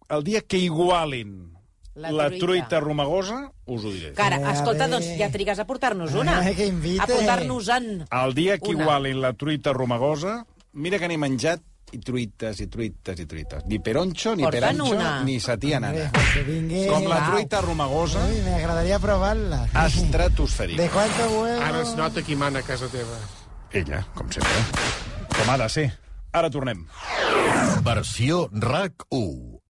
el 0.10 0.24
dia 0.24 0.42
que 0.42 0.58
igualin 0.58 1.52
La 1.96 2.12
la, 2.12 2.28
truita. 2.28 2.46
truita 2.46 2.80
romagosa, 2.80 3.52
us 3.66 3.84
ho 3.84 3.92
diré. 3.92 4.14
Cara, 4.14 4.38
escolta, 4.52 4.88
doncs 4.92 5.08
ja 5.18 5.30
trigues 5.32 5.60
a 5.60 5.66
portar-nos 5.66 6.14
una. 6.14 6.40
Ai, 6.42 6.54
que 6.56 6.68
invite. 6.68 7.02
A 7.04 7.08
portar-nos-en. 7.08 8.06
El 8.12 8.34
dia 8.36 8.58
que 8.60 8.72
Una. 8.76 8.84
igualin 8.84 9.22
la 9.22 9.34
truita 9.34 9.74
romagosa, 9.74 10.46
mira 10.74 11.00
que 11.00 11.08
n'he 11.08 11.18
menjat 11.18 11.64
i 11.94 12.00
truites, 12.00 12.60
i 12.60 12.68
truites, 12.68 13.20
i 13.20 13.26
truites. 13.30 13.64
Ni 13.70 13.78
peronxo, 13.80 14.36
ni 14.36 14.44
Porta'n 14.44 14.60
peranxo, 14.76 14.96
una. 14.96 15.24
ni 15.24 15.40
satia 15.40 15.80
nana. 15.80 16.10
Que 16.34 16.42
vingui... 16.44 16.86
Com 16.90 17.06
la 17.08 17.20
truita 17.30 17.62
romagosa, 17.62 18.24
Uy, 18.26 18.42
me 18.42 18.56
agradaría 18.56 19.00
probarla. 19.00 19.68
estratosfèrica. 19.86 20.82
¿De 20.82 20.90
cuánto 20.90 21.30
huevo? 21.40 21.62
Ara 21.62 21.82
es 21.82 21.96
nota 21.96 22.22
qui 22.22 22.36
mana 22.36 22.60
a 22.60 22.64
casa 22.64 22.88
teva. 22.88 23.18
Ella, 23.72 24.06
com 24.16 24.30
sempre. 24.32 24.52
Com 25.38 25.50
ha 25.50 25.58
de 25.58 25.70
ser. 25.70 25.88
Ara 26.36 26.50
tornem. 26.50 26.86
Versió 27.84 28.50
RAC 28.52 29.06
1. 29.10 29.55